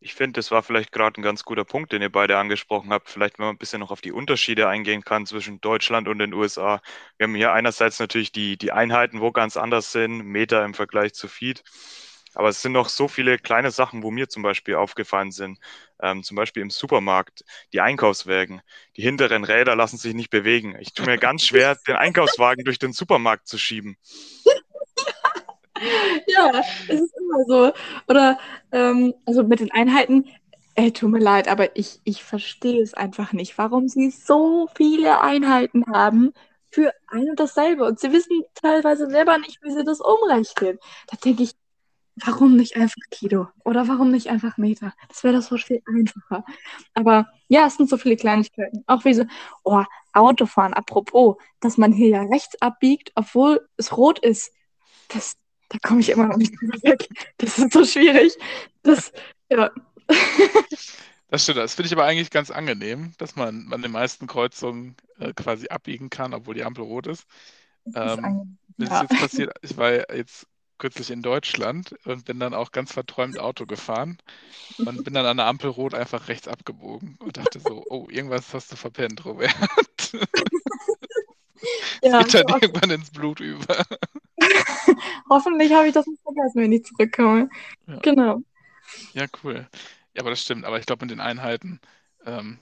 Ich 0.04 0.16
finde, 0.16 0.40
das 0.40 0.50
war 0.50 0.64
vielleicht 0.64 0.92
gerade 0.92 1.22
ein 1.22 1.24
ganz 1.24 1.44
guter 1.44 1.64
Punkt, 1.64 1.92
den 1.92 2.02
ihr 2.02 2.12
beide 2.12 2.38
angesprochen 2.40 2.92
habt. 2.92 3.08
Vielleicht, 3.08 3.38
wenn 3.38 3.46
man 3.46 3.56
ein 3.56 3.60
bisschen 3.60 3.80
noch 3.82 3.92
auf 3.92 4.02
die 4.02 4.12
Unterschiede 4.12 4.68
eingehen 4.68 5.04
kann 5.04 5.28
zwischen 5.28 5.62
Deutschland 5.62 6.08
und 6.08 6.18
den 6.18 6.34
USA. 6.34 6.82
Wir 7.18 7.26
haben 7.26 7.36
hier 7.36 7.54
einerseits 7.54 8.00
natürlich 8.00 8.32
die, 8.32 8.58
die 8.58 8.72
Einheiten, 8.72 9.22
wo 9.22 9.32
ganz 9.32 9.58
anders 9.58 9.92
sind, 9.92 10.24
Meter 10.26 10.66
im 10.66 10.74
Vergleich 10.74 11.14
zu 11.14 11.28
Feet. 11.28 11.64
Aber 12.34 12.50
es 12.50 12.64
sind 12.64 12.72
noch 12.72 12.90
so 12.90 13.08
viele 13.08 13.38
kleine 13.38 13.70
Sachen, 13.70 14.02
wo 14.02 14.10
mir 14.10 14.28
zum 14.28 14.42
Beispiel 14.42 14.74
aufgefallen 14.76 15.32
sind. 15.32 15.60
Ähm, 16.02 16.24
zum 16.24 16.36
Beispiel 16.36 16.64
im 16.64 16.72
Supermarkt, 16.72 17.44
die 17.72 17.82
Einkaufswägen. 17.82 18.62
Die 18.98 19.04
hinteren 19.04 19.44
Räder 19.44 19.76
lassen 19.76 19.98
sich 19.98 20.16
nicht 20.16 20.32
bewegen. 20.32 20.76
Ich 20.80 20.94
tue 20.96 21.06
mir 21.06 21.18
ganz 21.20 21.46
schwer, 21.46 21.78
den 21.88 21.96
Einkaufswagen 21.96 22.64
durch 22.66 22.80
den 22.80 22.94
Supermarkt 22.94 23.48
zu 23.48 23.60
schieben. 23.60 23.98
Ja, 26.28 26.52
es 26.88 27.02
ist 27.02 27.14
immer 27.18 27.44
so. 27.48 27.74
Oder, 28.08 28.40
ähm, 28.72 29.14
also 29.26 29.44
mit 29.44 29.60
den 29.60 29.72
Einheiten, 29.72 30.26
ey, 30.76 30.92
tut 30.92 31.12
mir 31.12 31.20
leid, 31.20 31.48
aber 31.48 31.76
ich, 31.76 32.00
ich 32.04 32.24
verstehe 32.24 32.82
es 32.82 32.94
einfach 32.94 33.34
nicht, 33.34 33.58
warum 33.58 33.88
sie 33.88 34.10
so 34.12 34.68
viele 34.76 35.22
Einheiten 35.22 35.86
haben 35.88 36.34
für 36.72 36.94
ein 37.08 37.30
und 37.30 37.40
dasselbe. 37.40 37.86
Und 37.86 38.00
sie 38.00 38.12
wissen 38.14 38.44
teilweise 38.56 39.10
selber 39.10 39.38
nicht, 39.38 39.60
wie 39.64 39.72
sie 39.72 39.84
das 39.84 40.00
umrechnen. 40.02 40.80
Da 41.08 41.18
denke 41.18 41.44
ich, 41.44 41.54
warum 42.16 42.56
nicht 42.56 42.76
einfach 42.76 43.02
Kilo? 43.10 43.48
Oder 43.64 43.88
warum 43.88 44.12
nicht 44.12 44.28
einfach 44.30 44.58
Meter? 44.58 44.94
Das 45.10 45.24
wäre 45.24 45.36
doch 45.36 45.44
so 45.44 45.58
viel 45.58 45.82
einfacher. 45.88 46.44
Aber 46.94 47.28
ja, 47.48 47.66
es 47.68 47.78
sind 47.78 47.90
so 47.90 47.98
viele 47.98 48.16
Kleinigkeiten. 48.18 48.84
Auch 48.88 49.06
wie 49.06 49.14
so, 49.14 49.26
oh, 49.64 49.84
Autofahren, 50.14 50.74
apropos, 50.74 51.38
dass 51.62 51.78
man 51.78 51.94
hier 51.94 52.10
ja 52.10 52.22
rechts 52.24 52.62
abbiegt, 52.62 53.12
obwohl 53.16 53.68
es 53.78 53.96
rot 53.98 54.20
ist. 54.20 54.52
Das, 55.10 55.36
da 55.72 55.78
komme 55.80 56.02
ich 56.02 56.10
immer 56.10 56.28
noch 56.28 56.38
nicht 56.38 56.60
drüber 56.60 56.78
weg. 56.84 57.08
Das 57.38 57.58
ist 57.58 57.74
so 57.74 57.86
schwierig. 57.86 58.34
Das, 58.84 59.12
ja. 59.50 59.72
Das 61.30 61.44
stimmt, 61.44 61.60
das 61.60 61.76
finde 61.76 61.88
ich 61.88 61.94
aber 61.94 62.04
eigentlich 62.04 62.30
ganz 62.30 62.52
angenehm, 62.52 63.14
dass 63.18 63.38
man 63.38 63.72
an 63.72 63.82
den 63.82 63.92
meisten 63.92 64.28
Kreuzungen 64.28 64.96
äh, 65.20 65.34
quasi 65.34 65.70
abbiegen 65.70 66.10
kann, 66.10 66.34
obwohl 66.34 66.56
die 66.56 66.64
Ampel 66.64 66.84
rot 66.84 67.08
ist. 67.08 67.26
Ähm, 67.96 68.58
das 68.78 68.90
ist 68.90 69.02
jetzt 69.10 69.22
passiert, 69.22 69.54
ich 69.62 69.78
war 69.78 70.14
jetzt 70.14 70.46
kürzlich 70.78 71.12
in 71.12 71.22
Deutschland 71.22 71.96
und 72.06 72.26
bin 72.26 72.40
dann 72.40 72.54
auch 72.54 72.72
ganz 72.72 72.92
verträumt 72.92 73.40
Auto 73.40 73.66
gefahren 73.66 74.18
und 74.80 75.04
bin 75.04 75.14
dann 75.14 75.26
an 75.26 75.38
der 75.38 75.46
Ampel 75.46 75.70
rot 75.70 75.94
einfach 75.94 76.28
rechts 76.28 76.48
abgebogen 76.48 77.18
und 77.20 77.38
dachte 77.38 77.60
so, 77.60 77.86
oh, 77.90 78.08
irgendwas 78.10 78.54
hast 78.54 78.72
du 78.72 78.76
verpennt, 78.76 79.24
Robert. 79.24 79.54
ja, 82.02 82.24
geht 82.24 82.34
dann 82.34 82.62
irgendwann 82.62 82.90
ins 82.90 83.12
Blut 83.12 83.40
über. 83.40 83.86
Hoffentlich 85.32 85.72
habe 85.72 85.88
ich 85.88 85.94
das 85.94 86.06
nicht 86.08 86.22
vergessen, 86.24 86.62
wenn 86.62 86.74
ich 86.74 86.84
zurückkomme. 86.84 87.50
Ja. 87.88 88.00
Genau. 88.00 88.42
Ja, 89.14 89.28
cool. 89.42 89.66
Ja, 90.14 90.22
aber 90.22 90.32
das 90.32 90.42
stimmt. 90.42 90.66
Aber 90.66 90.78
ich 90.78 90.86
glaube, 90.86 91.06
mit 91.06 91.12
den 91.12 91.22
Einheiten, 91.22 91.80
ähm, 92.26 92.60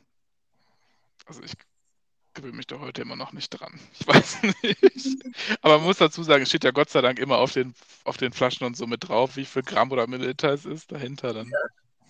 also 1.26 1.42
ich 1.42 1.54
gewöhne 2.36 2.58
mich 2.58 2.68
da 2.68 2.80
heute 2.80 3.02
immer 3.02 3.16
noch 3.16 3.34
nicht 3.34 3.50
dran. 3.50 3.80
Ich 4.00 4.08
weiß 4.08 4.44
nicht. 4.44 5.26
Aber 5.64 5.78
man 5.78 5.88
muss 5.88 5.98
dazu 5.98 6.22
sagen, 6.22 6.44
es 6.44 6.50
steht 6.50 6.64
ja 6.64 6.70
Gott 6.70 6.92
sei 6.92 7.02
Dank 7.02 7.18
immer 7.18 7.40
auf 7.40 7.54
den, 7.54 7.74
auf 8.04 8.18
den 8.18 8.34
Flaschen 8.34 8.68
und 8.68 8.78
so 8.78 8.86
mit 8.86 9.10
drauf, 9.10 9.36
wie 9.36 9.46
viel 9.46 9.64
Gramm 9.64 9.92
oder 9.92 10.06
Milliliter 10.06 10.54
es 10.54 10.66
ist 10.66 10.92
dahinter. 10.92 11.34
Dann 11.34 11.52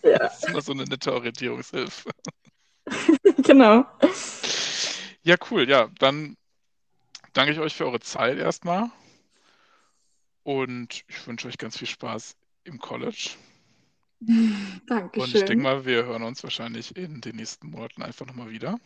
ja. 0.03 0.17
Das 0.17 0.39
ist 0.39 0.49
immer 0.49 0.61
so 0.61 0.73
eine 0.73 0.83
nette 0.83 1.13
Orientierungshilfe. 1.13 2.09
genau. 3.43 3.85
Ja, 5.23 5.37
cool. 5.49 5.69
Ja, 5.69 5.87
dann 5.99 6.35
danke 7.31 7.53
ich 7.53 7.59
euch 7.59 7.75
für 7.75 7.85
eure 7.85 8.01
Zeit 8.01 8.37
erstmal. 8.37 8.91
Und 10.49 11.05
ich 11.07 11.27
wünsche 11.27 11.47
euch 11.47 11.59
ganz 11.59 11.77
viel 11.77 11.87
Spaß 11.87 12.35
im 12.63 12.79
College. 12.79 13.35
Dankeschön. 14.19 15.21
Und 15.21 15.35
ich 15.35 15.45
denke 15.45 15.61
mal, 15.61 15.85
wir 15.85 16.05
hören 16.05 16.23
uns 16.23 16.41
wahrscheinlich 16.41 16.97
in 16.97 17.21
den 17.21 17.35
nächsten 17.35 17.69
Monaten 17.69 18.01
einfach 18.01 18.25
nochmal 18.25 18.49
wieder. 18.49 18.79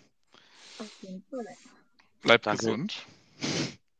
Auf 0.78 0.91
jeden 0.99 1.23
Fall. 1.30 1.47
Bleibt 2.21 2.47
Danke. 2.47 2.65
gesund. 2.65 3.06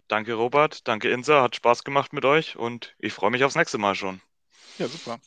Danke, 0.10 0.34
Robert. 0.34 0.86
Danke, 0.90 1.10
Insa. 1.10 1.42
Hat 1.42 1.56
Spaß 1.56 1.86
gemacht 1.86 2.12
mit 2.12 2.26
euch 2.26 2.58
und 2.58 2.94
ich 3.00 3.14
freue 3.14 3.32
mich 3.32 3.46
aufs 3.46 3.56
nächste 3.56 3.78
Mal 3.78 3.96
schon. 3.96 4.20
Ja, 4.78 4.90
super. 4.90 5.22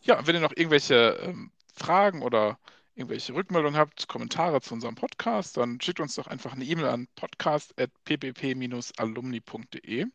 Ja, 0.00 0.26
wenn 0.26 0.34
ihr 0.34 0.40
noch 0.40 0.56
irgendwelche 0.56 1.20
ähm, 1.24 1.50
Fragen 1.74 2.22
oder 2.22 2.58
irgendwelche 2.94 3.34
Rückmeldungen 3.34 3.78
habt, 3.78 4.08
Kommentare 4.08 4.62
zu 4.62 4.72
unserem 4.72 4.94
Podcast, 4.94 5.58
dann 5.58 5.78
schickt 5.82 6.00
uns 6.00 6.14
doch 6.14 6.26
einfach 6.26 6.54
eine 6.54 6.64
E-Mail 6.64 6.86
an 6.86 7.06
podcast.ppp-alumni.de. 7.16 10.06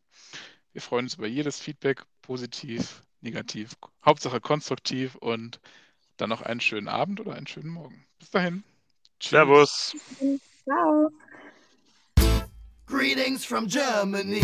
Wir 0.74 0.82
freuen 0.82 1.06
uns 1.06 1.16
über 1.16 1.28
jedes 1.28 1.60
Feedback, 1.60 2.04
positiv, 2.22 3.04
negativ, 3.22 3.76
Hauptsache 4.06 4.40
konstruktiv 4.40 5.16
und 5.16 5.60
dann 6.18 6.30
noch 6.30 6.42
einen 6.42 6.62
schönen 6.62 6.88
Abend 6.88 7.20
oder 7.20 7.36
einen 7.36 7.48
schönen 7.48 7.70
Morgen. 7.70 8.06
Bis 8.20 8.30
dahin. 8.30 8.64
Tschüss. 9.20 9.32
Servus. 9.32 9.96
Ciao. 10.64 11.10
Greetings 12.86 13.46
from 13.46 13.68
Germany. 13.68 14.44